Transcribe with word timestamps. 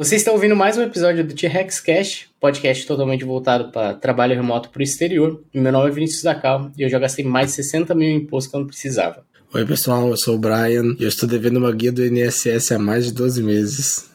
Você 0.00 0.16
está 0.16 0.32
ouvindo 0.32 0.56
mais 0.56 0.78
um 0.78 0.82
episódio 0.82 1.22
do 1.22 1.34
T-Rex 1.34 1.78
Cash, 1.78 2.30
podcast 2.40 2.86
totalmente 2.86 3.22
voltado 3.22 3.70
para 3.70 3.92
trabalho 3.92 4.34
remoto 4.34 4.70
para 4.70 4.80
o 4.80 4.82
exterior. 4.82 5.44
Meu 5.52 5.70
nome 5.70 5.90
é 5.90 5.92
Vinícius 5.92 6.22
Zacal 6.22 6.72
e 6.74 6.80
eu 6.80 6.88
já 6.88 6.98
gastei 6.98 7.22
mais 7.22 7.48
de 7.48 7.52
60 7.56 7.94
mil 7.94 8.08
em 8.08 8.16
imposto 8.16 8.48
que 8.48 8.56
eu 8.56 8.60
não 8.60 8.66
precisava. 8.66 9.22
Oi 9.52 9.66
pessoal, 9.66 10.08
eu 10.08 10.16
sou 10.16 10.36
o 10.36 10.38
Brian 10.38 10.96
e 10.98 11.02
eu 11.02 11.08
estou 11.10 11.28
devendo 11.28 11.58
uma 11.58 11.70
guia 11.70 11.92
do 11.92 12.02
INSS 12.02 12.72
há 12.72 12.78
mais 12.78 13.04
de 13.04 13.12
12 13.12 13.42
meses. 13.42 14.10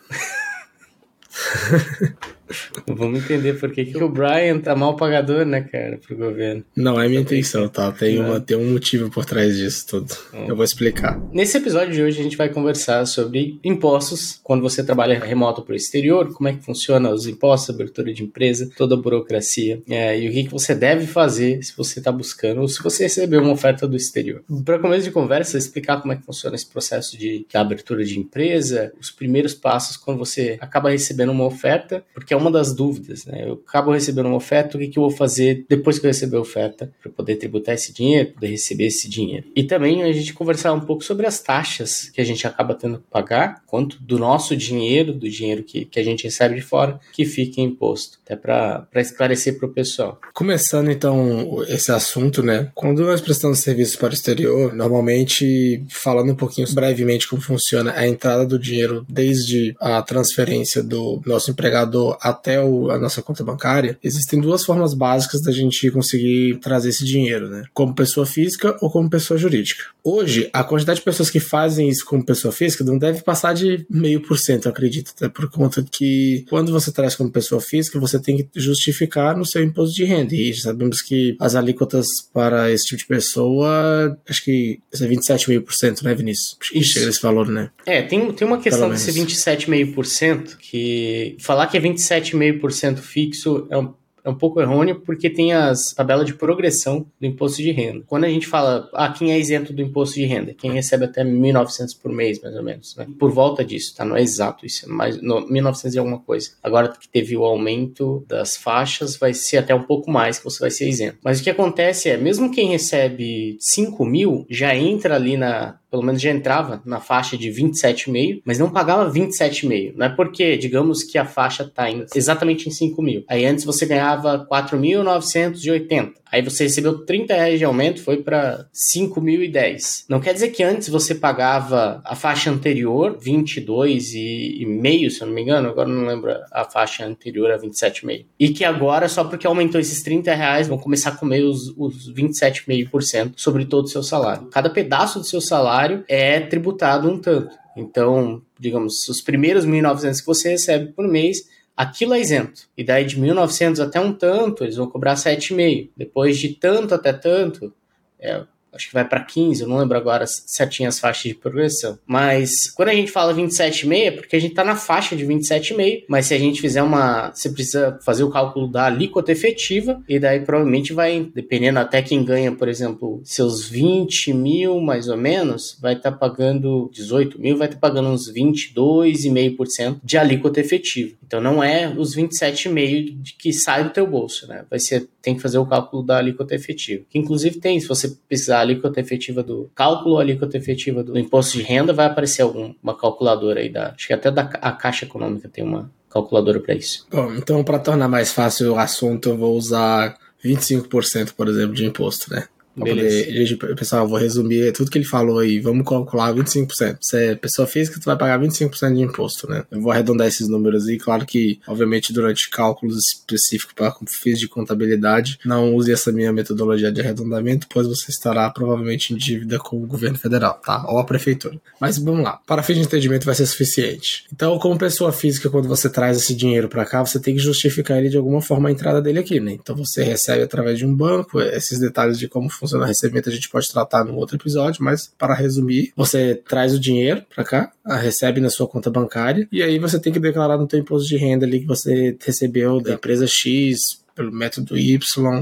Vamos 2.87 3.23
entender 3.23 3.59
por 3.59 3.71
que, 3.71 3.85
que 3.85 3.97
o 3.97 4.09
Brian 4.09 4.59
tá 4.59 4.75
mal 4.75 4.96
pagador, 4.96 5.46
né, 5.46 5.61
cara, 5.61 5.97
pro 5.97 6.15
governo. 6.15 6.63
Não 6.75 6.99
é 6.99 7.07
minha 7.07 7.21
intenção, 7.21 7.67
tá? 7.67 7.91
Tem, 7.91 8.19
uma, 8.19 8.39
tem 8.39 8.57
um 8.57 8.71
motivo 8.71 9.10
por 9.10 9.25
trás 9.25 9.57
disso 9.57 9.87
tudo. 9.87 10.13
Hum. 10.33 10.46
Eu 10.47 10.55
vou 10.55 10.63
explicar. 10.63 11.19
Nesse 11.31 11.57
episódio 11.57 11.93
de 11.93 12.01
hoje 12.01 12.19
a 12.19 12.23
gente 12.23 12.37
vai 12.37 12.49
conversar 12.49 13.05
sobre 13.05 13.60
impostos, 13.63 14.39
quando 14.43 14.61
você 14.61 14.83
trabalha 14.83 15.19
remoto 15.19 15.61
pro 15.61 15.75
exterior, 15.75 16.34
como 16.34 16.49
é 16.49 16.53
que 16.53 16.63
funciona 16.63 17.09
os 17.09 17.27
impostos, 17.27 17.73
abertura 17.73 18.13
de 18.13 18.23
empresa, 18.23 18.70
toda 18.77 18.95
a 18.95 18.98
burocracia, 18.98 19.81
é, 19.89 20.20
e 20.20 20.29
o 20.29 20.31
que, 20.31 20.43
que 20.45 20.51
você 20.51 20.75
deve 20.75 21.07
fazer 21.07 21.63
se 21.63 21.75
você 21.75 22.01
tá 22.01 22.12
buscando 22.12 22.62
ou 22.62 22.67
se 22.67 22.81
você 22.81 23.03
recebeu 23.03 23.41
uma 23.41 23.51
oferta 23.51 23.87
do 23.87 23.95
exterior. 23.95 24.43
Para 24.63 24.79
começo 24.79 25.03
de 25.03 25.12
conversa, 25.12 25.57
explicar 25.57 26.01
como 26.01 26.13
é 26.13 26.15
que 26.15 26.23
funciona 26.23 26.55
esse 26.55 26.67
processo 26.67 27.17
de, 27.17 27.45
de 27.49 27.57
abertura 27.57 28.03
de 28.03 28.20
empresa, 28.20 28.91
os 28.99 29.12
primeiros 29.12 29.53
passos 29.53 29.98
quando 29.98 30.17
você 30.17 30.57
acaba 30.62 30.89
recebendo 30.89 31.31
uma 31.31 31.45
oferta, 31.45 32.03
porque 32.13 32.34
é 32.35 32.39
uma 32.39 32.52
das 32.52 32.73
dúvidas, 32.73 33.25
né? 33.25 33.44
Eu 33.48 33.62
acabo 33.67 33.91
recebendo 33.91 34.27
uma 34.27 34.35
oferta, 34.35 34.77
o 34.77 34.80
que, 34.80 34.88
que 34.88 34.99
eu 34.99 35.03
vou 35.03 35.12
fazer 35.12 35.66
depois 35.67 35.98
que 35.98 36.05
eu 36.05 36.09
receber 36.09 36.38
a 36.38 36.41
oferta 36.41 36.91
para 37.02 37.12
poder 37.12 37.35
tributar 37.38 37.76
esse 37.76 37.93
dinheiro, 37.93 38.34
poder 38.34 38.48
receber 38.48 38.85
esse 38.88 39.09
dinheiro. 39.09 39.48
E 39.55 39.63
também 39.63 40.03
a 40.03 40.12
gente 40.12 40.34
conversar 40.34 40.73
um 40.73 40.81
pouco 40.81 41.03
sobre 41.03 41.26
as 41.26 41.40
taxas 41.40 42.09
que 42.09 42.21
a 42.21 42.23
gente 42.23 42.45
acaba 42.45 42.76
tendo 42.76 42.99
que 42.99 43.05
pagar, 43.09 43.63
quanto 43.66 44.02
do 44.02 44.20
nosso 44.20 44.55
dinheiro, 44.55 45.13
do 45.13 45.29
dinheiro 45.29 45.63
que, 45.63 45.85
que 45.85 45.99
a 45.99 46.03
gente 46.03 46.26
recebe 46.26 46.55
de 46.55 46.62
fora, 46.62 46.99
que 47.12 47.26
fica 47.26 47.62
imposto. 47.62 48.20
Até 48.26 48.35
para 48.35 48.88
esclarecer 48.95 49.57
para 49.57 49.67
o 49.67 49.73
pessoal. 49.73 50.20
Começando 50.34 50.90
então 50.90 51.63
esse 51.68 51.91
assunto, 51.91 52.41
né? 52.41 52.71
Quando 52.74 53.04
nós 53.04 53.21
prestamos 53.21 53.59
serviços 53.59 53.96
para 53.96 54.12
o 54.12 54.13
exterior, 54.13 54.74
normalmente, 54.74 55.84
falando 55.90 56.31
um 56.31 56.35
pouquinho 56.35 56.68
brevemente 56.74 57.27
como 57.27 57.41
funciona 57.41 57.93
a 57.96 58.07
entrada 58.07 58.46
do 58.46 58.57
dinheiro 58.57 59.05
desde 59.07 59.76
a 59.79 60.02
transferência 60.02 60.81
do 60.81 61.21
nosso 61.26 61.52
empregador 61.52 62.18
até 62.26 62.59
o, 62.59 62.90
a 62.90 62.98
nossa 62.98 63.21
conta 63.21 63.43
bancária, 63.43 63.99
existem 64.04 64.42
duas 64.42 64.66
formas 64.66 64.95
básicas 64.95 65.44
da 65.44 65.52
gente 65.52 65.92
conseguir 65.92 66.58
trazer 66.58 66.90
esse 66.90 67.06
dinheiro, 67.06 67.48
né? 67.48 67.66
Como 67.72 67.94
pessoa 67.94 68.26
física 68.26 68.76
ou 68.81 68.90
como 68.90 69.08
pessoa 69.08 69.38
jurídica. 69.38 69.84
Hoje, 70.04 70.50
a 70.52 70.64
quantidade 70.64 71.00
de 71.00 71.06
pessoas 71.06 71.30
que 71.30 71.40
fazem 71.40 71.88
isso 71.88 72.03
como 72.03 72.26
pessoa 72.26 72.52
física 72.52 72.84
não 72.84 72.98
deve 72.98 73.22
passar 73.22 73.53
de 73.53 73.86
meio 73.88 74.22
por 74.22 74.40
cento, 74.40 74.68
acredito, 74.68 75.12
até 75.16 75.30
por 75.30 75.50
conta 75.52 75.86
que 75.92 76.44
quando 76.50 76.72
você 76.72 76.92
traz 76.92 77.16
como 77.16 77.31
pessoa 77.31 77.62
física, 77.62 78.00
você 78.00 78.20
tem 78.20 78.38
que 78.38 78.48
justificar 78.56 79.38
no 79.38 79.46
seu 79.46 79.64
imposto 79.64 79.96
de 79.96 80.03
renda. 80.03 80.34
E 80.34 80.52
sabemos 80.56 81.03
que 81.03 81.36
as 81.40 81.53
alíquotas 81.53 82.08
para 82.34 82.72
esse 82.72 82.86
tipo 82.86 83.00
de 83.00 83.08
pessoa, 83.08 84.18
acho 84.28 84.44
que 84.44 84.80
é 84.94 84.98
27,5%, 84.98 86.02
né, 86.02 86.16
Vinícius? 86.16 86.58
Acho 86.59 86.72
que 86.72 86.80
isso. 86.80 86.94
chega 86.94 87.06
nesse 87.06 87.22
valor, 87.22 87.48
né? 87.48 87.70
É, 87.86 88.02
tem, 88.02 88.31
tem 88.34 88.48
uma 88.48 88.59
questão 88.59 88.90
desse 88.90 89.12
27,5% 89.12 90.58
que 90.58 91.38
falar 91.40 91.68
que 91.68 91.78
é 91.78 91.80
27,5% 92.22 92.98
fixo 92.98 93.68
é 93.70 93.78
um 93.78 93.94
é 94.26 94.30
um 94.30 94.36
pouco 94.36 94.60
errôneo 94.60 95.02
porque 95.02 95.30
tem 95.30 95.54
as 95.54 95.94
tabelas 95.94 96.26
de 96.26 96.34
progressão 96.34 97.06
do 97.22 97.28
imposto 97.28 97.62
de 97.62 97.72
renda. 97.72 98.04
Quando 98.08 98.24
a 98.24 98.30
gente 98.30 98.48
fala, 98.48 98.90
ah, 98.94 99.10
quem 99.10 99.32
é 99.32 99.40
isento 99.40 99.72
do 99.72 99.84
imposto 99.84 100.16
de 100.16 100.26
renda? 100.26 100.54
Quem 100.56 100.72
recebe 100.72 101.06
até 101.06 101.24
1.900 101.24 102.02
por 102.02 102.12
mês, 102.12 102.42
mais 102.42 102.56
ou 102.56 102.64
menos, 102.64 102.96
né? 102.96 103.06
Por 103.20 103.32
volta 103.32 103.64
disso, 103.64 103.96
tá? 103.96 104.04
Não 104.04 104.18
é 104.18 104.22
exato 104.24 104.66
isso, 104.66 104.88
é 104.88 104.90
mais, 104.90 105.22
no, 105.22 105.48
1.900 105.48 105.94
e 105.94 106.00
alguma 106.00 106.20
coisa. 106.20 106.50
Agora 106.64 106.88
que 106.88 107.08
teve 107.08 107.38
o 107.38 107.46
aumento 107.46 108.26
das 108.28 108.58
faixas, 108.58 109.16
vai 109.16 109.32
ser 109.32 109.58
até 109.58 109.76
um 109.76 109.84
pouco 109.84 110.10
mais 110.10 110.40
que 110.40 110.44
você 110.44 110.60
vai 110.60 110.72
ser 110.72 110.90
isento. 110.90 111.20
Mas 111.24 111.40
o 111.40 111.44
que 111.44 111.50
acontece 111.52 112.10
é, 112.10 112.18
mesmo 112.18 112.52
quem 112.52 112.70
recebe 112.70 113.58
5 113.60 114.04
mil, 114.04 114.48
já 114.50 114.75
entra 114.75 115.16
ali 115.16 115.38
na, 115.38 115.78
pelo 115.90 116.03
menos 116.03 116.22
já 116.22 116.31
entrava 116.31 116.81
na 116.85 117.00
faixa 117.00 117.38
de 117.38 117.50
27,5, 117.50 118.41
mas 118.46 118.59
não 118.59 118.69
pagava 118.69 119.12
27,5. 119.12 119.94
Não 119.96 120.06
é 120.06 120.09
porque, 120.09 120.57
digamos 120.57 121.03
que 121.03 121.18
a 121.18 121.25
faixa 121.25 121.63
está 121.63 121.85
exatamente 122.16 122.68
em 122.68 122.72
5 122.72 123.01
mil. 123.01 123.23
Aí 123.28 123.46
antes 123.46 123.63
você 123.63 123.85
ganhava 123.85 124.47
4.980. 124.51 126.13
Aí 126.31 126.41
você 126.41 126.63
recebeu 126.63 127.06
30 127.06 127.34
reais 127.34 127.59
de 127.59 127.63
aumento, 127.63 128.01
foi 128.01 128.18
para 128.18 128.68
5.010. 128.74 130.03
Não 130.09 130.19
quer 130.19 130.34
dizer 130.34 130.50
que 130.50 130.63
antes 130.63 130.90
você 130.90 131.16
pagava 131.16 132.01
a 132.03 132.13
faixa 132.13 132.51
anterior, 132.51 133.18
22,5, 133.18 135.09
se 135.09 135.22
eu 135.22 135.28
não 135.28 135.34
me 135.34 135.44
engano, 135.44 135.69
agora 135.69 135.88
não 135.88 136.06
lembro 136.06 136.31
a 136.51 136.66
faixa 136.66 137.06
anterior 137.06 137.51
a 137.51 137.57
27,5. 137.57 138.25
E 138.38 138.50
que 138.50 138.66
agora, 138.66 139.07
só 139.07 139.24
porque 139.24 139.47
aumentou 139.47 139.79
esses 139.79 140.03
30 140.03 140.34
reais, 140.34 140.68
vão 140.68 140.78
começar 140.78 141.12
a 141.12 141.16
comer 141.16 141.44
os, 141.44 141.74
os 141.78 142.12
27,5% 142.13 143.34
sobre 143.38 143.63
todo 143.66 143.85
o 143.85 143.90
seu 143.90 144.03
salário. 144.03 144.47
Cada 144.47 144.69
pedaço 144.69 145.19
do 145.19 145.25
seu 145.25 145.40
salário 145.40 145.75
é 146.08 146.40
tributado 146.40 147.09
um 147.09 147.19
tanto. 147.19 147.56
Então, 147.75 148.41
digamos, 148.59 149.08
os 149.09 149.22
primeiros 149.22 149.66
1.900 149.66 150.19
que 150.19 150.25
você 150.25 150.50
recebe 150.52 150.94
por 150.94 151.08
mês 151.08 151.50
aquilo 151.75 152.13
é 152.13 152.22
isento. 152.22 152.69
E 152.78 152.84
daí 152.84 153.06
de 153.06 153.19
1900 153.19 153.81
até 153.81 154.00
um 154.00 154.13
tanto, 154.13 154.63
eles 154.63 154.78
vão 154.78 154.90
cobrar 154.90 155.16
7,5. 155.16 155.90
Depois 155.96 156.38
de 156.38 156.50
tanto 156.50 156.94
até 156.94 157.12
tanto, 157.12 157.74
é, 158.19 158.44
acho 158.75 158.88
que 158.88 158.94
vai 158.94 159.08
para 159.08 159.24
15, 159.24 159.62
eu 159.62 159.68
não 159.68 159.78
lembro 159.78 159.97
agora 159.97 160.25
certinho 160.28 160.90
as 160.90 161.00
faixas 161.00 161.24
de 161.24 161.36
progressão. 161.36 161.97
Mas 162.06 162.69
quando 162.72 162.90
a 162.90 162.94
gente 162.94 163.12
fala 163.12 163.34
27,5 163.34 163.96
é 163.96 164.12
porque 164.12 164.36
a 164.36 164.40
gente 164.40 164.52
está 164.52 164.63
na 164.63 164.75
faixa 164.75 165.16
de 165.16 165.25
27,5, 165.25 166.03
mas 166.08 166.28
se 166.28 166.34
a 166.34 166.38
gente 166.38 166.62
fizer 166.62 166.84
uma, 166.84 167.31
você 167.34 167.50
precisa 167.50 167.97
fazer 168.03 168.24
o 168.24 168.30
cálculo 168.30 168.68
da 168.68 168.86
alíquota 168.86 169.31
efetiva 169.31 170.02
e 170.08 170.19
daí 170.19 170.41
provavelmente 170.41 170.94
vai, 170.94 171.30
dependendo 171.34 171.80
até 171.80 172.02
quem 172.02 172.24
ganha, 172.24 172.52
por 172.52 172.68
exemplo, 172.68 173.22
seus 173.24 173.68
20 173.68 174.34
mil 174.34 174.81
mais 174.81 175.07
ou 175.07 175.18
menos, 175.18 175.78
vai 175.81 175.94
estar 175.94 176.12
tá 176.12 176.18
pagando 176.18 176.90
18 176.94 177.40
mil, 177.40 177.57
vai 177.57 177.68
estar 177.68 177.80
tá 177.80 177.88
pagando 177.88 178.09
uns 178.09 178.31
22,5% 178.31 180.00
de 180.03 180.18
alíquota 180.18 180.59
efetiva. 180.59 181.16
Então 181.25 181.42
não 181.42 181.63
é 181.63 181.94
os 181.97 182.16
27,5 182.16 183.16
que 183.38 183.53
sai 183.53 183.84
do 183.84 183.90
teu 183.90 184.06
bolso, 184.06 184.47
né? 184.47 184.66
Vai 184.69 184.80
ser 184.80 185.07
tem 185.25 185.36
que 185.36 185.41
fazer 185.41 185.58
o 185.58 185.66
cálculo 185.66 186.03
da 186.03 186.19
alíquota 186.19 186.53
efetiva. 186.53 187.03
Que 187.09 187.18
inclusive 187.18 187.59
tem, 187.59 187.80
se 187.80 187.88
você 187.88 188.16
precisar 188.30 188.59
alíquota 188.59 189.00
efetiva 189.00 189.41
do 189.41 189.72
cálculo, 189.74 190.19
alíquota 190.19 190.56
efetiva 190.56 191.03
do 191.03 191.18
imposto 191.18 191.58
de 191.58 191.63
renda, 191.63 191.91
vai 191.91 192.06
aparecer 192.06 192.44
alguma 192.44 192.96
calculadora 192.96 193.59
aí 193.59 193.69
da, 193.69 193.90
acho 193.90 194.06
que 194.06 194.13
até 194.13 194.30
da 194.30 194.44
a 194.44 194.72
Caixa 194.72 195.06
Econômica 195.06 195.50
tem 195.50 195.63
uma 195.63 195.91
calculadora 196.12 196.59
para 196.59 196.75
isso. 196.75 197.08
Bom, 197.12 197.34
então 197.34 197.63
para 197.63 197.80
tornar 197.80 198.08
mais 198.08 198.31
fácil 198.31 198.74
o 198.74 198.78
assunto, 198.78 199.30
eu 199.30 199.38
vou 199.38 199.58
usar 199.58 200.16
25%, 200.44 201.34
por 201.34 201.47
exemplo, 201.47 201.74
de 201.74 201.86
imposto, 201.86 202.31
né? 202.31 202.47
Pra 202.75 202.86
poder, 202.86 203.46
gente, 203.46 203.56
pessoal, 203.56 204.06
vou 204.06 204.19
resumir 204.19 204.74
tudo 204.74 204.91
que 204.91 204.97
ele 204.97 205.06
falou 205.06 205.40
aí. 205.40 205.59
Vamos 205.59 205.88
calcular 205.88 206.34
25%. 206.34 206.97
Se 207.02 207.18
é 207.18 207.36
pessoa 207.36 207.66
física, 207.66 208.00
tu 208.00 208.06
vai 208.06 208.18
pagar 208.18 208.38
25% 208.40 208.94
de 208.94 209.02
imposto, 209.02 209.50
né? 209.50 209.63
Eu 209.72 209.81
vou 209.81 209.91
arredondar 209.91 210.28
esses 210.28 210.50
números 210.50 210.86
aí. 210.88 210.97
Claro 210.97 211.25
que, 211.25 211.59
obviamente, 211.66 212.12
durante 212.12 212.50
cálculos 212.50 212.97
específicos 212.97 213.74
para 213.74 213.96
fins 214.08 214.38
de 214.38 214.50
contabilidade, 214.50 215.40
não 215.46 215.74
use 215.74 215.91
essa 215.91 216.12
minha 216.12 216.34
metodologia 216.34 216.91
de 216.91 217.00
arredondamento, 217.00 217.66
pois 217.69 217.88
você 217.88 218.12
estará 218.12 218.50
provavelmente 218.50 219.13
em 219.13 219.18
dívida 219.18 219.57
com 219.57 219.81
o 219.81 219.88
governo 219.88 220.18
federal, 220.18 220.59
tá? 220.63 220.86
Ou 220.90 221.00
a 221.00 221.06
prefeitura. 221.06 221.57
Mas 221.80 221.97
vamos 221.97 222.24
lá. 222.24 222.40
Para 222.46 222.62
fins 222.62 222.75
de 222.75 222.81
entendimento 222.81 223.25
vai 223.25 223.36
ser 223.36 223.46
suficiente. 223.46 224.25
Então, 224.34 224.59
como 224.59 224.78
pessoa 224.78 225.13
física, 225.13 225.50
quando 225.50 225.69
você 225.69 225.90
traz 225.90 226.18
esse 226.18 226.36
dinheiro 226.36 226.68
para 226.68 226.86
cá, 226.86 227.06
você 227.06 227.22
tem 227.22 227.36
que 227.36 227.42
justificar 227.42 228.00
ele 228.00 228.09
de 228.09 228.18
alguma 228.18 228.42
forma 228.42 228.68
a 228.68 228.72
entrada 228.72 229.02
dele 229.02 229.19
aqui, 229.19 229.40
né? 229.40 229.53
Então, 229.53 229.75
você 229.78 230.03
recebe 230.03 230.44
através 230.44 230.78
de 230.78 230.86
um 230.86 230.94
banco, 230.94 231.40
esses 231.40 231.80
detalhes 231.80 232.19
de 232.19 232.28
como 232.28 232.50
funciona 232.50 232.65
funciona 232.66 232.86
recebimento 232.86 233.30
a 233.30 233.31
gente 233.31 233.50
pode 233.50 233.72
tratar 233.72 234.03
no 234.03 234.16
outro 234.16 234.36
episódio, 234.36 234.84
mas 234.84 235.12
para 235.18 235.34
resumir, 235.34 235.94
você 235.96 236.36
traz 236.36 236.74
o 236.74 236.80
dinheiro 236.80 237.24
para 237.34 237.44
cá, 237.44 237.72
recebe 237.86 238.42
na 238.42 238.50
sua 238.50 238.68
conta 238.68 238.90
bancária 238.90 239.48
e 239.52 239.62
aí 239.62 239.80
você 239.80 240.00
tem 240.00 240.12
que 240.12 240.20
declarar 240.20 240.58
no 240.58 240.68
teu 240.68 240.80
imposto 240.80 241.08
de 241.08 241.18
renda 241.18 241.46
ali 241.46 241.62
que 241.62 241.68
você 241.68 242.18
recebeu 242.25 242.81
da 242.81 242.94
empresa 242.94 243.25
X 243.28 244.05
pelo 244.15 244.31
método 244.31 244.77
Y, 244.77 244.97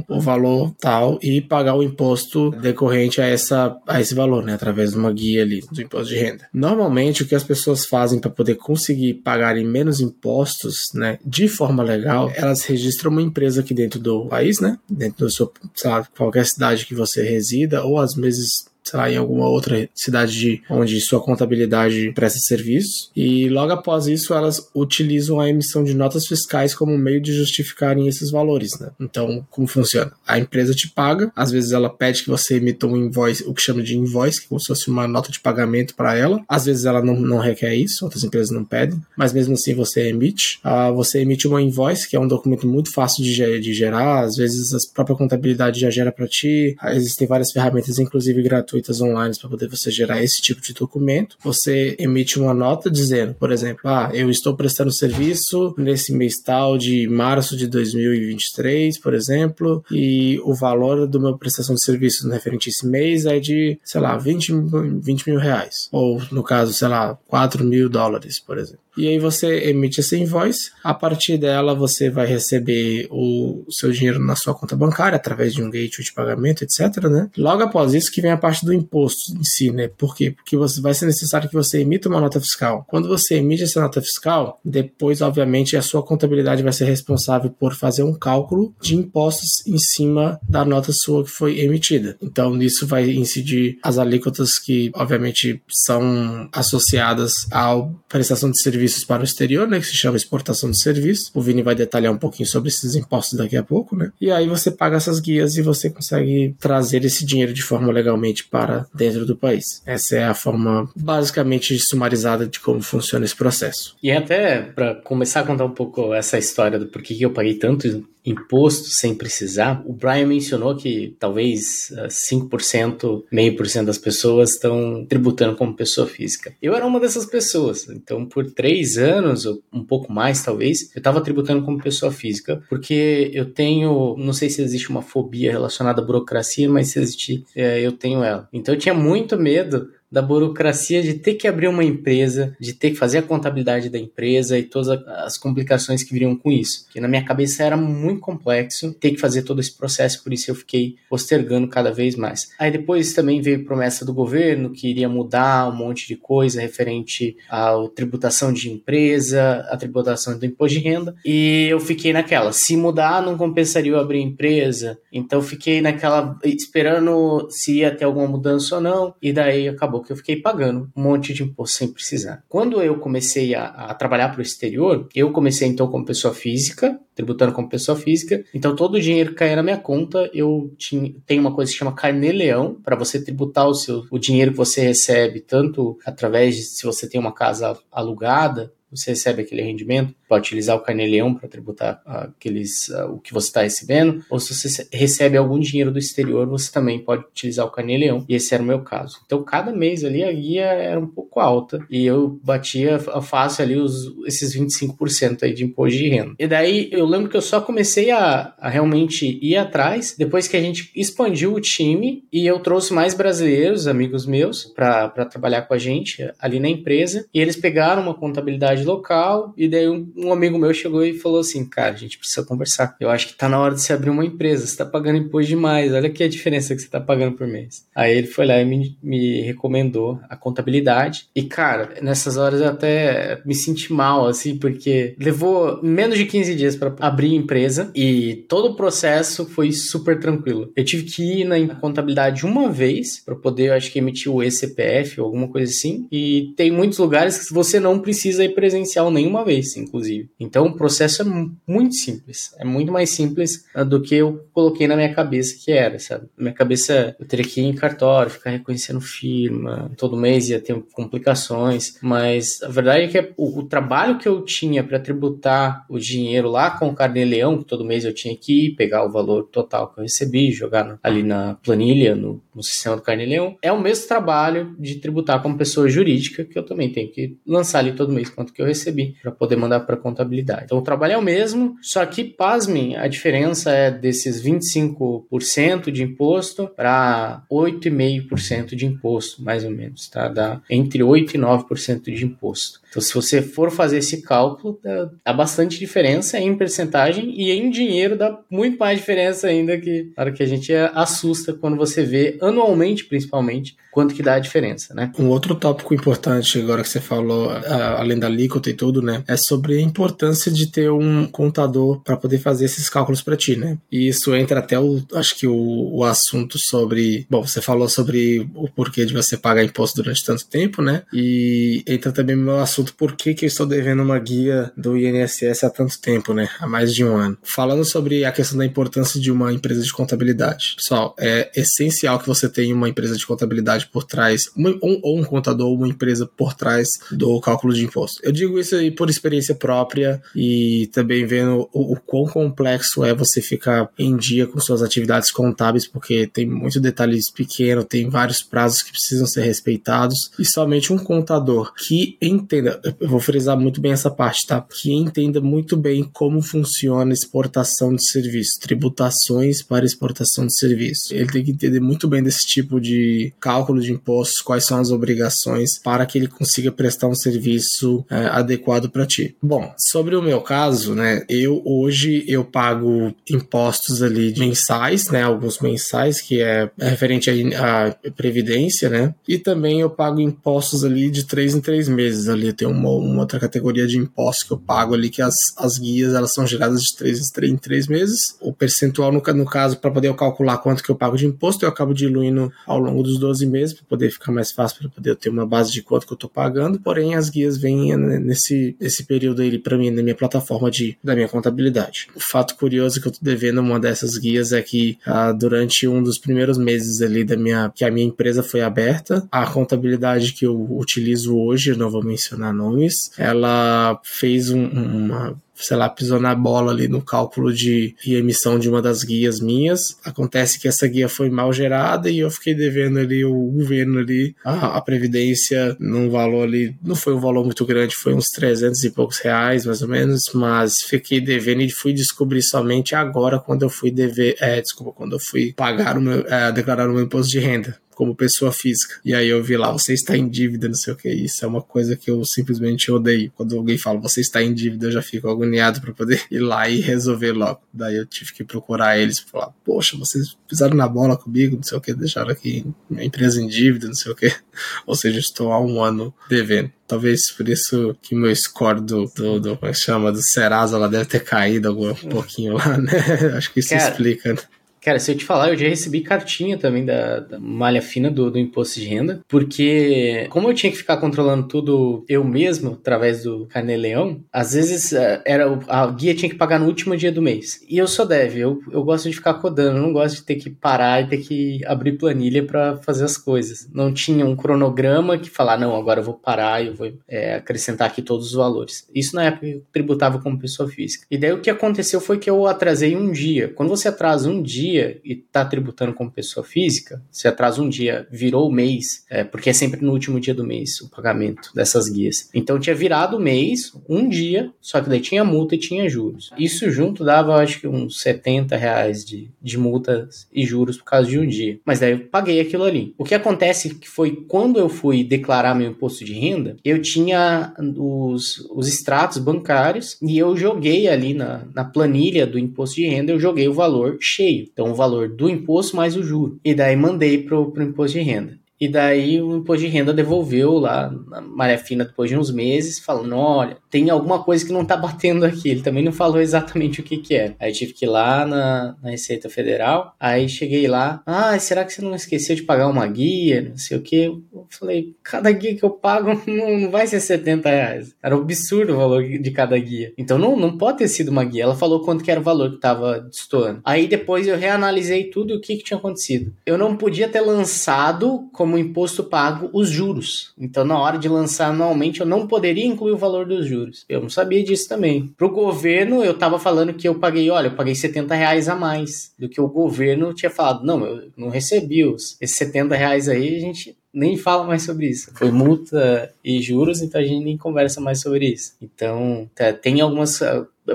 o 0.09 0.19
valor 0.19 0.73
tal, 0.79 1.19
e 1.21 1.39
pagar 1.41 1.75
o 1.75 1.83
imposto 1.83 2.49
decorrente 2.51 3.21
a, 3.21 3.25
essa, 3.25 3.77
a 3.87 4.01
esse 4.01 4.15
valor, 4.15 4.43
né? 4.43 4.53
Através 4.53 4.91
de 4.91 4.97
uma 4.97 5.11
guia 5.11 5.43
ali 5.43 5.61
do 5.71 5.81
imposto 5.81 6.09
de 6.09 6.19
renda. 6.19 6.47
Normalmente, 6.53 7.23
o 7.23 7.25
que 7.27 7.35
as 7.35 7.43
pessoas 7.43 7.85
fazem 7.85 8.19
para 8.19 8.31
poder 8.31 8.55
conseguir 8.55 9.15
pagarem 9.15 9.65
menos 9.65 9.99
impostos, 9.99 10.89
né? 10.93 11.19
De 11.25 11.47
forma 11.47 11.83
legal, 11.83 12.31
elas 12.35 12.63
registram 12.65 13.11
uma 13.11 13.21
empresa 13.21 13.61
aqui 13.61 13.73
dentro 13.73 13.99
do 13.99 14.25
país, 14.27 14.59
né? 14.59 14.77
Dentro 14.89 15.25
da 15.25 15.29
sua, 15.29 15.51
sei 15.75 15.89
lá, 15.89 16.07
qualquer 16.17 16.45
cidade 16.45 16.85
que 16.85 16.95
você 16.95 17.21
resida, 17.21 17.83
ou 17.83 17.99
às 17.99 18.13
vezes 18.15 18.72
sei 18.94 19.00
lá, 19.00 19.12
em 19.12 19.18
alguma 19.18 19.50
outra 19.50 19.90
cidade 19.95 20.38
de, 20.38 20.62
onde 20.69 21.01
sua 21.01 21.19
contabilidade 21.19 22.12
presta 22.13 22.40
serviço. 22.40 23.10
E 23.16 23.50
logo 23.50 23.72
após 23.72 24.06
isso, 24.06 24.34
elas 24.36 24.69
utilizam 24.75 25.40
a 25.40 25.50
emissão 25.50 25.84
de 25.84 25.95
notas 25.95 26.28
fiscais 26.28 26.75
como 26.75 26.95
meio 26.95 27.19
de 27.19 27.34
justificarem 27.34 28.07
esses 28.07 28.30
valores, 28.30 28.80
né? 28.80 28.92
Então, 29.00 29.45
como 29.50 29.66
funciona? 29.66 30.12
A 30.28 30.38
empresa 30.38 30.75
te 30.75 30.88
paga, 30.88 31.31
às 31.36 31.50
vezes 31.50 31.72
ela 31.72 31.90
pede 31.90 32.24
que 32.24 32.30
você 32.30 32.57
emita 32.57 32.86
um 32.86 32.95
invoice, 32.95 33.44
o 33.48 33.54
que 33.54 33.62
chama 33.62 33.81
de 33.81 33.98
invoice, 33.98 34.40
que 34.40 34.45
é 34.45 34.50
como 34.50 34.60
se 34.60 34.68
fosse 34.68 34.88
uma 34.90 35.07
nota 35.07 35.31
de 35.31 35.40
pagamento 35.40 35.95
para 35.95 36.16
ela. 36.16 36.42
Às 36.48 36.66
vezes 36.66 36.86
ela 36.86 37.01
não, 37.01 37.19
não 37.19 37.40
requer 37.40 37.75
isso, 37.75 38.06
outras 38.06 38.24
empresas 38.24 38.51
não 38.51 38.63
pedem, 38.63 39.01
mas 39.18 39.34
mesmo 39.34 39.56
assim 39.56 39.74
você 39.74 40.10
emite. 40.10 40.60
Uh, 40.63 40.94
você 40.94 41.19
emite 41.19 41.48
uma 41.48 41.62
invoice, 41.62 42.07
que 42.07 42.16
é 42.16 42.19
um 42.19 42.28
documento 42.28 42.68
muito 42.68 42.92
fácil 42.92 43.24
de, 43.24 43.60
de 43.60 43.74
gerar, 43.74 44.22
às 44.22 44.36
vezes 44.36 44.72
a 44.72 44.78
própria 44.94 45.16
contabilidade 45.16 45.80
já 45.80 45.90
gera 45.90 46.12
para 46.12 46.28
ti. 46.28 46.75
Existem 46.92 47.28
várias 47.28 47.51
ferramentas, 47.51 47.98
inclusive 47.98 48.42
gratuitas 48.44 48.82
online, 49.01 49.35
para 49.39 49.50
poder 49.50 49.68
você 49.68 49.91
gerar 49.91 50.24
esse 50.24 50.41
tipo 50.41 50.62
de 50.62 50.74
documento. 50.74 51.38
Você 51.44 51.95
emite 52.00 52.39
uma 52.39 52.53
nota 52.53 52.89
dizendo, 52.89 53.33
por 53.33 53.51
exemplo, 53.51 53.81
ah, 53.85 54.09
eu 54.13 54.30
estou 54.30 54.56
prestando 54.56 54.91
serviço 54.91 55.74
nesse 55.77 56.13
mês 56.13 56.41
tal 56.44 56.77
de 56.77 57.07
março 57.07 57.56
de 57.56 57.68
2023, 57.68 59.00
por 59.00 59.13
exemplo, 59.13 59.83
e 59.91 60.39
o 60.44 60.53
valor 60.53 61.07
do 61.07 61.19
meu 61.19 61.38
prestação 61.38 61.75
de 61.75 61.83
serviço 61.83 62.27
referente 62.30 62.69
a 62.69 62.71
esse 62.71 62.88
mês 62.88 63.25
é 63.25 63.39
de, 63.39 63.80
sei 63.83 64.01
lá, 64.01 64.18
20, 64.18 64.53
20 65.01 65.30
mil 65.30 65.39
reais. 65.39 65.89
Ou, 65.91 66.21
no 66.31 66.44
caso, 66.44 66.74
sei 66.74 66.88
lá, 66.88 67.18
4 67.27 67.63
mil 67.63 67.89
dólares, 67.89 68.39
por 68.39 68.57
exemplo. 68.57 68.83
E 68.95 69.07
aí 69.07 69.18
você 69.18 69.69
emite 69.69 70.00
essa 70.00 70.15
invoice, 70.15 70.71
a 70.83 70.94
partir 70.94 71.38
dela 71.38 71.74
você 71.74 72.09
vai 72.09 72.27
receber 72.27 73.07
o 73.09 73.65
seu 73.69 73.91
dinheiro 73.91 74.19
na 74.19 74.35
sua 74.35 74.53
conta 74.53 74.75
bancária 74.75 75.15
através 75.15 75.53
de 75.53 75.63
um 75.63 75.69
gateway 75.69 76.06
de 76.06 76.13
pagamento, 76.13 76.63
etc, 76.63 77.03
né? 77.09 77.30
Logo 77.35 77.63
após 77.63 77.94
isso 77.94 78.12
que 78.12 78.21
vem 78.21 78.31
a 78.31 78.38
parte 78.38 78.63
do 78.63 78.72
imposto 78.73 79.33
em 79.33 79.43
si, 79.43 79.71
né? 79.71 79.87
Por 79.87 80.15
quê? 80.15 80.31
Porque 80.31 80.55
você 80.55 80.81
vai 80.81 80.93
ser 80.93 81.05
necessário 81.05 81.49
que 81.49 81.55
você 81.55 81.79
emita 81.79 82.09
uma 82.09 82.21
nota 82.21 82.39
fiscal. 82.39 82.85
Quando 82.87 83.07
você 83.07 83.35
emite 83.35 83.63
essa 83.63 83.81
nota 83.81 84.01
fiscal, 84.01 84.59
depois, 84.63 85.21
obviamente, 85.21 85.75
a 85.77 85.81
sua 85.81 86.03
contabilidade 86.03 86.63
vai 86.63 86.73
ser 86.73 86.85
responsável 86.85 87.49
por 87.49 87.73
fazer 87.73 88.03
um 88.03 88.13
cálculo 88.13 88.73
de 88.81 88.95
impostos 88.95 89.65
em 89.65 89.77
cima 89.77 90.39
da 90.47 90.63
nota 90.63 90.91
sua 90.93 91.23
que 91.23 91.29
foi 91.29 91.59
emitida. 91.59 92.17
Então, 92.21 92.55
nisso 92.55 92.85
vai 92.85 93.09
incidir 93.11 93.77
as 93.81 93.97
alíquotas 93.97 94.59
que, 94.59 94.91
obviamente, 94.95 95.61
são 95.69 96.47
associadas 96.51 97.31
à 97.51 97.73
prestação 98.07 98.51
de 98.51 98.61
serviço 98.61 98.73
serviços 98.73 99.05
para 99.05 99.21
o 99.21 99.25
exterior, 99.25 99.67
né, 99.67 99.79
que 99.79 99.85
se 99.85 99.95
chama 99.95 100.17
exportação 100.17 100.69
de 100.69 100.81
serviços. 100.81 101.31
O 101.33 101.41
Vini 101.41 101.61
vai 101.61 101.75
detalhar 101.75 102.11
um 102.11 102.17
pouquinho 102.17 102.47
sobre 102.47 102.69
esses 102.69 102.95
impostos 102.95 103.37
daqui 103.37 103.55
a 103.55 103.63
pouco, 103.63 103.95
né? 103.95 104.11
E 104.19 104.31
aí 104.31 104.47
você 104.47 104.71
paga 104.71 104.97
essas 104.97 105.19
guias 105.19 105.57
e 105.57 105.61
você 105.61 105.89
consegue 105.89 106.55
trazer 106.59 107.05
esse 107.05 107.25
dinheiro 107.25 107.53
de 107.53 107.61
forma 107.61 107.91
legalmente 107.91 108.47
para 108.53 108.85
dentro 108.94 109.25
do 109.25 109.35
país. 109.35 109.81
Essa 109.83 110.15
é 110.17 110.23
a 110.23 110.35
forma 110.35 110.88
basicamente 110.95 111.75
sumarizada 111.79 112.45
de 112.45 112.59
como 112.59 112.83
funciona 112.83 113.25
esse 113.25 113.35
processo. 113.35 113.95
E 114.03 114.11
até 114.11 114.61
para 114.61 114.94
começar 114.94 115.39
a 115.39 115.44
contar 115.44 115.65
um 115.65 115.71
pouco 115.71 116.13
essa 116.13 116.38
história 116.38 116.77
do 116.77 116.85
porquê 116.85 117.15
que 117.15 117.23
eu 117.23 117.31
paguei 117.31 117.55
tanto 117.55 118.07
imposto 118.25 118.89
sem 118.89 119.13
precisar, 119.13 119.83
o 119.85 119.93
Brian 119.93 120.25
mencionou 120.25 120.75
que 120.75 121.15
talvez 121.19 121.93
5%, 122.07 123.23
meio 123.31 123.55
por 123.55 123.67
cento 123.67 123.87
das 123.87 123.97
pessoas 123.97 124.51
estão 124.51 125.05
tributando 125.05 125.55
como 125.55 125.75
pessoa 125.75 126.07
física. 126.07 126.53
Eu 126.61 126.75
era 126.75 126.85
uma 126.85 126.99
dessas 126.99 127.25
pessoas, 127.25 127.87
então 127.89 128.25
por 128.25 128.51
três 128.51 128.97
anos, 128.97 129.45
ou 129.45 129.61
um 129.71 129.83
pouco 129.83 130.11
mais 130.11 130.43
talvez, 130.43 130.93
eu 130.95 130.99
estava 130.99 131.21
tributando 131.21 131.63
como 131.63 131.81
pessoa 131.81 132.11
física, 132.11 132.63
porque 132.69 133.31
eu 133.33 133.51
tenho, 133.51 134.15
não 134.17 134.33
sei 134.33 134.49
se 134.49 134.61
existe 134.61 134.89
uma 134.89 135.01
fobia 135.01 135.51
relacionada 135.51 136.01
à 136.01 136.05
burocracia, 136.05 136.69
mas 136.69 136.89
se 136.89 136.99
existe, 136.99 137.43
é, 137.55 137.81
eu 137.81 137.91
tenho 137.91 138.23
ela. 138.23 138.47
Então 138.53 138.73
eu 138.73 138.79
tinha 138.79 138.93
muito 138.93 139.37
medo 139.37 139.89
da 140.13 140.21
burocracia 140.21 141.01
de 141.01 141.15
ter 141.15 141.33
que 141.33 141.48
abrir 141.48 141.68
uma 141.68 141.83
empresa, 141.83 142.56
de 142.60 142.71
ter 142.71 142.92
que 142.92 142.98
fazer 142.98 143.18
a 143.18 143.24
contabilidade 143.24 143.89
da 143.89 143.98
empresa 143.98 144.60
e 144.60 144.62
todas 144.62 144.89
as 145.07 145.39
complicações 145.39 146.04
que 146.04 146.13
viriam 146.13 146.36
com 146.36 146.51
isso. 146.51 146.86
Que 146.92 147.00
na 147.00 147.07
minha 147.07 147.25
cabeça 147.25 147.63
era 147.63 147.75
muito 147.75 148.21
complexo 148.21 148.94
ter 148.94 149.10
que 149.10 149.19
fazer 149.19 149.42
todo 149.42 149.60
esse 149.60 149.75
processo, 149.75 150.24
por 150.24 150.31
isso 150.31 150.51
eu 150.51 150.56
fiquei 150.56 150.98
postergando 151.10 151.68
cada 151.68 151.92
vez 151.92 152.15
mais. 152.15 152.50
Aí 152.60 152.69
depois 152.69 153.13
também 153.13 153.42
veio 153.42 153.65
promessa 153.65 154.06
do 154.06 154.13
governo 154.13 154.69
que 154.69 154.88
iria 154.88 155.10
mudar 155.10 155.68
um 155.68 155.75
monte 155.75 156.07
de 156.07 156.16
coisa 156.16 156.62
referente 156.62 157.36
à 157.50 157.74
tributação 157.95 158.54
de 158.54 158.69
empresa, 158.69 159.66
a 159.68 159.75
tributação 159.75 160.38
do 160.38 160.45
imposto 160.45 160.77
de 160.77 160.83
renda, 160.83 161.16
e 161.25 161.66
eu 161.71 161.80
fiquei 161.80 162.13
naquela, 162.13 162.51
se 162.51 162.77
mudar 162.77 163.24
não 163.24 163.36
compensaria 163.36 163.92
eu 163.92 164.00
abrir 164.00 164.21
empresa, 164.21 165.00
então 165.12 165.42
fiquei 165.42 165.81
naquela 165.81 166.38
esperando 166.44 167.48
se 167.50 167.80
ia 167.80 167.89
ter 167.89 168.06
alguma 168.06 168.27
mudança 168.27 168.75
ou 168.75 168.81
não, 168.81 169.16
e 169.19 169.33
daí 169.33 169.68
acabou 169.68 170.02
que 170.03 170.11
eu 170.11 170.17
fiquei 170.17 170.35
pagando 170.38 170.89
um 170.95 171.01
monte 171.01 171.33
de 171.33 171.44
imposto 171.44 171.77
sem 171.77 171.88
precisar. 171.91 172.44
Quando 172.47 172.81
eu 172.81 172.97
comecei 173.00 173.55
a, 173.55 173.65
a 173.65 173.94
trabalhar 173.94 174.29
para 174.29 174.39
o 174.39 174.44
exterior, 174.44 175.07
eu 175.15 175.31
comecei 175.31 175.67
então 175.67 175.88
como 175.88 176.05
pessoa 176.05 176.33
física, 176.33 177.00
tributando 177.15 177.53
como 177.53 177.69
pessoa 177.69 177.97
física, 177.97 178.44
então 178.53 178.75
todo 178.75 178.95
o 178.95 179.01
dinheiro 179.01 179.31
que 179.31 179.38
caía 179.38 179.55
na 179.55 179.63
minha 179.63 179.77
conta, 179.77 180.29
eu 180.33 180.73
tinha, 180.77 181.13
tem 181.25 181.39
uma 181.39 181.53
coisa 181.53 181.71
que 181.71 181.77
chama 181.77 181.94
carnê-leão, 181.94 182.79
para 182.83 182.95
você 182.95 183.23
tributar 183.23 183.67
o, 183.67 183.73
seu, 183.73 184.03
o 184.11 184.17
dinheiro 184.17 184.51
que 184.51 184.57
você 184.57 184.81
recebe, 184.81 185.39
tanto 185.41 185.97
através 186.06 186.56
de 186.56 186.63
se 186.63 186.85
você 186.85 187.07
tem 187.07 187.19
uma 187.19 187.33
casa 187.33 187.77
alugada, 187.91 188.73
você 188.95 189.12
recebe 189.12 189.42
aquele 189.42 189.62
rendimento, 189.62 190.13
pode 190.28 190.48
utilizar 190.48 190.75
o 190.75 190.81
carnê-leão 190.81 191.34
para 191.34 191.48
tributar 191.48 192.01
aqueles, 192.06 192.90
uh, 192.90 193.12
o 193.12 193.19
que 193.19 193.34
você 193.34 193.48
está 193.48 193.62
recebendo, 193.62 194.24
ou 194.30 194.40
se 194.40 194.54
você 194.54 194.88
recebe 194.92 195.38
algum 195.38 195.60
dinheiro 195.60 195.92
do 195.92 196.00
exterior, 196.00 196.48
você 196.48 196.72
também 196.72 197.00
pode 197.00 197.24
utilizar 197.25 197.66
o 197.66 197.72
carnê-leão, 197.72 198.25
e 198.28 198.36
esse 198.36 198.54
era 198.54 198.63
o 198.63 198.66
meu 198.66 198.81
caso. 198.81 199.22
Então, 199.25 199.44
cada 199.44 199.72
mês 199.72 200.04
ali 200.04 200.24
a 200.24 200.31
guia 200.31 200.66
era 200.66 201.00
um 201.00 201.07
pouco 201.07 201.40
alta, 201.40 201.86
e 201.90 202.06
eu 202.06 202.40
batia 202.44 203.00
fácil 203.00 203.63
ali 203.63 203.75
os, 203.75 204.13
esses 204.25 204.56
25% 204.56 205.44
aí 205.44 205.54
de 205.54 205.63
imposto 205.63 205.98
de 205.98 206.10
renda. 206.10 206.34
E 206.40 206.48
daí, 206.48 206.90
eu 206.92 207.06
lembro 207.06 207.30
que 207.30 207.38
eu 207.38 207.42
só 207.42 207.62
comecei 207.62 208.12
a, 208.12 208.54
a 208.57 208.69
realmente 208.69 209.40
ir 209.42 209.57
atrás, 209.57 210.16
depois 210.18 210.48
que 210.48 210.57
a 210.57 210.62
gente 210.62 210.92
expandiu 210.95 211.54
o 211.54 211.62
time, 211.62 212.24
e 212.31 212.45
eu 212.45 212.60
trouxe 212.60 212.94
mais 212.94 213.13
brasileiros, 213.13 213.88
amigos 213.88 214.25
meus, 214.25 214.66
para 214.66 215.10
trabalhar 215.25 215.63
com 215.63 215.74
a 215.74 215.78
gente 215.78 216.28
ali 216.40 216.60
na 216.60 216.69
empresa, 216.69 217.25
e 217.34 217.40
eles 217.40 217.56
pegaram 217.56 218.01
uma 218.01 218.13
contabilidade 218.13 218.82
local, 218.83 219.53
e 219.57 219.68
daí 219.68 219.88
um, 219.88 220.12
um, 220.15 220.33
amigo 220.33 220.57
meu 220.57 220.74
chegou 220.74 221.03
e 221.06 221.13
falou 221.13 221.39
assim: 221.39 221.65
Cara, 221.65 221.94
a 221.94 221.97
gente 221.97 222.18
precisa 222.18 222.45
conversar. 222.45 222.95
Eu 223.00 223.09
acho 223.09 223.27
que 223.27 223.35
tá 223.35 223.50
na 223.50 223.59
hora 223.59 223.75
de 223.75 223.81
se 223.81 223.94
abrir 223.94 224.09
uma 224.09 224.25
empresa. 224.25 224.65
Você 224.65 224.77
tá 224.77 224.85
pagando 224.85 225.18
imposto 225.18 225.50
demais. 225.50 225.94
Olha 225.94 226.07
aqui 226.07 226.24
a 226.24 226.30
diferença 226.30 226.75
que 226.75 226.81
você 226.81 226.88
tá 226.88 227.00
pagando 227.00 227.35
por 227.35 227.47
mês. 227.47 227.85
Aí 227.95 228.18
ele 228.18 228.27
foi 228.27 228.45
lá 228.45 228.59
e 228.59 228.65
me, 228.65 228.97
me 229.01 229.41
recomendou 229.41 230.19
a 230.30 230.35
contabilidade. 230.35 231.27
E, 231.35 231.44
cara, 231.44 231.95
nessas 232.01 232.38
horas 232.38 232.62
eu 232.62 232.68
até 232.68 233.41
me 233.45 233.56
senti 233.56 233.91
mal, 233.91 234.27
assim, 234.27 234.57
porque 234.57 235.15
levou 235.19 235.81
menos 235.81 236.18
de 236.18 236.25
15 236.25 236.56
dias 236.56 236.75
para 236.75 236.94
abrir 237.00 237.31
a 237.31 237.35
empresa 237.35 237.91
e 237.95 238.45
todo 238.47 238.69
o 238.69 238.75
processo 238.75 239.45
foi 239.45 239.71
super 239.71 240.19
tranquilo. 240.19 240.71
Eu 240.75 240.83
tive 240.83 241.03
que 241.03 241.41
ir 241.41 241.45
na 241.45 241.75
contabilidade 241.75 242.45
uma 242.45 242.69
vez 242.69 243.19
para 243.24 243.35
poder, 243.35 243.71
acho 243.71 243.91
que 243.91 244.00
emitir 244.00 244.31
o 244.31 244.41
ECPF 244.41 245.19
ou 245.19 245.27
alguma 245.27 245.47
coisa 245.47 245.71
assim. 245.71 246.07
E 246.12 246.53
tem 246.56 246.71
muitos 246.71 246.97
lugares 247.00 247.47
que 247.47 247.53
você 247.53 247.80
não 247.80 248.00
precisa 248.00 248.44
ir 248.44 248.50
presencial 248.73 249.11
nenhuma 249.11 249.45
vez, 249.45 249.77
inclusive. 249.77 250.29
Então 250.39 250.65
o 250.65 250.75
processo 250.75 251.21
é 251.21 251.25
muito 251.67 251.95
simples. 251.95 252.53
É 252.57 252.65
muito 252.65 252.92
mais 252.92 253.11
simples 253.11 253.65
ah, 253.73 253.83
do 253.83 254.01
que 254.01 254.15
eu 254.15 254.45
coloquei 254.51 254.87
na 254.87 254.95
minha 254.95 255.13
cabeça 255.13 255.56
que 255.63 255.71
era, 255.71 255.99
sabe? 255.99 256.27
Minha 256.37 256.53
cabeça 256.53 257.15
eu 257.19 257.27
teria 257.27 257.45
que 257.45 257.61
ir 257.61 257.65
em 257.65 257.75
cartório, 257.75 258.31
ficar 258.31 258.49
reconhecendo 258.49 258.99
firma, 258.99 259.92
todo 259.97 260.18
mês 260.18 260.49
ia 260.49 260.59
ter 260.59 260.81
complicações, 260.94 261.97
mas 262.01 262.61
a 262.63 262.69
verdade 262.69 263.03
é 263.03 263.07
que 263.07 263.33
o, 263.37 263.59
o 263.59 263.63
trabalho 263.63 264.18
que 264.18 264.27
eu 264.27 264.42
tinha 264.42 264.83
para 264.83 264.99
tributar 264.99 265.85
o 265.87 265.99
dinheiro 265.99 266.49
lá 266.49 266.71
com 266.71 266.87
o 266.87 266.95
Carnê-Leão, 266.95 267.59
que 267.59 267.65
todo 267.65 267.85
mês 267.85 268.06
eu 268.06 268.13
tinha 268.13 268.35
que 268.35 268.68
ir, 268.68 268.75
pegar 268.75 269.06
o 269.06 269.11
valor 269.11 269.44
total 269.44 269.94
que 269.94 269.99
eu 269.99 270.03
recebi, 270.03 270.51
jogar 270.51 270.97
ali 271.03 271.21
na 271.21 271.56
planilha, 271.63 272.15
no, 272.15 272.42
no 272.56 272.63
sistema 272.63 272.95
do 272.95 273.01
Carnê-Leão, 273.01 273.57
é 273.61 273.71
o 273.71 273.80
mesmo 273.80 274.07
trabalho 274.07 274.75
de 274.80 274.95
tributar 274.95 275.42
como 275.42 275.57
pessoa 275.57 275.87
jurídica 275.87 276.44
que 276.44 276.57
eu 276.57 276.63
também 276.63 276.92
tenho 276.92 277.11
que 277.11 277.37
lançar 277.45 277.80
ali 277.80 277.94
todo 277.94 278.13
mês 278.13 278.30
quanto 278.30 278.53
que 278.53 278.61
eu 278.63 278.67
recebi 278.67 279.15
para 279.21 279.31
poder 279.31 279.55
mandar 279.55 279.81
para 279.81 279.97
contabilidade. 279.97 280.63
Então 280.65 280.77
o 280.77 280.81
trabalho 280.81 281.13
é 281.13 281.17
o 281.17 281.21
mesmo, 281.21 281.75
só 281.81 282.05
que 282.05 282.23
pasmem, 282.23 282.95
a 282.95 283.07
diferença 283.07 283.71
é 283.71 283.91
desses 283.91 284.41
25% 284.41 285.91
de 285.91 286.03
imposto 286.03 286.67
para 286.67 287.43
8,5% 287.51 288.75
de 288.75 288.85
imposto, 288.85 289.43
mais 289.43 289.63
ou 289.63 289.71
menos, 289.71 290.07
tá? 290.07 290.27
Dá 290.27 290.61
entre 290.69 291.03
8 291.03 291.35
e 291.35 291.39
9% 291.39 292.13
de 292.13 292.25
imposto. 292.25 292.81
Então, 292.89 293.01
se 293.01 293.13
você 293.13 293.41
for 293.41 293.71
fazer 293.71 293.97
esse 293.97 294.21
cálculo, 294.21 294.79
dá, 294.83 295.33
bastante 295.33 295.79
diferença 295.79 296.39
em 296.39 296.55
percentagem 296.55 297.33
e 297.35 297.51
em 297.51 297.69
dinheiro 297.71 298.15
dá 298.15 298.39
muito 298.49 298.77
mais 298.77 298.99
diferença 298.99 299.47
ainda 299.47 299.79
que, 299.79 300.11
para 300.15 300.31
que 300.31 300.43
a 300.43 300.45
gente 300.45 300.71
assusta 300.93 301.53
quando 301.53 301.75
você 301.75 302.03
vê 302.03 302.37
anualmente, 302.39 303.05
principalmente, 303.05 303.75
quanto 303.91 304.13
que 304.13 304.21
dá 304.21 304.35
a 304.35 304.39
diferença, 304.39 304.93
né? 304.93 305.11
Um 305.17 305.27
outro 305.27 305.55
tópico 305.55 305.93
importante 305.93 306.59
agora 306.59 306.83
que 306.83 306.89
você 306.89 306.99
falou, 306.99 307.49
além 307.49 308.19
da 308.19 308.29
alíquota 308.44 308.69
e 308.69 308.73
tudo, 308.73 309.02
né? 309.02 309.23
É 309.28 309.38
sobre 309.38 309.78
a 309.78 309.81
importância 309.81 310.52
de 310.52 310.68
ter 310.68 310.92
um 310.92 311.26
contador 311.26 312.02
para 312.02 312.18
poder 312.18 312.40
fazer 312.40 312.66
esses 312.66 312.90
cálculos 312.90 313.21
para 313.21 313.38
ti, 313.38 313.56
né? 313.56 313.78
E 313.92 314.07
isso 314.07 314.35
entra 314.35 314.59
até 314.59 314.78
o, 314.80 315.02
acho 315.14 315.38
que 315.38 315.47
o, 315.47 315.90
o 315.94 316.04
assunto 316.04 316.57
sobre, 316.59 317.26
bom, 317.30 317.45
você 317.45 317.62
falou 317.62 317.88
sobre 317.88 318.47
o 318.54 318.69
porquê 318.69 319.06
de 319.06 319.14
você 319.14 319.38
pagar 319.38 319.64
imposto 319.64 320.02
durante 320.02 320.23
tanto 320.26 320.45
tempo, 320.47 320.81
né? 320.81 321.04
E 321.14 321.83
entra 321.88 322.12
também 322.12 322.35
meu 322.35 322.59
assunto 322.59 322.94
por 322.94 323.16
que 323.16 323.33
que 323.33 323.45
eu 323.45 323.47
estou 323.47 323.66
devendo 323.66 324.04
uma 324.04 324.19
guia 324.19 324.71
do 324.76 324.97
INSS 324.97 325.64
há 325.64 325.69
tanto 325.69 326.00
tempo, 326.00 326.33
né? 326.33 326.50
Há 326.59 326.68
mais 326.68 326.94
de 326.94 327.04
um 327.04 327.16
ano. 327.16 327.38
Falando 327.44 327.85
sobre 327.85 328.26
a 328.26 328.31
questão 328.31 328.57
da 328.57 328.66
importância 328.66 329.19
de 329.19 329.31
uma 329.31 329.54
empresa 329.54 329.81
de 329.81 329.94
contabilidade. 329.94 330.76
Pessoal, 330.78 331.16
é 331.18 331.50
essencial 331.56 332.19
que 332.19 332.28
você 332.28 332.50
tenha 332.50 332.76
uma 332.76 332.90
empresa 332.90 333.16
de 333.16 333.26
contabilidade 333.26 333.88
por 333.88 334.04
trás, 334.04 334.50
ou 334.81 335.19
um 335.19 335.23
contador 335.23 335.71
uma 335.73 335.88
empresa 335.88 336.30
por 336.38 336.54
trás 336.54 336.88
do 337.12 337.40
cálculo 337.40 337.73
de 337.73 337.83
imposto. 337.83 338.19
Eu 338.23 338.31
digo 338.33 338.59
isso 338.59 338.75
aí 338.75 338.92
por 338.92 339.09
experiência 339.09 339.56
própria 339.56 340.21
e 340.35 340.90
também 340.92 341.25
vendo 341.25 341.69
o, 341.71 341.94
o 341.94 341.95
quão 341.99 342.25
complexo 342.25 343.04
é 343.04 343.13
você 343.13 343.42
ficar 343.42 343.90
em 343.97 344.18
dia 344.18 344.47
com 344.47 344.59
suas 344.59 344.81
atividades 344.81 345.31
contábeis, 345.31 345.87
porque 345.87 346.28
tem 346.28 346.45
muitos 346.45 346.81
detalhes 346.81 347.31
pequenos, 347.31 347.85
tem 347.85 348.09
vários 348.09 348.42
prazos 348.42 348.81
que 348.81 348.92
precisam 348.92 349.28
ser 349.28 349.44
respeitados 349.44 350.31
e 350.37 350.45
somente 350.45 350.92
um 350.92 350.97
contador 350.97 351.73
que 351.73 352.18
entenda, 352.21 352.81
eu 352.99 353.07
vou 353.07 353.19
frisar 353.19 353.57
muito 353.57 353.80
bem 353.80 353.92
essa 353.92 354.09
parte, 354.09 354.47
tá? 354.47 354.61
Que 354.61 354.92
entenda 354.92 355.40
muito 355.40 355.78
bem 355.78 356.04
como 356.04 356.42
funciona 356.42 357.13
exportação 357.13 357.94
de 357.94 358.06
serviço, 358.06 358.59
tributações 358.59 359.63
para 359.63 359.85
exportação 359.85 360.45
de 360.47 360.57
serviço. 360.57 361.13
Ele 361.13 361.31
tem 361.31 361.44
que 361.44 361.52
entender 361.52 361.80
muito 361.80 362.07
bem 362.07 362.23
desse 362.23 362.45
tipo 362.47 362.80
de 362.80 363.33
cálculo 363.40 363.81
de 363.81 363.92
impostos, 363.92 364.42
quais 364.42 364.66
são 364.66 364.80
as 364.80 364.92
obrigações 364.92 365.80
para 365.80 366.06
que 366.06 366.18
ele 366.18 366.28
consiga 366.28 366.71
prestar 366.71 367.07
um 367.07 367.16
serviço 367.16 368.06
é, 368.09 368.22
adequado 368.27 368.89
para 368.89 369.06
ti. 369.06 369.35
Bom, 369.42 369.73
sobre 369.77 370.15
o 370.15 370.21
meu 370.21 370.42
caso, 370.42 370.95
né, 370.95 371.23
eu 371.30 371.61
hoje 371.65 372.23
eu 372.27 372.44
pago 372.44 373.13
impostos 373.30 374.01
ali 374.01 374.33
mensais, 374.37 375.09
né, 375.09 375.23
alguns 375.23 375.59
mensais 375.59 376.21
que 376.21 376.42
é, 376.42 376.69
é 376.80 376.89
referente 376.89 377.30
à 377.56 377.95
previdência, 378.15 378.89
né, 378.89 379.13
e 379.27 379.37
também 379.37 379.81
eu 379.81 379.89
pago 379.89 380.19
impostos 380.19 380.83
ali 380.83 381.09
de 381.09 381.25
três 381.25 381.56
em 381.56 381.61
três 381.61 381.87
meses 381.87 382.27
ali 382.27 382.53
tem 382.53 382.68
uma, 382.68 382.89
uma 382.89 383.21
outra 383.21 383.39
categoria 383.39 383.87
de 383.87 383.97
impostos 383.97 384.44
que 384.44 384.53
eu 384.53 384.57
pago 384.57 384.94
ali 384.94 385.09
que 385.09 385.21
as, 385.21 385.35
as 385.57 385.77
guias 385.77 386.13
elas 386.13 386.33
são 386.33 386.45
geradas 386.45 386.83
de 386.83 386.95
três 386.95 387.19
em 387.44 387.57
três 387.57 387.87
meses. 387.87 388.37
O 388.42 388.53
percentual 388.53 389.11
no, 389.11 389.21
no 389.21 389.45
caso 389.45 389.77
para 389.77 389.92
poder 389.92 390.07
eu 390.07 390.15
calcular 390.15 390.57
quanto 390.57 390.83
que 390.83 390.89
eu 390.89 390.95
pago 390.95 391.18
de 391.18 391.25
imposto 391.25 391.65
eu 391.65 391.69
acabo 391.69 391.94
diluindo 391.94 392.51
ao 392.65 392.80
longo 392.80 393.03
dos 393.03 393.18
12 393.19 393.45
meses 393.45 393.73
para 393.73 393.85
poder 393.85 394.11
ficar 394.11 394.31
mais 394.31 394.51
fácil 394.51 394.80
para 394.80 394.89
poder 394.89 395.15
ter 395.15 395.30
uma 395.30 395.45
base 395.45 395.71
de 395.71 395.81
quanto 395.81 396.06
que 396.06 396.13
eu 396.13 396.15
estou 396.15 396.30
pagando. 396.30 396.80
Porém 396.80 397.15
as 397.15 397.30
guias 397.30 397.57
vêm 397.57 397.92
nesse, 398.19 398.75
nesse 398.79 399.05
período 399.05 399.41
aí 399.41 399.57
para 399.59 399.77
mim 399.77 399.91
na 399.91 400.01
minha 400.01 400.15
plataforma 400.15 400.69
de 400.69 400.97
da 401.03 401.15
minha 401.15 401.27
contabilidade. 401.27 402.07
O 402.15 402.19
fato 402.19 402.55
curioso 402.55 403.01
que 403.01 403.07
eu 403.07 403.11
estou 403.11 403.23
devendo 403.23 403.61
uma 403.61 403.79
dessas 403.79 404.17
guias 404.17 404.51
é 404.51 404.61
que 404.61 404.97
ah, 405.05 405.31
durante 405.31 405.87
um 405.87 406.01
dos 406.01 406.17
primeiros 406.17 406.57
meses 406.57 407.01
ali 407.01 407.23
da 407.23 407.35
minha 407.35 407.71
que 407.73 407.85
a 407.85 407.91
minha 407.91 408.07
empresa 408.07 408.43
foi 408.43 408.61
aberta, 408.61 409.27
a 409.31 409.45
contabilidade 409.45 410.33
que 410.33 410.45
eu 410.45 410.67
utilizo 410.77 411.37
hoje, 411.37 411.75
não 411.75 411.89
vou 411.89 412.03
mencionar 412.03 412.53
nomes, 412.53 413.11
ela 413.17 413.99
fez 414.03 414.49
um, 414.49 414.65
uma 414.65 415.35
sei 415.56 415.78
lá, 415.78 415.90
pisou 415.90 416.19
na 416.19 416.33
bola 416.36 416.72
ali 416.72 416.88
no 416.88 417.02
cálculo 417.02 417.54
de 417.54 417.95
emissão 418.06 418.57
de 418.57 418.69
uma 418.69 418.81
das 418.81 419.04
guias 419.04 419.40
minhas. 419.40 419.98
Acontece 420.04 420.60
que 420.60 420.68
essa 420.68 420.88
guia 420.88 421.07
foi 421.07 421.30
mal 421.30 421.54
gerada 421.54 422.10
e 422.10 422.19
eu 422.19 422.30
fiquei 422.30 422.56
devendo 422.56 423.00
ali 423.00 423.24
o 423.24 423.33
governo 423.33 424.00
ali 424.00 424.36
a, 424.44 424.78
a 424.78 424.81
previdência 424.81 425.76
num 425.80 426.10
valor 426.10 426.44
ali, 426.44 426.76
não 426.83 426.95
foi 426.95 427.14
um 427.14 427.19
valor 427.19 427.44
muito 427.44 427.66
grande, 427.66 427.95
foi 427.95 428.14
uns 428.14 428.28
300 428.30 428.83
e 428.83 428.92
poucos 428.92 429.19
reais 429.19 429.66
mais 429.66 429.81
ou 429.81 429.88
menos, 429.88 430.24
mas 430.33 430.81
fiquei 430.81 431.22
devendo 431.22 431.62
e 431.62 431.72
fui 431.72 431.94
descobrir 431.94 432.42
somente 432.42 432.95
agora 432.95 433.40
quando 433.40 433.64
eu 433.64 433.69
fui 433.69 433.92
dever, 433.92 434.36
é, 434.40 434.62
desculpa, 434.62 434.92
quando 434.94 435.14
eu 435.14 435.19
fui 435.19 435.54
pagar 435.54 435.98
o 435.98 436.02
meu, 436.02 436.26
é, 436.28 436.52
declarar 436.52 436.90
o 436.90 436.94
meu 436.94 437.04
imposto 437.04 437.31
de 437.31 437.40
renda 437.40 437.82
como 437.94 438.16
pessoa 438.16 438.52
física. 438.52 439.00
E 439.04 439.14
aí 439.14 439.28
eu 439.28 439.44
vi 439.44 439.57
lá, 439.57 439.71
você 439.71 439.94
está 439.94 440.18
em 440.18 440.28
dívida, 440.28 440.68
não 440.68 440.76
sei 440.76 440.94
o 440.94 440.95
que. 440.95 441.09
Isso 441.09 441.44
é 441.44 441.47
uma 441.47 441.62
coisa 441.62 441.95
que 441.95 442.09
eu 442.09 442.23
simplesmente 442.26 442.92
odeio. 442.92 443.31
Quando 443.35 443.57
alguém 443.57 443.78
fala, 443.78 444.00
você 444.00 444.21
está 444.21 444.42
em 444.44 444.54
dívida, 444.54 444.88
eu 444.88 444.92
já 444.92 445.02
fico 445.02 445.30
agoniado 445.30 445.81
para 445.81 445.94
poder 445.94 446.23
ir 446.31 446.40
lá 446.40 446.69
e 446.69 446.80
resolver 446.80 447.31
logo. 447.31 447.62
Daí 447.73 447.95
eu 447.95 448.06
tive 448.06 448.33
que 448.33 448.44
procurar 448.44 448.97
eles 448.97 449.18
e 449.18 449.26
falar, 449.26 449.52
poxa, 449.64 449.97
vocês 449.97 450.38
pisaram 450.47 450.76
na 450.76 450.88
bola 450.88 451.18
comigo, 451.18 451.56
não 451.56 451.64
sei 451.64 451.78
o 451.78 451.81
que, 451.81 451.94
deixaram 451.94 452.30
aqui 452.30 452.66
minha 452.90 453.06
empresa 453.06 453.42
em 453.42 453.47
dívida, 453.47 453.88
não 453.88 453.95
sei 453.95 454.12
o 454.12 454.16
que. 454.16 454.33
Ou 454.85 454.95
seja, 454.95 455.19
estou 455.19 455.52
há 455.52 455.59
um 455.59 455.83
ano 455.83 456.14
devendo. 456.30 456.71
Talvez 456.88 457.31
por 457.31 457.47
isso 457.47 457.95
que 458.02 458.14
meu 458.14 458.35
score 458.35 458.81
do, 458.81 459.06
do, 459.16 459.40
do 459.40 459.57
como 459.57 459.69
é 459.69 459.73
que 459.73 459.80
chama, 459.80 460.12
do 460.12 460.21
Serasa, 460.21 460.76
ela 460.76 460.90
deve 460.90 461.06
ter 461.06 461.23
caído 461.23 461.69
algum, 461.69 461.90
um 461.90 461.95
pouquinho 461.95 462.54
lá, 462.54 462.78
né? 462.78 462.92
Acho 463.35 463.52
que 463.52 463.62
isso 463.62 463.69
Cara, 463.69 463.90
explica, 463.90 464.33
né? 464.33 464.40
Cara, 464.83 464.99
se 464.99 465.11
eu 465.11 465.18
te 465.18 465.23
falar, 465.23 465.49
eu 465.49 465.57
já 465.57 465.68
recebi 465.68 466.02
cartinha 466.02 466.57
também 466.57 466.83
da, 466.83 467.19
da 467.19 467.40
malha 467.40 467.81
fina 467.81 468.11
do, 468.11 468.30
do, 468.30 468.37
imposto 468.37 468.80
de 468.80 468.85
renda, 468.85 469.21
porque 469.30 470.28
como 470.30 470.49
eu 470.49 470.54
tinha 470.54 470.71
que 470.71 470.78
ficar 470.78 470.97
controlando 470.97 471.47
tudo 471.47 472.04
eu 472.09 472.23
mesmo, 472.23 472.73
através 472.73 473.23
do 473.23 473.45
Carnê-Leão, 473.45 474.21
às 474.31 474.54
vezes 474.54 474.92
eh, 474.92 475.21
era 475.25 475.45
a 475.69 475.87
guia 475.87 476.13
tinha 476.13 476.30
que 476.30 476.35
pagar 476.35 476.59
no 476.59 476.66
último 476.66 476.97
dia 476.97 477.11
do 477.11 477.21
mês. 477.21 477.61
E 477.69 477.78
eu 477.78 477.87
sou 477.87 478.06
dev, 478.06 478.35
eu, 478.37 478.59
eu 478.71 478.83
gosto 478.83 479.09
de 479.09 479.16
ficar 479.16 479.35
codando, 479.35 479.80
não 479.80 479.94
gosto 479.94 480.18
de 480.18 480.23
ter 480.23 480.35
que 480.35 480.49
parar 480.49 481.02
e 481.02 481.07
ter 481.07 481.18
que 481.18 481.61
abrir 481.66 481.94
planilha 481.94 482.44
para 482.45 482.78
fazer 482.78 483.06
as 483.06 483.18
coisas. 483.18 483.69
Não 483.73 483.94
tinha 483.94 484.25
um 484.25 484.35
cronograma 484.35 485.18
que 485.18 485.30
falar, 485.30 485.57
não, 485.57 485.75
agora 485.75 486.02
eu 486.02 486.04
vou 486.04 486.16
parar 486.16 486.61
e 486.61 486.68
eu 486.68 486.75
vou 486.75 486.92
é, 487.07 487.35
acrescentar 487.35 487.87
aqui 487.87 488.02
todos 488.02 488.28
os 488.28 488.33
valores. 488.33 488.85
Isso 488.94 489.16
na 489.16 489.23
época 489.23 489.47
eu 489.47 489.63
tributava 489.71 490.19
como 490.19 490.40
pessoa 490.40 490.68
física. 490.68 491.06
E 491.09 491.18
daí 491.18 491.31
o 491.31 491.40
que 491.40 491.49
aconteceu 491.49 492.02
foi 492.02 492.18
que 492.18 492.30
eu 492.30 492.45
atrasei 492.45 492.97
um 492.97 493.11
dia. 493.11 493.47
Quando 493.47 493.69
você 493.69 493.87
atrasa 493.87 494.30
um 494.30 494.42
dia, 494.42 494.72
dia 494.73 494.99
e 495.03 495.13
está 495.13 495.45
tributando 495.45 495.94
como 495.94 496.11
pessoa 496.11 496.44
física, 496.44 497.01
se 497.11 497.27
atrasa 497.27 497.61
um 497.61 497.69
dia, 497.69 498.07
virou 498.11 498.47
o 498.47 498.51
mês, 498.51 499.06
é, 499.09 499.23
porque 499.23 499.49
é 499.49 499.53
sempre 499.53 499.81
no 499.81 499.92
último 499.92 500.19
dia 500.19 500.33
do 500.33 500.44
mês 500.44 500.81
o 500.81 500.89
pagamento 500.89 501.51
dessas 501.53 501.87
guias. 501.87 502.30
Então 502.33 502.59
tinha 502.59 502.75
virado 502.75 503.18
o 503.18 503.19
mês, 503.19 503.73
um 503.87 504.09
dia, 504.09 504.51
só 504.59 504.81
que 504.81 504.89
daí 504.89 504.99
tinha 504.99 505.23
multa 505.23 505.56
e 505.56 505.59
tinha 505.59 505.87
juros. 505.87 506.31
Isso 506.37 506.69
junto 506.71 507.03
dava, 507.03 507.35
acho 507.35 507.59
que 507.59 507.68
uns 507.68 507.99
70 507.99 508.56
reais 508.56 509.06
de, 509.06 509.30
de 509.42 509.57
multas 509.57 510.27
e 510.33 510.45
juros 510.45 510.77
por 510.77 510.85
causa 510.85 511.09
de 511.09 511.19
um 511.19 511.27
dia. 511.27 511.59
Mas 511.65 511.80
daí 511.80 511.92
eu 511.92 511.99
paguei 511.99 512.39
aquilo 512.39 512.63
ali. 512.63 512.93
O 512.97 513.03
que 513.03 513.15
acontece 513.15 513.75
que 513.75 513.89
foi 513.89 514.25
quando 514.27 514.60
eu 514.60 514.69
fui 514.69 515.03
declarar 515.03 515.56
meu 515.56 515.71
imposto 515.71 516.03
de 516.03 516.13
renda, 516.13 516.58
eu 516.63 516.82
tinha 516.82 517.53
os, 517.77 518.39
os 518.51 518.67
extratos 518.67 519.17
bancários 519.17 519.97
e 520.01 520.17
eu 520.17 520.36
joguei 520.36 520.88
ali 520.88 521.13
na, 521.13 521.45
na 521.53 521.63
planilha 521.63 522.25
do 522.25 522.39
imposto 522.39 522.75
de 522.75 522.88
renda, 522.88 523.12
eu 523.12 523.19
joguei 523.19 523.47
o 523.47 523.53
valor 523.53 523.97
cheio. 523.99 524.47
Então, 524.51 524.62
o 524.71 524.75
valor 524.75 525.10
do 525.10 525.29
imposto 525.29 525.75
mais 525.75 525.95
o 525.95 526.03
juro. 526.03 526.39
E 526.43 526.53
daí 526.53 526.75
mandei 526.75 527.23
pro, 527.23 527.51
pro 527.51 527.63
imposto 527.63 527.97
de 527.97 528.03
renda. 528.03 528.42
E 528.63 528.67
daí 528.69 529.21
o 529.21 529.36
imposto 529.36 529.65
de 529.65 529.69
renda 529.69 529.91
devolveu 529.91 530.53
lá 530.53 530.89
na 531.10 531.19
maré 531.19 531.58
fina 531.58 531.84
depois 531.84 532.10
de 532.10 532.17
uns 532.17 532.32
meses, 532.32 532.79
falando: 532.79 533.13
olha, 533.17 533.58
tem 533.69 533.89
alguma 533.89 534.23
coisa 534.23 534.45
que 534.45 534.53
não 534.53 534.63
tá 534.63 534.77
batendo 534.77 535.25
aqui. 535.25 535.49
Ele 535.49 535.62
também 535.62 535.84
não 535.84 535.91
falou 535.91 536.21
exatamente 536.21 536.79
o 536.79 536.84
que 536.84 536.95
que 536.95 537.13
é. 537.13 537.36
Aí 537.38 537.51
tive 537.51 537.73
que 537.73 537.84
ir 537.84 537.89
lá 537.89 538.25
na, 538.25 538.77
na 538.82 538.91
Receita 538.91 539.29
Federal. 539.29 539.93
Aí 539.99 540.29
cheguei 540.29 540.65
lá: 540.65 541.03
ah, 541.05 541.38
será 541.39 541.65
que 541.65 541.73
você 541.73 541.82
não 541.82 541.93
esqueceu 541.93 542.38
de 542.38 542.43
pagar 542.43 542.69
uma 542.69 542.88
guia? 542.88 543.49
Não 543.49 543.58
sei 543.58 543.75
o 543.75 543.82
que. 543.82 544.05
Eu 544.05 544.47
falei: 544.49 544.95
cada 545.03 545.29
guia 545.29 545.58
que 545.58 545.65
eu 545.65 545.71
pago 545.71 546.13
não, 546.25 546.60
não 546.60 546.71
vai 546.71 546.88
ser 546.88 547.01
70 547.01 547.49
reais. 547.49 547.93
Era 548.01 548.15
um 548.15 548.21
absurdo 548.21 548.75
o 548.75 548.77
valor 548.77 549.03
de 549.03 549.32
cada 549.32 549.60
guia. 549.60 549.91
Então 549.97 550.17
não, 550.17 550.38
não 550.38 550.58
pode 550.58 550.77
ter 550.77 550.88
sido 550.88 551.10
uma 551.10 551.25
guia. 551.25 551.43
Ela 551.43 551.55
falou 551.55 551.84
quanto 551.84 552.01
que 552.01 552.12
era 552.12 552.21
o 552.21 552.23
valor 552.23 552.51
que 552.51 552.62
tava 552.62 553.01
destoando. 553.01 553.60
Aí 553.65 553.88
depois 553.88 554.25
eu 554.25 554.38
reanalisei 554.38 555.10
tudo 555.10 555.36
o 555.36 555.41
que, 555.41 555.58
que 555.58 555.65
tinha 555.65 555.77
acontecido. 555.77 556.34
Eu 556.45 556.58
não 556.58 556.77
podia 556.77 557.10
ter 557.10 557.19
lançado 557.19 558.29
como 558.32 558.53
como 558.54 558.58
imposto 558.58 559.04
pago 559.04 559.50
os 559.52 559.67
juros. 559.67 560.32
Então, 560.38 560.63
na 560.63 560.78
hora 560.78 561.00
de 561.00 561.10
lançar 561.10 561.48
anualmente, 561.48 562.02
eu 562.02 562.06
não 562.06 562.28
poderia 562.28 562.65
incluir 562.65 562.91
o 562.91 562.98
valor 562.98 563.26
dos 563.26 563.48
juros. 563.48 563.84
Eu 563.89 564.00
não 564.00 564.10
sabia 564.10 564.43
disso 564.43 564.69
também. 564.69 565.08
Para 565.17 565.26
o 565.26 565.32
governo, 565.32 566.04
eu 566.04 566.12
estava 566.12 566.38
falando 566.38 566.74
que 566.74 566.88
eu 566.88 566.95
paguei, 566.95 567.32
olha, 567.32 567.48
eu 567.48 567.56
paguei 567.56 567.74
70 567.74 568.13
reais 568.13 568.48
a 568.48 568.56
mais 568.56 569.12
do 569.17 569.28
que 569.28 569.41
o 569.41 569.48
governo 569.48 570.13
tinha 570.13 570.30
falado. 570.30 570.63
Não, 570.63 570.86
eu 570.86 571.12
não 571.17 571.30
recebi 571.30 571.84
os, 571.84 572.15
esses 572.22 572.38
70 572.38 572.76
reais 572.76 573.10
aí, 573.10 573.36
a 573.36 573.39
gente 573.39 573.76
nem 573.91 574.17
fala 574.17 574.43
mais 574.43 574.62
sobre 574.62 574.88
isso. 574.88 575.12
Foi 575.15 575.32
multa 575.32 576.13
e 576.24 576.39
juros, 576.39 576.82
então 576.82 577.02
a 577.02 577.04
gente 577.04 577.24
nem 577.24 577.38
conversa 577.38 577.82
mais 577.82 578.02
sobre 578.02 578.28
isso. 578.28 578.54
Então, 578.62 579.28
tá, 579.34 579.52
tem 579.52 579.82
algumas 579.82 580.22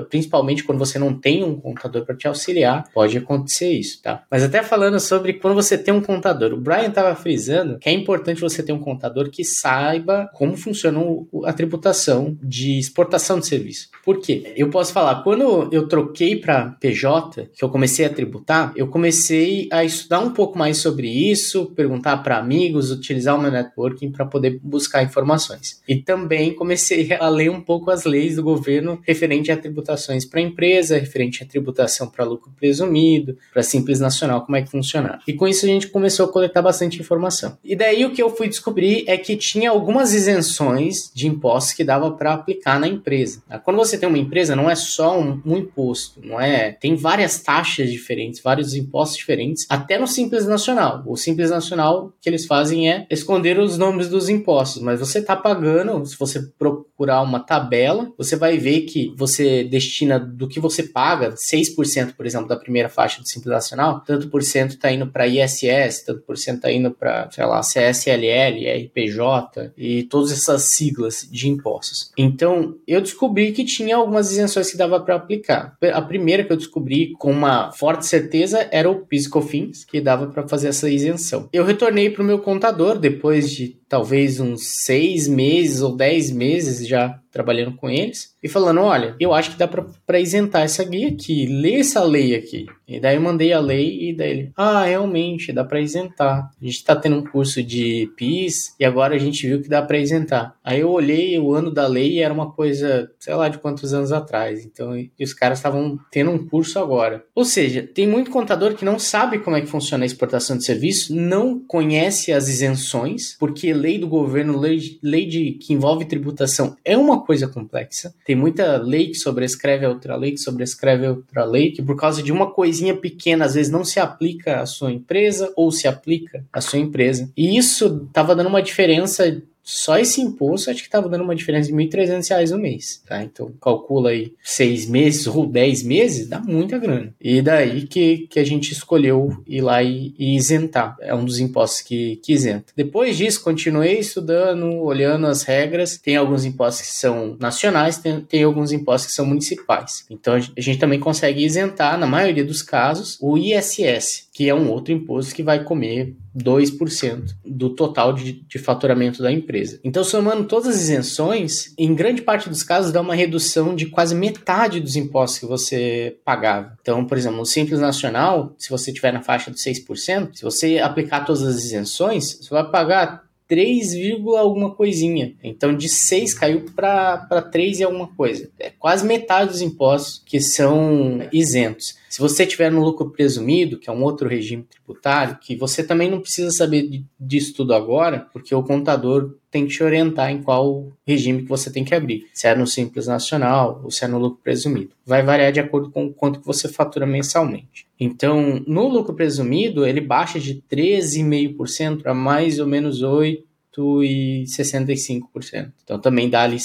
principalmente 0.09 0.63
quando 0.63 0.79
você 0.79 0.99
não 0.99 1.13
tem 1.13 1.43
um 1.43 1.55
contador 1.55 2.05
para 2.05 2.15
te 2.15 2.27
auxiliar, 2.27 2.89
pode 2.93 3.17
acontecer 3.17 3.71
isso, 3.71 4.01
tá? 4.01 4.23
Mas 4.29 4.43
até 4.43 4.63
falando 4.63 4.99
sobre 4.99 5.33
quando 5.33 5.55
você 5.55 5.77
tem 5.77 5.93
um 5.93 6.01
contador, 6.01 6.53
o 6.53 6.59
Brian 6.59 6.87
estava 6.87 7.15
frisando 7.15 7.77
que 7.79 7.89
é 7.89 7.91
importante 7.91 8.41
você 8.41 8.61
ter 8.63 8.71
um 8.71 8.79
contador 8.79 9.29
que 9.29 9.43
saiba 9.43 10.29
como 10.33 10.55
funciona 10.57 10.99
a 11.45 11.53
tributação 11.53 12.37
de 12.41 12.77
exportação 12.77 13.39
de 13.39 13.47
serviço. 13.47 13.89
Por 14.03 14.19
quê? 14.19 14.53
Eu 14.55 14.69
posso 14.69 14.91
falar, 14.91 15.23
quando 15.23 15.69
eu 15.71 15.87
troquei 15.87 16.35
para 16.35 16.71
PJ, 16.79 17.49
que 17.53 17.63
eu 17.63 17.69
comecei 17.69 18.05
a 18.05 18.09
tributar, 18.09 18.73
eu 18.75 18.87
comecei 18.87 19.67
a 19.71 19.83
estudar 19.83 20.19
um 20.19 20.31
pouco 20.31 20.57
mais 20.57 20.77
sobre 20.77 21.07
isso, 21.07 21.67
perguntar 21.75 22.17
para 22.17 22.37
amigos, 22.37 22.91
utilizar 22.91 23.35
o 23.35 23.41
meu 23.41 23.51
networking 23.51 24.11
para 24.11 24.25
poder 24.25 24.59
buscar 24.61 25.03
informações. 25.03 25.81
E 25.87 25.97
também 25.97 26.53
comecei 26.53 27.13
a 27.19 27.29
ler 27.29 27.49
um 27.49 27.61
pouco 27.61 27.91
as 27.91 28.03
leis 28.03 28.35
do 28.35 28.43
governo 28.43 28.99
referente 29.03 29.51
a 29.51 29.57
tributações 29.79 30.25
para 30.25 30.41
empresa, 30.41 30.97
referente 30.97 31.43
a 31.43 31.47
tributação 31.47 32.09
para 32.09 32.25
lucro 32.25 32.51
presumido, 32.55 33.37
para 33.53 33.63
simples 33.63 33.99
nacional, 33.99 34.45
como 34.45 34.57
é 34.57 34.61
que 34.61 34.69
funciona. 34.69 35.19
E 35.27 35.33
com 35.33 35.47
isso 35.47 35.65
a 35.65 35.69
gente 35.69 35.87
começou 35.87 36.25
a 36.25 36.31
coletar 36.31 36.61
bastante 36.61 36.99
informação. 36.99 37.57
E 37.63 37.75
daí 37.75 38.05
o 38.05 38.11
que 38.11 38.21
eu 38.21 38.29
fui 38.29 38.47
descobrir 38.47 39.03
é 39.07 39.17
que 39.17 39.35
tinha 39.35 39.69
algumas 39.69 40.13
isenções 40.13 41.11
de 41.13 41.27
impostos 41.27 41.73
que 41.73 41.83
dava 41.83 42.11
para 42.11 42.33
aplicar 42.33 42.79
na 42.79 42.87
empresa. 42.87 43.41
Quando 43.63 43.77
você 43.77 43.97
tem 43.97 44.07
uma 44.07 44.17
empresa, 44.17 44.55
não 44.55 44.69
é 44.69 44.75
só 44.75 45.19
um, 45.19 45.41
um 45.45 45.57
imposto, 45.57 46.21
não 46.23 46.39
é? 46.39 46.71
Tem 46.71 46.95
várias 46.95 47.41
taxas 47.41 47.91
diferentes, 47.91 48.41
vários 48.41 48.73
impostos 48.75 49.17
diferentes, 49.17 49.65
até 49.69 49.97
no 49.97 50.07
Simples 50.07 50.45
Nacional. 50.45 51.03
O 51.05 51.15
Simples 51.15 51.49
Nacional 51.49 52.13
que 52.21 52.29
eles 52.29 52.45
fazem 52.45 52.91
é 52.91 53.07
esconder 53.09 53.59
os 53.59 53.77
nomes 53.77 54.09
dos 54.09 54.29
impostos, 54.29 54.81
mas 54.81 54.99
você 54.99 55.19
está 55.19 55.35
pagando, 55.35 56.05
se 56.05 56.17
você 56.17 56.41
procurar 56.57 57.21
uma 57.21 57.39
tabela, 57.39 58.11
você 58.17 58.35
vai 58.35 58.57
ver 58.57 58.81
que 58.81 59.13
você 59.15 59.63
destina 59.69 60.19
do 60.19 60.47
que 60.47 60.59
você 60.59 60.83
paga, 60.83 61.33
6%, 61.33 62.15
por 62.15 62.25
exemplo, 62.25 62.47
da 62.47 62.57
primeira 62.57 62.89
faixa 62.89 63.21
do 63.21 63.27
Simples 63.27 63.51
Nacional, 63.51 64.01
tanto 64.01 64.29
por 64.29 64.41
cento 64.43 64.71
está 64.71 64.91
indo 64.91 65.07
para 65.07 65.27
ISS, 65.27 66.03
tanto 66.05 66.21
por 66.21 66.37
cento 66.37 66.57
está 66.57 66.71
indo 66.71 66.91
para, 66.91 67.29
sei 67.31 67.45
lá, 67.45 67.61
CSLL, 67.61 68.85
RPJ 68.85 69.73
e 69.77 70.03
todas 70.03 70.31
essas 70.31 70.63
siglas 70.63 71.27
de 71.29 71.47
impostos. 71.49 72.11
Então, 72.17 72.75
eu 72.87 73.01
descobri 73.01 73.51
que 73.51 73.63
tinha 73.63 73.95
algumas 73.95 74.31
isenções 74.31 74.71
que 74.71 74.77
dava 74.77 74.99
para 74.99 75.15
aplicar. 75.15 75.77
A 75.93 76.01
primeira 76.01 76.43
que 76.43 76.51
eu 76.51 76.57
descobri 76.57 77.13
com 77.17 77.31
uma 77.31 77.71
forte 77.71 78.05
certeza 78.05 78.67
era 78.71 78.89
o 78.89 79.05
PIS 79.05 79.27
COFINS, 79.27 79.85
que 79.85 80.01
dava 80.01 80.27
para 80.27 80.47
fazer 80.47 80.69
essa 80.69 80.89
isenção. 80.89 81.49
Eu 81.53 81.63
retornei 81.63 82.09
para 82.09 82.23
o 82.23 82.25
meu 82.25 82.39
contador 82.39 82.97
depois 82.97 83.51
de 83.51 83.77
talvez 83.87 84.39
uns 84.39 84.61
seis 84.83 85.27
meses 85.27 85.81
ou 85.81 85.95
dez 85.95 86.31
meses 86.31 86.87
já 86.87 87.19
trabalhando 87.31 87.75
com 87.75 87.89
eles 87.89 88.35
e 88.41 88.47
falando: 88.47 88.81
olha, 88.81 89.15
eu 89.19 89.33
acho 89.33 89.51
que 89.51 89.57
dá 89.57 89.67
para 89.67 90.19
isentar 90.19 90.63
essa 90.63 90.83
guia 90.83 91.09
aqui, 91.09 91.45
lê 91.45 91.75
essa 91.75 92.03
lei 92.03 92.35
aqui. 92.35 92.65
E 92.89 92.99
daí 92.99 93.15
eu 93.15 93.21
mandei 93.21 93.53
a 93.53 93.59
lei 93.59 94.09
e 94.09 94.13
daí 94.13 94.31
ele: 94.31 94.51
ah, 94.57 94.83
realmente, 94.83 95.53
dá 95.53 95.63
para 95.63 95.79
isentar. 95.79 96.51
A 96.59 96.65
gente 96.65 96.75
está 96.75 96.95
tendo 96.95 97.17
um 97.17 97.23
curso 97.23 97.61
de 97.61 98.11
PIS 98.17 98.75
e 98.79 98.83
agora 98.83 99.15
a 99.15 99.19
gente 99.19 99.47
viu 99.47 99.61
que 99.61 99.69
dá 99.69 99.81
para 99.81 99.99
isentar. 99.99 100.55
Aí 100.63 100.79
eu 100.79 100.89
olhei 100.89 101.37
o 101.39 101.53
ano 101.53 101.71
da 101.71 101.87
lei 101.87 102.13
e 102.13 102.19
era 102.19 102.33
uma 102.33 102.51
coisa, 102.51 103.09
sei 103.19 103.33
lá 103.35 103.47
de 103.47 103.59
quantos 103.59 103.93
anos 103.93 104.11
atrás. 104.11 104.65
Então, 104.65 104.97
e 104.97 105.11
os 105.23 105.33
caras 105.33 105.59
estavam 105.59 105.99
tendo 106.11 106.31
um 106.31 106.47
curso 106.47 106.79
agora. 106.79 107.23
Ou 107.35 107.45
seja, 107.45 107.87
tem 107.93 108.07
muito 108.07 108.31
contador 108.31 108.73
que 108.73 108.83
não 108.83 108.97
sabe 108.97 109.39
como 109.39 109.55
é 109.55 109.61
que 109.61 109.67
funciona 109.67 110.03
a 110.03 110.07
exportação 110.07 110.57
de 110.57 110.65
serviço, 110.65 111.15
não 111.15 111.59
conhece 111.59 112.31
as 112.31 112.47
isenções, 112.47 113.35
porque 113.39 113.73
lei 113.73 113.99
do 113.99 114.07
governo, 114.07 114.57
lei, 114.57 114.79
lei 115.03 115.25
de, 115.25 115.51
que 115.53 115.73
envolve 115.73 116.05
tributação 116.05 116.75
é 116.83 116.97
uma 116.97 117.23
coisa 117.23 117.47
complexa. 117.47 118.13
Tem 118.25 118.35
muita 118.35 118.77
lei 118.77 119.07
que 119.07 119.15
sobrescreve 119.15 119.85
a 119.85 119.89
outra 119.89 120.15
lei, 120.15 120.31
que 120.31 120.39
sobrescreve 120.39 121.05
a 121.05 121.11
outra 121.11 121.45
lei, 121.45 121.71
que 121.71 121.81
por 121.81 121.95
causa 121.95 122.23
de 122.23 122.31
uma 122.31 122.51
coisinha 122.79 122.95
pequena, 122.95 123.45
às 123.45 123.55
vezes 123.55 123.71
não 123.71 123.83
se 123.83 123.99
aplica 123.99 124.61
à 124.61 124.65
sua 124.65 124.91
empresa 124.91 125.51
ou 125.55 125.71
se 125.71 125.87
aplica 125.87 126.45
à 126.51 126.61
sua 126.61 126.79
empresa. 126.79 127.29
E 127.35 127.57
isso 127.57 128.05
estava 128.07 128.35
dando 128.35 128.47
uma 128.47 128.61
diferença 128.61 129.41
só 129.63 129.97
esse 129.97 130.21
imposto 130.21 130.69
acho 130.69 130.81
que 130.81 130.87
estava 130.87 131.07
dando 131.07 131.23
uma 131.23 131.35
diferença 131.35 131.71
de 131.71 131.75
R$ 131.75 131.87
1.300 131.87 132.49
no 132.49 132.57
mês, 132.57 133.01
tá? 133.05 133.23
Então 133.23 133.51
calcula 133.61 134.09
aí 134.09 134.33
seis 134.43 134.87
meses 134.87 135.27
ou 135.27 135.45
dez 135.45 135.83
meses, 135.83 136.27
dá 136.27 136.39
muita 136.39 136.77
grana. 136.77 137.13
E 137.21 137.41
daí 137.41 137.83
que, 137.83 138.27
que 138.29 138.39
a 138.39 138.43
gente 138.43 138.71
escolheu 138.71 139.43
ir 139.47 139.61
lá 139.61 139.83
e, 139.83 140.13
e 140.17 140.35
isentar. 140.35 140.95
É 141.01 141.13
um 141.13 141.23
dos 141.23 141.39
impostos 141.39 141.81
que, 141.81 142.17
que 142.17 142.33
isenta. 142.33 142.73
Depois 142.75 143.17
disso, 143.17 143.43
continuei 143.43 143.99
estudando, 143.99 144.65
olhando 144.81 145.27
as 145.27 145.43
regras. 145.43 145.97
Tem 145.97 146.15
alguns 146.15 146.45
impostos 146.45 146.87
que 146.87 146.93
são 146.93 147.37
nacionais, 147.39 147.97
tem, 147.97 148.21
tem 148.21 148.43
alguns 148.43 148.71
impostos 148.71 149.09
que 149.09 149.15
são 149.15 149.25
municipais. 149.25 150.05
Então 150.09 150.33
a 150.33 150.39
gente 150.39 150.79
também 150.79 150.99
consegue 150.99 151.43
isentar, 151.43 151.97
na 151.97 152.07
maioria 152.07 152.43
dos 152.43 152.61
casos, 152.61 153.17
o 153.21 153.37
ISS, 153.37 154.27
que 154.33 154.49
é 154.49 154.55
um 154.55 154.69
outro 154.69 154.93
imposto 154.93 155.35
que 155.35 155.43
vai 155.43 155.63
comer 155.63 156.15
2% 156.37 157.35
do 157.45 157.69
total 157.71 158.13
de, 158.13 158.43
de, 158.47 158.59
faturamento 158.59 159.21
da 159.21 159.31
empresa. 159.31 159.79
Então, 159.83 160.03
somando 160.03 160.45
todas 160.45 160.67
as 160.67 160.81
isenções, 160.81 161.73
em 161.77 161.93
grande 161.93 162.21
parte 162.21 162.49
dos 162.49 162.63
casos 162.63 162.91
dá 162.91 163.01
uma 163.01 163.15
redução 163.15 163.75
de 163.75 163.87
quase 163.87 164.15
metade 164.15 164.79
dos 164.79 164.95
impostos 164.95 165.39
que 165.39 165.45
você 165.45 166.17
pagava. 166.23 166.77
Então, 166.81 167.05
por 167.05 167.17
exemplo, 167.17 167.37
no 167.37 167.45
Simples 167.45 167.79
Nacional, 167.79 168.53
se 168.57 168.69
você 168.69 168.91
tiver 168.93 169.11
na 169.11 169.21
faixa 169.21 169.51
de 169.51 169.57
6%, 169.57 170.35
se 170.35 170.43
você 170.43 170.79
aplicar 170.79 171.25
todas 171.25 171.43
as 171.43 171.63
isenções, 171.63 172.39
você 172.41 172.49
vai 172.49 172.69
pagar 172.69 173.28
3, 173.49 173.93
alguma 174.37 174.75
coisinha. 174.75 175.33
Então 175.43 175.75
de 175.75 175.89
6 175.89 176.35
caiu 176.35 176.65
para 176.75 177.41
3 177.51 177.79
e 177.79 177.83
alguma 177.83 178.07
coisa. 178.07 178.49
É 178.59 178.69
quase 178.69 179.05
metade 179.05 179.49
dos 179.49 179.61
impostos 179.61 180.21
que 180.23 180.39
são 180.39 181.27
isentos. 181.33 181.97
Se 182.07 182.21
você 182.21 182.45
tiver 182.45 182.71
no 182.71 182.83
lucro 182.83 183.09
presumido, 183.09 183.79
que 183.79 183.89
é 183.89 183.93
um 183.93 184.03
outro 184.03 184.29
regime 184.29 184.63
tributário, 184.63 185.37
que 185.41 185.55
você 185.55 185.83
também 185.83 186.09
não 186.09 186.21
precisa 186.21 186.51
saber 186.51 187.03
disso 187.19 187.55
tudo 187.55 187.73
agora, 187.73 188.27
porque 188.31 188.53
o 188.53 188.63
contador 188.63 189.35
tem 189.49 189.65
que 189.65 189.73
te 189.73 189.83
orientar 189.83 190.29
em 190.29 190.43
qual 190.43 190.87
regime 191.05 191.41
que 191.41 191.49
você 191.49 191.71
tem 191.71 191.83
que 191.83 191.95
abrir. 191.95 192.27
Se 192.33 192.47
é 192.47 192.55
no 192.55 192.67
Simples 192.67 193.07
Nacional 193.07 193.81
ou 193.83 193.89
se 193.89 194.05
é 194.05 194.07
no 194.07 194.19
lucro 194.19 194.39
presumido. 194.43 194.91
Vai 195.03 195.23
variar 195.23 195.51
de 195.51 195.59
acordo 195.59 195.89
com 195.89 196.05
o 196.05 196.13
quanto 196.13 196.39
que 196.39 196.45
você 196.45 196.67
fatura 196.67 197.07
mensalmente. 197.07 197.88
Então, 197.99 198.63
no 198.65 198.87
lucro 198.87 199.13
presumido, 199.13 199.85
ele 199.85 199.99
baixa 199.99 200.39
de 200.39 200.63
13,5% 200.71 202.01
para 202.01 202.13
mais 202.13 202.57
ou 202.59 202.67
menos 202.67 203.03
8,65%. 203.03 205.73
Então, 205.83 205.99
também 205.99 206.29
dá 206.29 206.43
ali 206.43 206.59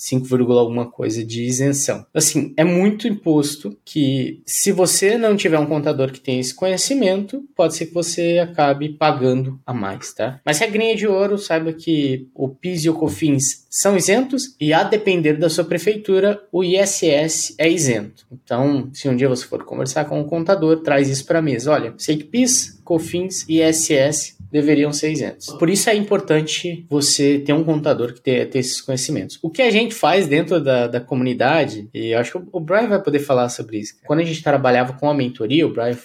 5, 0.00 0.34
alguma 0.58 0.90
coisa 0.90 1.22
de 1.22 1.44
isenção. 1.44 2.06
Assim, 2.14 2.54
é 2.56 2.64
muito 2.64 3.06
imposto 3.06 3.76
que 3.84 4.42
se 4.46 4.72
você 4.72 5.18
não 5.18 5.36
tiver 5.36 5.58
um 5.58 5.66
contador 5.66 6.10
que 6.10 6.20
tenha 6.20 6.40
esse 6.40 6.54
conhecimento, 6.54 7.44
pode 7.54 7.76
ser 7.76 7.86
que 7.86 7.94
você 7.94 8.38
acabe 8.38 8.88
pagando 8.88 9.60
a 9.66 9.74
mais, 9.74 10.14
tá? 10.14 10.40
Mas 10.44 10.58
regrinha 10.58 10.96
de 10.96 11.06
ouro, 11.06 11.36
saiba 11.36 11.72
que 11.72 12.28
o 12.34 12.48
PIS 12.48 12.84
e 12.84 12.90
o 12.90 12.94
COFINS 12.94 13.66
são 13.68 13.94
isentos 13.96 14.56
e 14.58 14.72
a 14.72 14.82
depender 14.82 15.34
da 15.34 15.50
sua 15.50 15.64
prefeitura, 15.64 16.42
o 16.50 16.64
ISS 16.64 17.54
é 17.58 17.68
isento. 17.68 18.26
Então, 18.32 18.88
se 18.94 19.08
um 19.08 19.14
dia 19.14 19.28
você 19.28 19.44
for 19.44 19.64
conversar 19.64 20.06
com 20.06 20.18
um 20.18 20.24
contador, 20.24 20.80
traz 20.80 21.10
isso 21.10 21.26
para 21.26 21.40
a 21.40 21.42
mesa. 21.42 21.70
Olha, 21.72 21.94
sei 21.98 22.16
que 22.16 22.24
PIS, 22.24 22.79
COFINS 22.90 23.46
e 23.48 23.62
ISS 23.62 24.36
deveriam 24.50 24.92
ser 24.92 25.12
isentos. 25.12 25.46
Por 25.46 25.70
isso 25.70 25.88
é 25.88 25.94
importante 25.94 26.84
você 26.90 27.38
ter 27.38 27.52
um 27.52 27.62
contador 27.62 28.12
que 28.12 28.20
tenha, 28.20 28.48
esses 28.52 28.80
conhecimentos. 28.80 29.38
O 29.40 29.48
que 29.48 29.62
a 29.62 29.70
gente 29.70 29.94
faz 29.94 30.26
dentro 30.26 30.60
da, 30.60 30.88
da 30.88 31.00
comunidade, 31.00 31.88
e 31.94 32.12
acho 32.12 32.40
que 32.40 32.48
o 32.50 32.58
Brian 32.58 32.88
vai 32.88 33.00
poder 33.00 33.20
falar 33.20 33.48
sobre 33.48 33.78
isso. 33.78 33.94
Quando 34.04 34.18
a 34.18 34.24
gente 34.24 34.42
trabalhava 34.42 34.94
com 34.94 35.08
a 35.08 35.14
mentoria, 35.14 35.64
o 35.64 35.72
Brian 35.72 35.96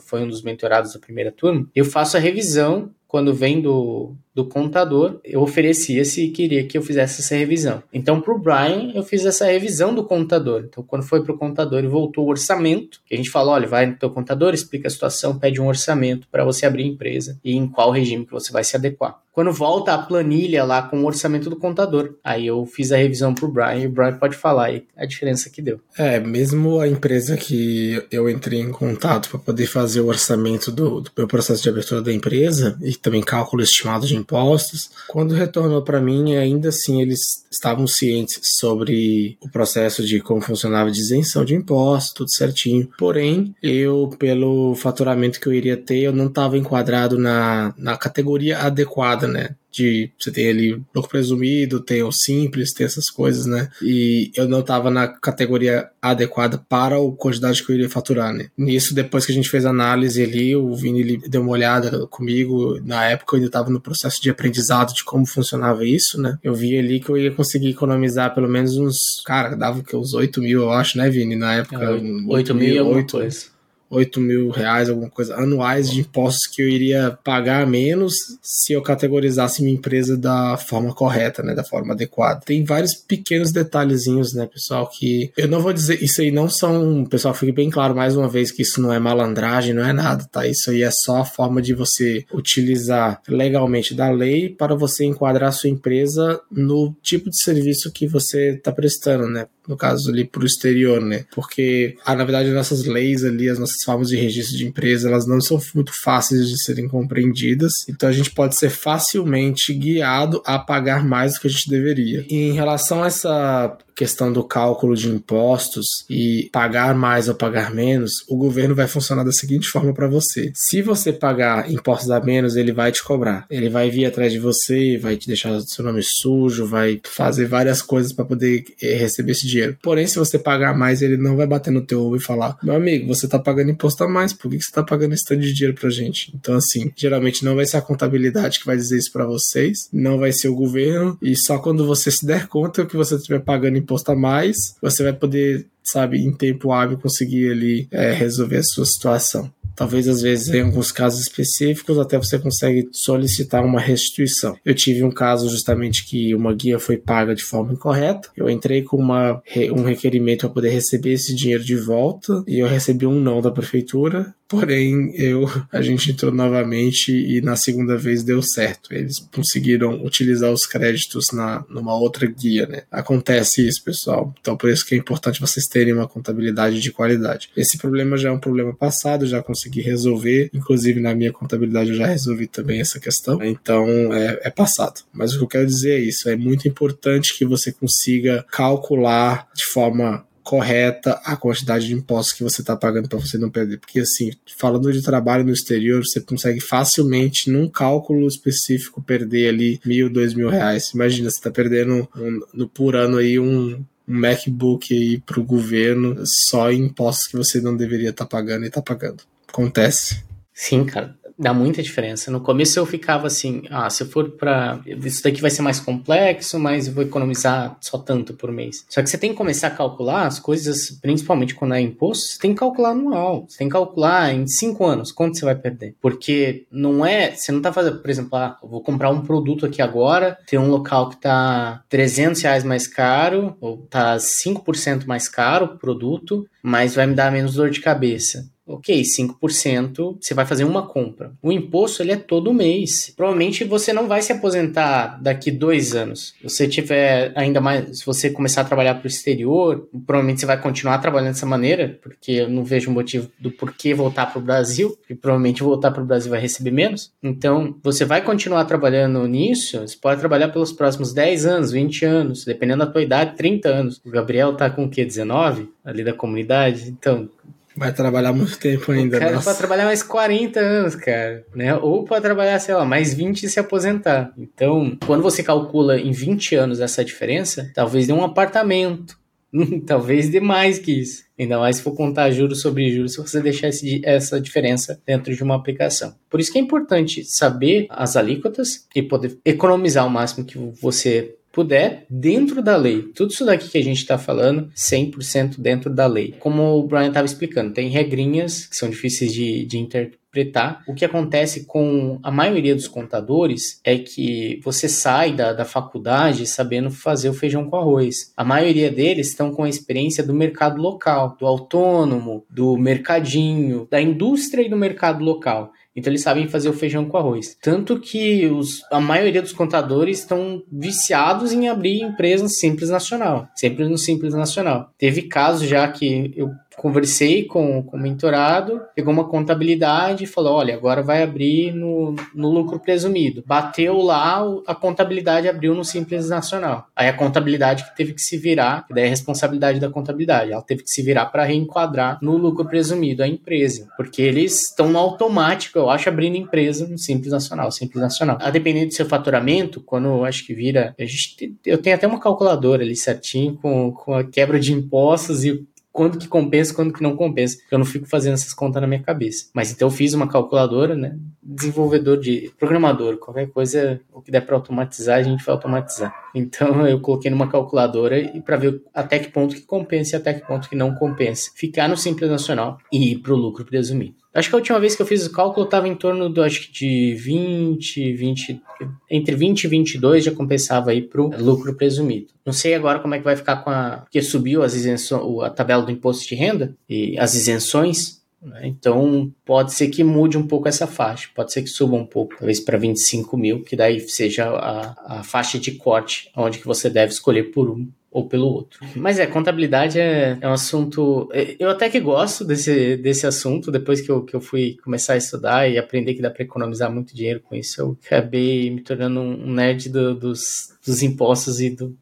foi 0.00 0.22
um 0.22 0.28
dos 0.28 0.42
mentorados 0.42 0.92
da 0.92 1.00
primeira 1.00 1.32
turma, 1.32 1.66
eu 1.74 1.84
faço 1.84 2.18
a 2.18 2.20
revisão 2.20 2.90
quando 3.08 3.32
vem 3.32 3.62
do, 3.62 4.14
do 4.34 4.44
contador, 4.44 5.20
eu 5.24 5.40
oferecia 5.40 6.04
se 6.04 6.28
queria 6.28 6.64
que 6.64 6.76
eu 6.76 6.82
fizesse 6.82 7.20
essa 7.20 7.36
revisão. 7.36 7.82
Então, 7.92 8.20
para 8.20 8.34
o 8.34 8.38
Brian, 8.38 8.90
eu 8.94 9.02
fiz 9.02 9.24
essa 9.24 9.46
revisão 9.46 9.94
do 9.94 10.04
contador. 10.04 10.64
Então, 10.68 10.82
quando 10.82 11.04
foi 11.04 11.22
para 11.22 11.32
o 11.32 11.38
contador 11.38 11.84
e 11.84 11.88
voltou 11.88 12.26
o 12.26 12.30
orçamento, 12.30 13.00
que 13.06 13.14
a 13.14 13.16
gente 13.16 13.30
falou, 13.30 13.54
olha, 13.54 13.68
vai 13.68 13.86
no 13.86 13.96
teu 13.96 14.10
contador, 14.10 14.52
explica 14.52 14.88
a 14.88 14.90
situação, 14.90 15.38
pede 15.38 15.60
um 15.60 15.68
orçamento 15.68 16.26
para 16.30 16.44
você 16.44 16.66
abrir 16.66 16.82
a 16.84 16.88
empresa 16.88 17.38
e 17.44 17.54
em 17.54 17.68
qual 17.68 17.90
regime 17.90 18.26
que 18.26 18.32
você 18.32 18.52
vai 18.52 18.64
se 18.64 18.76
adequar. 18.76 19.20
Quando 19.34 19.52
volta 19.52 19.92
a 19.92 19.98
planilha 19.98 20.62
lá 20.62 20.80
com 20.82 21.02
o 21.02 21.06
orçamento 21.06 21.50
do 21.50 21.56
contador, 21.56 22.14
aí 22.22 22.46
eu 22.46 22.64
fiz 22.66 22.92
a 22.92 22.96
revisão 22.96 23.34
para 23.34 23.44
o 23.44 23.50
Brian 23.50 23.78
e 23.78 23.86
o 23.88 23.90
Brian 23.90 24.16
pode 24.16 24.36
falar 24.36 24.66
aí 24.66 24.84
a 24.96 25.04
diferença 25.04 25.50
que 25.50 25.60
deu. 25.60 25.80
É, 25.98 26.20
mesmo 26.20 26.78
a 26.78 26.86
empresa 26.86 27.36
que 27.36 28.00
eu 28.12 28.30
entrei 28.30 28.60
em 28.60 28.70
contato 28.70 29.28
para 29.28 29.40
poder 29.40 29.66
fazer 29.66 30.00
o 30.00 30.06
orçamento 30.06 30.70
do, 30.70 31.00
do 31.00 31.10
meu 31.18 31.26
processo 31.26 31.60
de 31.60 31.68
abertura 31.68 32.00
da 32.00 32.12
empresa 32.12 32.78
e 32.80 32.94
também 32.94 33.22
cálculo 33.22 33.60
estimado 33.60 34.06
de 34.06 34.14
impostos. 34.24 34.90
Quando 35.06 35.34
retornou 35.34 35.82
para 35.82 36.00
mim, 36.00 36.34
ainda 36.34 36.70
assim 36.70 37.00
eles 37.02 37.20
estavam 37.50 37.86
cientes 37.86 38.40
sobre 38.58 39.36
o 39.40 39.48
processo 39.48 40.04
de 40.04 40.20
como 40.20 40.40
funcionava 40.40 40.88
a 40.88 40.92
isenção 40.92 41.44
de 41.44 41.54
impostos, 41.54 42.12
tudo 42.12 42.34
certinho. 42.34 42.88
Porém, 42.98 43.54
eu, 43.62 44.10
pelo 44.18 44.74
faturamento 44.74 45.38
que 45.38 45.46
eu 45.46 45.52
iria 45.52 45.76
ter, 45.76 46.00
eu 46.00 46.12
não 46.12 46.26
estava 46.26 46.58
enquadrado 46.58 47.18
na, 47.18 47.74
na 47.76 47.96
categoria 47.96 48.58
adequada, 48.58 49.28
né? 49.28 49.54
De 49.74 50.10
você 50.18 50.30
tem 50.30 50.48
ali 50.48 50.82
lucro 50.94 51.10
presumido, 51.10 51.80
tem 51.80 52.02
o 52.02 52.12
simples, 52.12 52.72
tem 52.72 52.86
essas 52.86 53.10
coisas, 53.10 53.46
né? 53.46 53.68
E 53.82 54.30
eu 54.36 54.48
não 54.48 54.60
estava 54.60 54.90
na 54.90 55.08
categoria 55.08 55.88
adequada 56.00 56.58
para 56.68 56.96
a 56.96 57.12
quantidade 57.16 57.62
que 57.62 57.70
eu 57.70 57.74
iria 57.74 57.90
faturar, 57.90 58.32
né? 58.32 58.48
Nisso, 58.56 58.94
depois 58.94 59.26
que 59.26 59.32
a 59.32 59.34
gente 59.34 59.48
fez 59.48 59.66
a 59.66 59.70
análise 59.70 60.22
ali, 60.22 60.54
o 60.54 60.74
Vini 60.74 61.00
ele 61.00 61.16
deu 61.28 61.42
uma 61.42 61.50
olhada 61.50 62.06
comigo. 62.06 62.80
Na 62.84 63.04
época 63.06 63.34
eu 63.34 63.38
ainda 63.38 63.48
estava 63.48 63.70
no 63.70 63.80
processo 63.80 64.22
de 64.22 64.30
aprendizado 64.30 64.94
de 64.94 65.04
como 65.04 65.26
funcionava 65.26 65.84
isso, 65.84 66.20
né? 66.20 66.38
Eu 66.42 66.54
vi 66.54 66.78
ali 66.78 67.00
que 67.00 67.10
eu 67.10 67.16
ia 67.16 67.30
conseguir 67.30 67.70
economizar 67.70 68.34
pelo 68.34 68.48
menos 68.48 68.76
uns. 68.76 68.96
Cara, 69.24 69.56
dava 69.56 69.82
que 69.82 69.96
uns 69.96 70.14
8 70.14 70.40
mil, 70.40 70.60
eu 70.62 70.70
acho, 70.70 70.98
né, 70.98 71.10
Vini? 71.10 71.36
Na 71.36 71.54
época. 71.54 71.84
É, 71.84 71.90
8, 71.90 72.24
8 72.28 72.54
mil 72.54 72.74
e 72.74 72.78
alguma 72.78 73.06
coisa. 73.06 73.53
8 73.94 74.20
mil 74.20 74.50
reais, 74.50 74.88
alguma 74.88 75.10
coisa, 75.10 75.36
anuais 75.36 75.90
de 75.90 76.00
impostos 76.00 76.46
que 76.46 76.62
eu 76.62 76.68
iria 76.68 77.18
pagar 77.22 77.66
menos 77.66 78.14
se 78.42 78.72
eu 78.72 78.82
categorizasse 78.82 79.62
minha 79.62 79.74
empresa 79.74 80.16
da 80.16 80.56
forma 80.56 80.94
correta, 80.94 81.42
né, 81.42 81.54
da 81.54 81.64
forma 81.64 81.94
adequada. 81.94 82.42
Tem 82.44 82.64
vários 82.64 82.94
pequenos 82.94 83.52
detalhezinhos, 83.52 84.34
né, 84.34 84.46
pessoal, 84.46 84.88
que 84.88 85.32
eu 85.36 85.48
não 85.48 85.60
vou 85.60 85.72
dizer, 85.72 86.02
isso 86.02 86.20
aí 86.20 86.30
não 86.30 86.48
são, 86.48 87.04
pessoal, 87.04 87.34
fique 87.34 87.52
bem 87.52 87.70
claro 87.70 87.94
mais 87.94 88.16
uma 88.16 88.28
vez 88.28 88.50
que 88.50 88.62
isso 88.62 88.80
não 88.80 88.92
é 88.92 88.98
malandragem, 88.98 89.74
não 89.74 89.84
é 89.84 89.92
nada, 89.92 90.26
tá? 90.30 90.46
Isso 90.46 90.70
aí 90.70 90.82
é 90.82 90.90
só 90.90 91.18
a 91.18 91.24
forma 91.24 91.62
de 91.62 91.74
você 91.74 92.24
utilizar 92.32 93.20
legalmente 93.28 93.94
da 93.94 94.10
lei 94.10 94.48
para 94.48 94.74
você 94.74 95.04
enquadrar 95.04 95.48
a 95.48 95.52
sua 95.52 95.70
empresa 95.70 96.40
no 96.50 96.94
tipo 97.02 97.30
de 97.30 97.42
serviço 97.42 97.92
que 97.92 98.06
você 98.06 98.50
está 98.50 98.72
prestando, 98.72 99.28
né? 99.28 99.46
No 99.68 99.76
caso 99.76 100.10
ali 100.10 100.24
para 100.24 100.42
o 100.42 100.46
exterior, 100.46 101.00
né? 101.00 101.24
Porque, 101.34 101.96
ah, 102.04 102.14
na 102.14 102.24
verdade, 102.24 102.48
as 102.48 102.54
nossas 102.54 102.84
leis 102.84 103.24
ali, 103.24 103.48
as 103.48 103.58
nossas 103.58 103.82
formas 103.84 104.08
de 104.08 104.16
registro 104.16 104.56
de 104.56 104.66
empresa, 104.66 105.08
elas 105.08 105.26
não 105.26 105.40
são 105.40 105.60
muito 105.74 105.92
fáceis 106.02 106.48
de 106.48 106.62
serem 106.62 106.88
compreendidas. 106.88 107.72
Então 107.88 108.08
a 108.08 108.12
gente 108.12 108.30
pode 108.30 108.56
ser 108.56 108.70
facilmente 108.70 109.72
guiado 109.72 110.42
a 110.44 110.58
pagar 110.58 111.04
mais 111.04 111.34
do 111.34 111.40
que 111.40 111.46
a 111.46 111.50
gente 111.50 111.68
deveria. 111.68 112.26
E 112.28 112.50
em 112.50 112.52
relação 112.52 113.02
a 113.02 113.06
essa 113.06 113.78
questão 113.96 114.32
do 114.32 114.44
cálculo 114.44 114.96
de 114.96 115.08
impostos 115.08 115.86
e 116.08 116.48
pagar 116.52 116.94
mais 116.94 117.28
ou 117.28 117.34
pagar 117.34 117.74
menos, 117.74 118.24
o 118.28 118.36
governo 118.36 118.74
vai 118.74 118.86
funcionar 118.86 119.24
da 119.24 119.32
seguinte 119.32 119.68
forma 119.68 119.92
para 119.94 120.08
você. 120.08 120.52
Se 120.54 120.82
você 120.82 121.12
pagar 121.12 121.70
impostos 121.70 122.10
a 122.10 122.20
menos, 122.20 122.56
ele 122.56 122.72
vai 122.72 122.92
te 122.92 123.02
cobrar. 123.02 123.46
Ele 123.50 123.68
vai 123.68 123.90
vir 123.90 124.06
atrás 124.06 124.32
de 124.32 124.38
você, 124.38 124.98
vai 124.98 125.16
te 125.16 125.26
deixar 125.26 125.60
seu 125.60 125.84
nome 125.84 126.02
sujo, 126.02 126.66
vai 126.66 127.00
fazer 127.04 127.46
várias 127.46 127.82
coisas 127.82 128.12
para 128.12 128.24
poder 128.24 128.64
eh, 128.80 128.94
receber 128.94 129.32
esse 129.32 129.46
dinheiro. 129.46 129.76
Porém, 129.82 130.06
se 130.06 130.18
você 130.18 130.38
pagar 130.38 130.76
mais, 130.76 131.02
ele 131.02 131.16
não 131.16 131.36
vai 131.36 131.46
bater 131.46 131.70
no 131.70 131.84
teu 131.84 132.00
ovo 132.00 132.16
e 132.16 132.20
falar: 132.20 132.56
"Meu 132.62 132.74
amigo, 132.74 133.06
você 133.06 133.28
tá 133.28 133.38
pagando 133.38 133.70
imposto 133.70 134.04
a 134.04 134.08
mais, 134.08 134.32
por 134.32 134.50
que 134.50 134.60
você 134.60 134.72
tá 134.72 134.82
pagando 134.82 135.14
esse 135.14 135.24
tanto 135.24 135.40
de 135.42 135.52
dinheiro 135.52 135.78
pra 135.78 135.90
gente?". 135.90 136.32
Então, 136.34 136.56
assim, 136.56 136.92
geralmente 136.96 137.44
não 137.44 137.56
vai 137.56 137.66
ser 137.66 137.76
a 137.76 137.82
contabilidade 137.82 138.60
que 138.60 138.66
vai 138.66 138.76
dizer 138.76 138.98
isso 138.98 139.12
para 139.12 139.26
vocês, 139.26 139.88
não 139.92 140.18
vai 140.18 140.32
ser 140.32 140.48
o 140.48 140.54
governo, 140.54 141.18
e 141.22 141.36
só 141.36 141.58
quando 141.58 141.86
você 141.86 142.10
se 142.10 142.26
der 142.26 142.46
conta 142.46 142.84
que 142.86 142.96
você 142.96 143.16
estiver 143.16 143.40
pagando 143.40 143.76
imposto 143.84 144.14
mais, 144.16 144.56
você 144.82 145.02
vai 145.02 145.12
poder, 145.12 145.66
sabe, 145.82 146.18
em 146.18 146.32
tempo 146.36 146.72
hábil 146.72 146.98
conseguir 146.98 147.50
ali 147.50 147.88
é, 147.90 148.12
resolver 148.12 148.58
a 148.58 148.62
sua 148.64 148.84
situação. 148.84 149.50
Talvez 149.74 150.08
às 150.08 150.22
vezes 150.22 150.54
em 150.54 150.62
alguns 150.62 150.92
casos 150.92 151.20
específicos 151.20 151.98
até 151.98 152.16
você 152.16 152.38
consegue 152.38 152.88
solicitar 152.92 153.64
uma 153.64 153.80
restituição. 153.80 154.56
Eu 154.64 154.74
tive 154.74 155.02
um 155.02 155.10
caso 155.10 155.48
justamente 155.48 156.06
que 156.06 156.34
uma 156.34 156.54
guia 156.54 156.78
foi 156.78 156.96
paga 156.96 157.34
de 157.34 157.42
forma 157.42 157.72
incorreta. 157.72 158.28
Eu 158.36 158.48
entrei 158.48 158.82
com 158.82 158.96
uma, 158.96 159.42
um 159.72 159.82
requerimento 159.82 160.40
para 160.40 160.50
poder 160.50 160.70
receber 160.70 161.12
esse 161.12 161.34
dinheiro 161.34 161.64
de 161.64 161.76
volta 161.76 162.44
e 162.46 162.60
eu 162.60 162.68
recebi 162.68 163.06
um 163.06 163.20
não 163.20 163.40
da 163.40 163.50
prefeitura. 163.50 164.32
Porém, 164.54 165.12
eu 165.14 165.44
a 165.72 165.82
gente 165.82 166.10
entrou 166.10 166.32
novamente 166.32 167.12
e 167.12 167.40
na 167.40 167.56
segunda 167.56 167.96
vez 167.96 168.22
deu 168.22 168.42
certo. 168.42 168.92
Eles 168.92 169.18
conseguiram 169.34 170.04
utilizar 170.04 170.52
os 170.52 170.66
créditos 170.66 171.26
na 171.32 171.64
numa 171.68 171.94
outra 171.94 172.26
guia, 172.26 172.66
né? 172.66 172.82
Acontece 172.90 173.66
isso, 173.66 173.82
pessoal. 173.82 174.34
Então 174.40 174.56
por 174.56 174.70
isso 174.70 174.86
que 174.86 174.94
é 174.94 174.98
importante 174.98 175.40
vocês 175.40 175.66
terem 175.66 175.92
uma 175.92 176.08
contabilidade 176.08 176.80
de 176.80 176.92
qualidade. 176.92 177.50
Esse 177.56 177.78
problema 177.78 178.16
já 178.16 178.28
é 178.28 178.32
um 178.32 178.38
problema 178.38 178.74
passado, 178.74 179.26
já 179.26 179.42
consegui 179.42 179.80
resolver. 179.80 180.50
Inclusive, 180.52 181.00
na 181.00 181.14
minha 181.14 181.32
contabilidade, 181.32 181.90
eu 181.90 181.96
já 181.96 182.06
resolvi 182.06 182.46
também 182.46 182.80
essa 182.80 183.00
questão. 183.00 183.42
Então, 183.42 183.86
é, 184.12 184.40
é 184.44 184.50
passado. 184.50 185.02
Mas 185.12 185.32
o 185.32 185.38
que 185.38 185.44
eu 185.44 185.48
quero 185.48 185.66
dizer 185.66 185.92
é 185.92 186.00
isso: 186.00 186.28
é 186.28 186.36
muito 186.36 186.68
importante 186.68 187.36
que 187.36 187.44
você 187.44 187.72
consiga 187.72 188.44
calcular 188.50 189.48
de 189.54 189.64
forma 189.66 190.24
correta 190.44 191.12
a 191.24 191.34
quantidade 191.36 191.86
de 191.86 191.94
impostos 191.94 192.34
que 192.34 192.44
você 192.44 192.60
está 192.60 192.76
pagando 192.76 193.08
para 193.08 193.18
você 193.18 193.38
não 193.38 193.50
perder. 193.50 193.78
Porque, 193.78 194.00
assim, 194.00 194.30
falando 194.58 194.92
de 194.92 195.02
trabalho 195.02 195.42
no 195.42 195.52
exterior, 195.52 196.04
você 196.04 196.20
consegue 196.20 196.60
facilmente, 196.60 197.50
num 197.50 197.68
cálculo 197.68 198.28
específico, 198.28 199.02
perder 199.02 199.48
ali 199.48 199.80
mil, 199.84 200.10
dois 200.10 200.34
mil 200.34 200.50
reais. 200.50 200.90
Imagina, 200.94 201.30
você 201.30 201.38
está 201.38 201.50
perdendo 201.50 202.08
um, 202.14 202.40
no, 202.52 202.68
por 202.68 202.94
ano 202.94 203.16
aí 203.16 203.38
um, 203.38 203.82
um 204.06 204.18
MacBook 204.20 204.94
aí 204.94 205.18
para 205.18 205.40
o 205.40 205.44
governo 205.44 206.22
só 206.50 206.70
em 206.70 206.84
impostos 206.84 207.26
que 207.26 207.36
você 207.36 207.60
não 207.60 207.74
deveria 207.74 208.10
estar 208.10 208.26
tá 208.26 208.30
pagando 208.30 208.64
e 208.64 208.68
está 208.68 208.82
pagando. 208.82 209.22
Acontece. 209.48 210.22
Sim, 210.52 210.84
cara 210.84 211.16
dá 211.38 211.52
muita 211.52 211.82
diferença. 211.82 212.30
No 212.30 212.40
começo 212.40 212.78
eu 212.78 212.86
ficava 212.86 213.26
assim, 213.26 213.62
ah, 213.70 213.88
se 213.90 214.02
eu 214.02 214.08
for 214.08 214.30
para 214.30 214.80
isso 214.86 215.22
daqui 215.22 215.40
vai 215.40 215.50
ser 215.50 215.62
mais 215.62 215.80
complexo, 215.80 216.58
mas 216.58 216.86
eu 216.86 216.94
vou 216.94 217.02
economizar 217.02 217.76
só 217.80 217.98
tanto 217.98 218.34
por 218.34 218.50
mês. 218.50 218.84
Só 218.88 219.02
que 219.02 219.10
você 219.10 219.18
tem 219.18 219.30
que 219.30 219.36
começar 219.36 219.68
a 219.68 219.70
calcular 219.70 220.26
as 220.26 220.38
coisas, 220.38 220.90
principalmente 221.02 221.54
quando 221.54 221.74
é 221.74 221.80
imposto, 221.80 222.26
você 222.26 222.38
tem 222.38 222.52
que 222.52 222.60
calcular 222.60 222.90
anual. 222.90 223.46
Você 223.48 223.58
tem 223.58 223.68
que 223.68 223.72
calcular 223.72 224.32
em 224.32 224.46
cinco 224.46 224.84
anos 224.84 225.12
quanto 225.12 225.38
você 225.38 225.44
vai 225.44 225.54
perder. 225.54 225.94
Porque 226.00 226.66
não 226.70 227.04
é, 227.04 227.32
você 227.32 227.52
não 227.52 227.60
tá 227.60 227.72
fazendo, 227.72 227.98
por 227.98 228.10
exemplo, 228.10 228.36
ah, 228.36 228.56
eu 228.62 228.68
vou 228.68 228.80
comprar 228.80 229.10
um 229.10 229.22
produto 229.22 229.66
aqui 229.66 229.82
agora, 229.82 230.38
tem 230.46 230.58
um 230.58 230.68
local 230.68 231.10
que 231.10 231.20
tá 231.20 231.82
300 231.88 232.42
reais 232.42 232.64
mais 232.64 232.86
caro, 232.86 233.56
ou 233.60 233.78
tá 233.78 234.16
5% 234.16 235.06
mais 235.06 235.28
caro 235.28 235.66
o 235.66 235.78
produto, 235.78 236.46
mas 236.62 236.94
vai 236.94 237.06
me 237.06 237.14
dar 237.14 237.32
menos 237.32 237.54
dor 237.54 237.70
de 237.70 237.80
cabeça. 237.80 238.53
Ok, 238.66 239.02
5%, 239.02 240.16
você 240.18 240.32
vai 240.32 240.46
fazer 240.46 240.64
uma 240.64 240.86
compra. 240.86 241.32
O 241.42 241.52
imposto 241.52 242.02
ele 242.02 242.12
é 242.12 242.16
todo 242.16 242.52
mês. 242.52 243.12
Provavelmente 243.14 243.62
você 243.62 243.92
não 243.92 244.08
vai 244.08 244.22
se 244.22 244.32
aposentar 244.32 245.20
daqui 245.20 245.50
dois 245.50 245.94
anos. 245.94 246.34
Se 246.40 246.42
você 246.42 246.66
tiver 246.66 247.32
ainda 247.36 247.60
mais, 247.60 247.98
se 247.98 248.06
você 248.06 248.30
começar 248.30 248.62
a 248.62 248.64
trabalhar 248.64 248.94
para 248.94 249.04
o 249.04 249.08
exterior, 249.08 249.86
provavelmente 250.06 250.40
você 250.40 250.46
vai 250.46 250.58
continuar 250.58 250.96
trabalhando 250.98 251.34
dessa 251.34 251.44
maneira, 251.44 251.98
porque 252.02 252.32
eu 252.32 252.48
não 252.48 252.64
vejo 252.64 252.90
motivo 252.90 253.30
do 253.38 253.50
porquê 253.50 253.92
voltar 253.92 254.26
para 254.26 254.38
o 254.38 254.42
Brasil, 254.42 254.96
e 255.10 255.14
provavelmente 255.14 255.62
voltar 255.62 255.90
para 255.90 256.02
o 256.02 256.06
Brasil 256.06 256.30
vai 256.30 256.40
receber 256.40 256.70
menos. 256.70 257.12
Então, 257.22 257.76
você 257.82 258.06
vai 258.06 258.22
continuar 258.22 258.64
trabalhando 258.64 259.26
nisso, 259.26 259.78
você 259.80 259.96
pode 259.96 260.20
trabalhar 260.20 260.48
pelos 260.48 260.72
próximos 260.72 261.12
10 261.12 261.44
anos, 261.44 261.70
20 261.70 262.04
anos, 262.06 262.44
dependendo 262.46 262.84
da 262.84 262.90
tua 262.90 263.02
idade, 263.02 263.36
30 263.36 263.68
anos. 263.68 264.00
O 264.04 264.10
Gabriel 264.10 264.54
tá 264.56 264.70
com 264.70 264.84
o 264.84 264.90
quê? 264.90 265.04
19? 265.04 265.68
Ali 265.84 266.02
da 266.02 266.14
comunidade? 266.14 266.88
Então, 266.88 267.28
Vai 267.76 267.92
trabalhar 267.92 268.32
muito 268.32 268.58
tempo 268.58 268.92
ainda, 268.92 269.18
né? 269.18 269.40
pode 269.42 269.58
trabalhar 269.58 269.84
mais 269.84 270.02
40 270.02 270.60
anos, 270.60 270.94
cara, 270.94 271.44
né? 271.54 271.74
Ou 271.76 272.04
pode 272.04 272.22
trabalhar, 272.22 272.58
sei 272.60 272.74
lá, 272.74 272.84
mais 272.84 273.12
20 273.12 273.42
e 273.42 273.48
se 273.48 273.58
aposentar. 273.58 274.32
Então, 274.38 274.96
quando 275.04 275.22
você 275.22 275.42
calcula 275.42 275.98
em 275.98 276.12
20 276.12 276.54
anos 276.54 276.80
essa 276.80 277.04
diferença, 277.04 277.70
talvez 277.74 278.06
dê 278.06 278.12
um 278.12 278.24
apartamento. 278.24 279.18
talvez 279.86 280.28
dê 280.28 280.40
mais 280.40 280.78
que 280.78 280.92
isso. 281.00 281.24
Ainda 281.38 281.58
mais 281.58 281.76
se 281.76 281.82
for 281.82 281.94
contar 281.94 282.30
juros 282.30 282.60
sobre 282.60 282.90
juros, 282.90 283.12
se 283.12 283.18
você 283.18 283.40
deixar 283.40 283.68
esse, 283.68 284.00
essa 284.04 284.40
diferença 284.40 285.00
dentro 285.06 285.34
de 285.34 285.42
uma 285.42 285.54
aplicação. 285.54 286.14
Por 286.28 286.40
isso 286.40 286.52
que 286.52 286.58
é 286.58 286.60
importante 286.60 287.24
saber 287.24 287.86
as 287.88 288.16
alíquotas 288.16 288.86
e 288.94 289.02
poder 289.02 289.38
economizar 289.44 290.06
o 290.06 290.10
máximo 290.10 290.44
que 290.44 290.58
você 290.58 291.34
puder, 291.54 292.04
dentro 292.10 292.60
da 292.60 292.76
lei. 292.76 293.02
Tudo 293.14 293.30
isso 293.30 293.46
daqui 293.46 293.68
que 293.68 293.78
a 293.78 293.82
gente 293.82 293.98
está 293.98 294.18
falando, 294.18 294.68
100% 294.74 295.60
dentro 295.60 295.88
da 295.88 296.06
lei. 296.06 296.34
Como 296.40 296.62
o 296.78 296.82
Brian 296.82 297.08
estava 297.08 297.24
explicando, 297.24 297.72
tem 297.72 297.88
regrinhas 297.88 298.66
que 298.66 298.76
são 298.76 298.90
difíceis 298.90 299.32
de, 299.32 299.64
de 299.64 299.78
interpretar. 299.78 300.82
O 300.88 300.94
que 300.94 301.04
acontece 301.04 301.64
com 301.64 302.18
a 302.22 302.30
maioria 302.30 302.74
dos 302.74 302.88
contadores 302.88 303.80
é 303.84 303.96
que 303.96 304.60
você 304.64 304.88
sai 304.88 305.32
da, 305.32 305.52
da 305.52 305.64
faculdade 305.64 306.44
sabendo 306.46 306.90
fazer 306.90 307.28
o 307.28 307.34
feijão 307.34 307.70
com 307.70 307.76
arroz. 307.76 308.32
A 308.36 308.44
maioria 308.44 308.90
deles 308.90 309.28
estão 309.28 309.52
com 309.52 309.62
a 309.62 309.68
experiência 309.68 310.24
do 310.24 310.34
mercado 310.34 310.82
local, 310.82 311.36
do 311.38 311.46
autônomo, 311.46 312.44
do 312.50 312.76
mercadinho, 312.76 313.86
da 313.88 314.00
indústria 314.00 314.62
e 314.62 314.68
do 314.68 314.76
mercado 314.76 315.22
local. 315.24 315.72
Então 315.96 316.10
eles 316.10 316.22
sabem 316.22 316.48
fazer 316.48 316.68
o 316.68 316.72
feijão 316.72 317.04
com 317.04 317.16
arroz. 317.16 317.56
Tanto 317.62 318.00
que 318.00 318.46
os, 318.46 318.82
a 318.90 319.00
maioria 319.00 319.40
dos 319.40 319.52
contadores 319.52 320.18
estão 320.18 320.62
viciados 320.70 321.52
em 321.52 321.68
abrir 321.68 322.02
empresas 322.02 322.58
simples 322.58 322.90
nacional. 322.90 323.48
Sempre 323.54 323.88
no 323.88 323.96
simples 323.96 324.34
nacional. 324.34 324.90
Teve 324.98 325.22
casos 325.22 325.68
já 325.68 325.86
que 325.88 326.32
eu 326.36 326.50
conversei 326.76 327.44
com, 327.44 327.82
com 327.82 327.96
o 327.96 328.00
mentorado, 328.00 328.80
pegou 328.94 329.12
uma 329.12 329.28
contabilidade 329.28 330.24
e 330.24 330.26
falou: 330.26 330.54
olha, 330.54 330.74
agora 330.74 331.02
vai 331.02 331.22
abrir 331.22 331.72
no, 331.72 332.14
no 332.34 332.50
lucro 332.50 332.78
presumido. 332.78 333.42
Bateu 333.46 333.98
lá, 333.98 334.42
a 334.66 334.74
contabilidade 334.74 335.48
abriu 335.48 335.74
no 335.74 335.84
Simples 335.84 336.28
Nacional. 336.28 336.86
Aí 336.94 337.08
a 337.08 337.12
contabilidade 337.12 337.84
que 337.84 337.96
teve 337.96 338.12
que 338.12 338.20
se 338.20 338.36
virar, 338.36 338.86
que 338.86 338.94
daí 338.94 339.04
é 339.04 339.06
a 339.06 339.10
responsabilidade 339.10 339.80
da 339.80 339.90
contabilidade, 339.90 340.52
ela 340.52 340.62
teve 340.62 340.82
que 340.82 340.90
se 340.90 341.02
virar 341.02 341.26
para 341.26 341.44
reenquadrar 341.44 342.18
no 342.22 342.36
lucro 342.36 342.66
presumido 342.66 343.22
a 343.22 343.28
empresa, 343.28 343.88
porque 343.96 344.22
eles 344.22 344.70
estão 344.70 344.88
no 344.88 344.98
automático, 344.98 345.78
eu 345.78 345.90
acho, 345.90 346.08
abrindo 346.08 346.36
empresa 346.36 346.86
no 346.86 346.98
Simples 346.98 347.32
Nacional, 347.32 347.70
Simples 347.70 348.02
Nacional. 348.02 348.38
A 348.40 348.50
depender 348.50 348.86
do 348.86 348.94
seu 348.94 349.06
faturamento, 349.06 349.80
quando 349.80 350.08
eu 350.08 350.24
acho 350.24 350.46
que 350.46 350.54
vira, 350.54 350.94
a 350.98 351.04
gente, 351.04 351.56
eu 351.64 351.78
tenho 351.78 351.96
até 351.96 352.06
uma 352.06 352.20
calculadora 352.20 352.82
ali 352.82 352.96
certinho 352.96 353.54
com, 353.54 353.92
com 353.92 354.14
a 354.14 354.24
quebra 354.24 354.58
de 354.58 354.72
impostos 354.72 355.44
e 355.44 355.64
quando 355.94 356.18
que 356.18 356.26
compensa, 356.26 356.74
quando 356.74 356.92
que 356.92 357.02
não 357.02 357.16
compensa. 357.16 357.58
Eu 357.70 357.78
não 357.78 357.86
fico 357.86 358.04
fazendo 358.04 358.34
essas 358.34 358.52
contas 358.52 358.82
na 358.82 358.88
minha 358.88 359.00
cabeça. 359.00 359.48
Mas 359.54 359.70
então 359.70 359.86
eu 359.86 359.92
fiz 359.92 360.12
uma 360.12 360.28
calculadora, 360.28 360.96
né? 360.96 361.16
Desenvolvedor 361.40 362.18
de 362.18 362.52
programador, 362.58 363.16
qualquer 363.18 363.46
coisa, 363.46 364.00
o 364.12 364.20
que 364.20 364.32
der 364.32 364.40
para 364.40 364.56
automatizar, 364.56 365.20
a 365.20 365.22
gente 365.22 365.44
vai 365.44 365.54
automatizar. 365.54 366.12
Então 366.34 366.84
eu 366.84 367.00
coloquei 367.00 367.30
numa 367.30 367.48
calculadora 367.48 368.18
e 368.18 368.40
para 368.40 368.56
ver 368.56 368.82
até 368.92 369.20
que 369.20 369.30
ponto 369.30 369.54
que 369.54 369.62
compensa 369.62 370.16
e 370.16 370.18
até 370.18 370.34
que 370.34 370.44
ponto 370.44 370.68
que 370.68 370.74
não 370.74 370.96
compensa. 370.96 371.52
Ficar 371.54 371.88
no 371.88 371.96
Simples 371.96 372.28
Nacional 372.28 372.78
e 372.92 373.12
ir 373.12 373.18
pro 373.18 373.36
lucro 373.36 373.64
presumido. 373.64 374.23
Acho 374.34 374.48
que 374.48 374.54
a 374.56 374.58
última 374.58 374.80
vez 374.80 374.96
que 374.96 375.02
eu 375.02 375.06
fiz 375.06 375.24
o 375.24 375.32
cálculo 375.32 375.64
estava 375.64 375.86
em 375.86 375.94
torno 375.94 376.28
do, 376.28 376.42
acho 376.42 376.62
que 376.62 376.72
de 376.72 377.14
20, 377.14 378.12
20, 378.14 378.62
entre 379.08 379.36
20 379.36 379.64
e 379.64 379.68
22 379.68 380.24
já 380.24 380.32
compensava 380.32 380.90
aí 380.90 381.02
pro 381.02 381.30
lucro 381.38 381.72
presumido. 381.76 382.32
Não 382.44 382.52
sei 382.52 382.74
agora 382.74 382.98
como 382.98 383.14
é 383.14 383.18
que 383.18 383.24
vai 383.24 383.36
ficar 383.36 383.58
com 383.58 383.70
a, 383.70 383.98
porque 383.98 384.20
subiu 384.20 384.64
as 384.64 384.74
isenções, 384.74 385.44
a 385.44 385.50
tabela 385.50 385.84
do 385.84 385.92
imposto 385.92 386.26
de 386.26 386.34
renda 386.34 386.74
e 386.88 387.16
as 387.16 387.34
isenções, 387.34 388.24
né? 388.42 388.62
então 388.64 389.32
pode 389.44 389.72
ser 389.72 389.86
que 389.86 390.02
mude 390.02 390.36
um 390.36 390.48
pouco 390.48 390.66
essa 390.66 390.88
faixa, 390.88 391.28
pode 391.32 391.52
ser 391.52 391.62
que 391.62 391.68
suba 391.68 391.94
um 391.94 392.04
pouco, 392.04 392.34
talvez 392.36 392.58
para 392.58 392.76
25 392.76 393.36
mil, 393.36 393.62
que 393.62 393.76
daí 393.76 394.00
seja 394.00 394.48
a, 394.50 395.18
a 395.18 395.22
faixa 395.22 395.60
de 395.60 395.72
corte, 395.72 396.28
onde 396.36 396.58
que 396.58 396.66
você 396.66 396.90
deve 396.90 397.12
escolher 397.12 397.52
por 397.52 397.70
um 397.70 397.88
ou 398.14 398.28
pelo 398.28 398.46
outro. 398.46 398.78
Mas 398.94 399.18
é, 399.18 399.26
contabilidade 399.26 399.98
é, 399.98 400.38
é 400.40 400.48
um 400.48 400.52
assunto. 400.52 401.28
É, 401.32 401.56
eu 401.58 401.68
até 401.68 401.90
que 401.90 401.98
gosto 401.98 402.44
desse, 402.44 402.96
desse 402.96 403.26
assunto, 403.26 403.72
depois 403.72 404.00
que 404.00 404.08
eu, 404.08 404.22
que 404.22 404.36
eu 404.36 404.40
fui 404.40 404.76
começar 404.84 405.14
a 405.14 405.16
estudar 405.16 405.68
e 405.68 405.76
aprender 405.76 406.14
que 406.14 406.22
dá 406.22 406.30
para 406.30 406.44
economizar 406.44 406.92
muito 406.92 407.12
dinheiro 407.12 407.40
com 407.40 407.56
isso, 407.56 407.80
eu 407.80 407.98
acabei 408.06 408.70
me 408.70 408.80
tornando 408.82 409.18
um 409.18 409.52
nerd 409.52 409.88
do, 409.88 410.14
dos, 410.14 410.74
dos 410.86 411.02
impostos 411.02 411.60
e 411.60 411.70
do, 411.70 411.92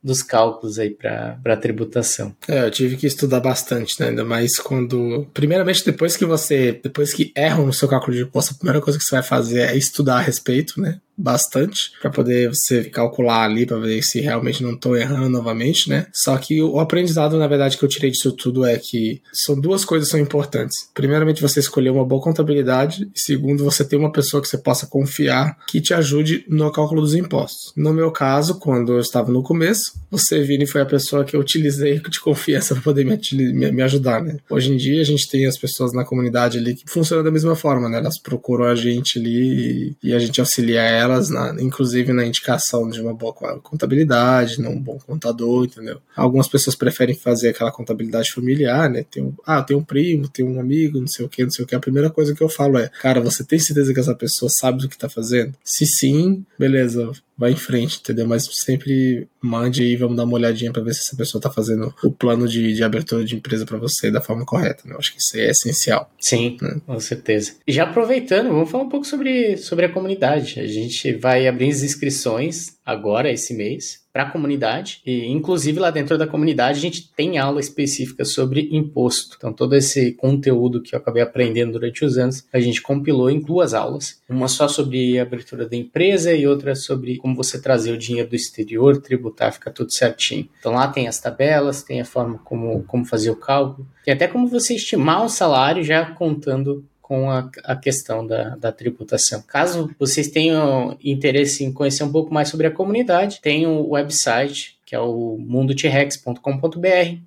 dos 0.00 0.22
cálculos 0.22 0.78
aí 0.78 0.90
para 0.90 1.56
tributação. 1.56 2.36
É, 2.46 2.64
eu 2.64 2.70
tive 2.70 2.96
que 2.96 3.08
estudar 3.08 3.40
bastante, 3.40 4.00
né? 4.00 4.10
Ainda 4.10 4.24
mais 4.24 4.60
quando. 4.60 5.26
Primeiramente, 5.34 5.84
depois 5.84 6.16
que 6.16 6.24
você. 6.24 6.78
Depois 6.80 7.12
que 7.12 7.32
erram 7.36 7.66
no 7.66 7.72
seu 7.72 7.88
cálculo 7.88 8.16
de 8.16 8.22
imposto, 8.22 8.54
a 8.54 8.58
primeira 8.58 8.80
coisa 8.80 8.96
que 8.96 9.04
você 9.04 9.16
vai 9.16 9.24
fazer 9.24 9.62
é 9.62 9.76
estudar 9.76 10.18
a 10.18 10.20
respeito, 10.20 10.80
né? 10.80 11.00
Bastante 11.18 11.92
para 12.00 12.10
poder 12.10 12.48
você 12.48 12.84
calcular 12.84 13.44
ali 13.44 13.66
para 13.66 13.78
ver 13.78 14.02
se 14.02 14.20
realmente 14.20 14.62
não 14.62 14.74
estou 14.74 14.96
errando 14.96 15.28
novamente, 15.28 15.88
né? 15.88 16.06
Só 16.12 16.36
que 16.38 16.62
o 16.62 16.78
aprendizado, 16.78 17.36
na 17.36 17.48
verdade, 17.48 17.76
que 17.76 17.84
eu 17.84 17.88
tirei 17.88 18.10
disso 18.10 18.32
tudo 18.32 18.64
é 18.64 18.78
que 18.78 19.20
são 19.32 19.60
duas 19.60 19.84
coisas 19.84 20.08
são 20.08 20.20
importantes. 20.20 20.88
Primeiramente, 20.94 21.42
você 21.42 21.60
escolher 21.60 21.90
uma 21.90 22.04
boa 22.04 22.22
contabilidade 22.22 23.10
e 23.14 23.20
segundo, 23.20 23.64
você 23.64 23.84
ter 23.84 23.96
uma 23.96 24.12
pessoa 24.12 24.40
que 24.40 24.48
você 24.48 24.58
possa 24.58 24.86
confiar 24.86 25.56
que 25.66 25.80
te 25.80 25.92
ajude 25.92 26.44
no 26.48 26.70
cálculo 26.70 27.00
dos 27.00 27.14
impostos. 27.14 27.72
No 27.76 27.92
meu 27.92 28.10
caso, 28.12 28.58
quando 28.58 28.92
eu 28.92 29.00
estava 29.00 29.32
no 29.32 29.42
começo, 29.42 29.92
você 30.10 30.40
Vini 30.42 30.66
foi 30.66 30.80
a 30.80 30.86
pessoa 30.86 31.24
que 31.24 31.34
eu 31.34 31.40
utilizei 31.40 32.00
de 32.08 32.20
confiança 32.20 32.74
para 32.74 32.84
poder 32.84 33.04
me, 33.04 33.72
me, 33.72 33.82
ajudar, 33.82 34.22
né? 34.22 34.36
Hoje 34.48 34.72
em 34.72 34.76
dia 34.76 35.00
a 35.00 35.04
gente 35.04 35.28
tem 35.28 35.46
as 35.46 35.58
pessoas 35.58 35.92
na 35.92 36.04
comunidade 36.04 36.58
ali 36.58 36.74
que 36.74 36.84
funcionam 36.88 37.24
da 37.24 37.30
mesma 37.30 37.56
forma, 37.56 37.88
né? 37.88 37.98
Elas 37.98 38.18
procuram 38.18 38.66
a 38.66 38.74
gente 38.74 39.18
ali 39.18 39.96
e, 40.02 40.08
e 40.08 40.14
a 40.14 40.18
gente 40.18 40.40
auxilia 40.40 40.82
elas 40.82 41.07
elas, 41.08 41.30
na, 41.30 41.54
inclusive 41.60 42.12
na 42.12 42.24
indicação 42.24 42.88
de 42.88 43.00
uma 43.00 43.14
boa 43.14 43.32
contabilidade, 43.32 44.60
um 44.60 44.80
bom 44.80 44.98
contador, 44.98 45.64
entendeu? 45.64 46.00
Algumas 46.14 46.48
pessoas 46.48 46.76
preferem 46.76 47.14
fazer 47.14 47.50
aquela 47.50 47.72
contabilidade 47.72 48.32
familiar, 48.32 48.88
né? 48.90 49.04
Tem 49.10 49.22
um, 49.22 49.34
ah, 49.46 49.62
tem 49.62 49.76
um 49.76 49.82
primo, 49.82 50.28
tem 50.28 50.44
um 50.44 50.60
amigo, 50.60 51.00
não 51.00 51.06
sei 51.06 51.24
o 51.24 51.28
que, 51.28 51.42
não 51.42 51.50
sei 51.50 51.64
o 51.64 51.68
que. 51.68 51.74
A 51.74 51.80
primeira 51.80 52.10
coisa 52.10 52.34
que 52.34 52.42
eu 52.42 52.48
falo 52.48 52.78
é, 52.78 52.88
cara, 53.00 53.20
você 53.20 53.44
tem 53.44 53.58
certeza 53.58 53.92
que 53.92 54.00
essa 54.00 54.14
pessoa 54.14 54.50
sabe 54.50 54.80
do 54.80 54.88
que 54.88 54.98
tá 54.98 55.08
fazendo? 55.08 55.54
Se 55.64 55.86
sim, 55.86 56.44
beleza, 56.58 57.10
vai 57.38 57.52
em 57.52 57.56
frente, 57.56 58.00
entendeu? 58.00 58.26
Mas 58.26 58.48
sempre 58.50 59.28
mande 59.40 59.82
aí, 59.82 59.94
vamos 59.94 60.16
dar 60.16 60.24
uma 60.24 60.34
olhadinha 60.34 60.72
para 60.72 60.82
ver 60.82 60.92
se 60.92 61.00
essa 61.00 61.16
pessoa 61.16 61.40
tá 61.40 61.48
fazendo 61.48 61.94
o 62.02 62.10
plano 62.10 62.48
de, 62.48 62.74
de 62.74 62.82
abertura 62.82 63.24
de 63.24 63.36
empresa 63.36 63.64
para 63.64 63.78
você 63.78 64.10
da 64.10 64.20
forma 64.20 64.44
correta, 64.44 64.82
né? 64.84 64.94
Eu 64.94 64.98
acho 64.98 65.12
que 65.12 65.20
isso 65.20 65.36
é 65.36 65.50
essencial. 65.50 66.10
Sim, 66.18 66.56
né? 66.60 66.80
com 66.84 66.98
certeza. 66.98 67.52
E 67.66 67.72
já 67.72 67.84
aproveitando, 67.84 68.48
vamos 68.48 68.70
falar 68.70 68.84
um 68.84 68.88
pouco 68.88 69.06
sobre, 69.06 69.56
sobre 69.56 69.86
a 69.86 69.92
comunidade. 69.92 70.58
A 70.58 70.66
gente 70.66 71.12
vai 71.12 71.46
abrir 71.46 71.70
as 71.70 71.82
inscrições 71.82 72.76
agora, 72.84 73.30
esse 73.30 73.54
mês 73.54 74.07
para 74.18 74.24
a 74.24 74.30
comunidade 74.32 75.00
e 75.06 75.28
inclusive 75.28 75.78
lá 75.78 75.92
dentro 75.92 76.18
da 76.18 76.26
comunidade 76.26 76.78
a 76.78 76.80
gente 76.80 77.08
tem 77.12 77.38
aula 77.38 77.60
específica 77.60 78.24
sobre 78.24 78.68
imposto. 78.72 79.36
Então 79.38 79.52
todo 79.52 79.76
esse 79.76 80.12
conteúdo 80.14 80.82
que 80.82 80.92
eu 80.92 80.98
acabei 80.98 81.22
aprendendo 81.22 81.74
durante 81.74 82.04
os 82.04 82.18
anos, 82.18 82.44
a 82.52 82.58
gente 82.58 82.82
compilou 82.82 83.30
em 83.30 83.38
duas 83.38 83.74
aulas, 83.74 84.20
uma 84.28 84.48
só 84.48 84.66
sobre 84.66 85.20
a 85.20 85.22
abertura 85.22 85.68
da 85.68 85.76
empresa 85.76 86.34
e 86.34 86.48
outra 86.48 86.74
sobre 86.74 87.16
como 87.18 87.36
você 87.36 87.62
trazer 87.62 87.92
o 87.92 87.98
dinheiro 87.98 88.28
do 88.28 88.34
exterior, 88.34 89.00
tributar, 89.00 89.52
fica 89.52 89.70
tudo 89.70 89.92
certinho. 89.92 90.48
Então 90.58 90.72
lá 90.72 90.88
tem 90.88 91.06
as 91.06 91.20
tabelas, 91.20 91.84
tem 91.84 92.00
a 92.00 92.04
forma 92.04 92.38
como 92.38 92.82
como 92.88 93.04
fazer 93.04 93.30
o 93.30 93.36
cálculo, 93.36 93.86
tem 94.04 94.14
até 94.14 94.26
como 94.26 94.48
você 94.48 94.74
estimar 94.74 95.24
o 95.24 95.28
salário 95.28 95.84
já 95.84 96.04
contando 96.06 96.84
com 97.08 97.30
a, 97.30 97.50
a 97.64 97.74
questão 97.74 98.24
da, 98.24 98.50
da 98.56 98.70
tributação. 98.70 99.42
Caso 99.48 99.90
vocês 99.98 100.28
tenham 100.28 100.94
interesse 101.02 101.64
em 101.64 101.72
conhecer 101.72 102.04
um 102.04 102.12
pouco 102.12 102.32
mais 102.32 102.50
sobre 102.50 102.66
a 102.66 102.70
comunidade, 102.70 103.40
tem 103.40 103.66
o 103.66 103.88
website 103.88 104.77
que 104.88 104.96
é 104.96 105.00
o 105.00 105.36
mundotirrex.com.br 105.38 106.38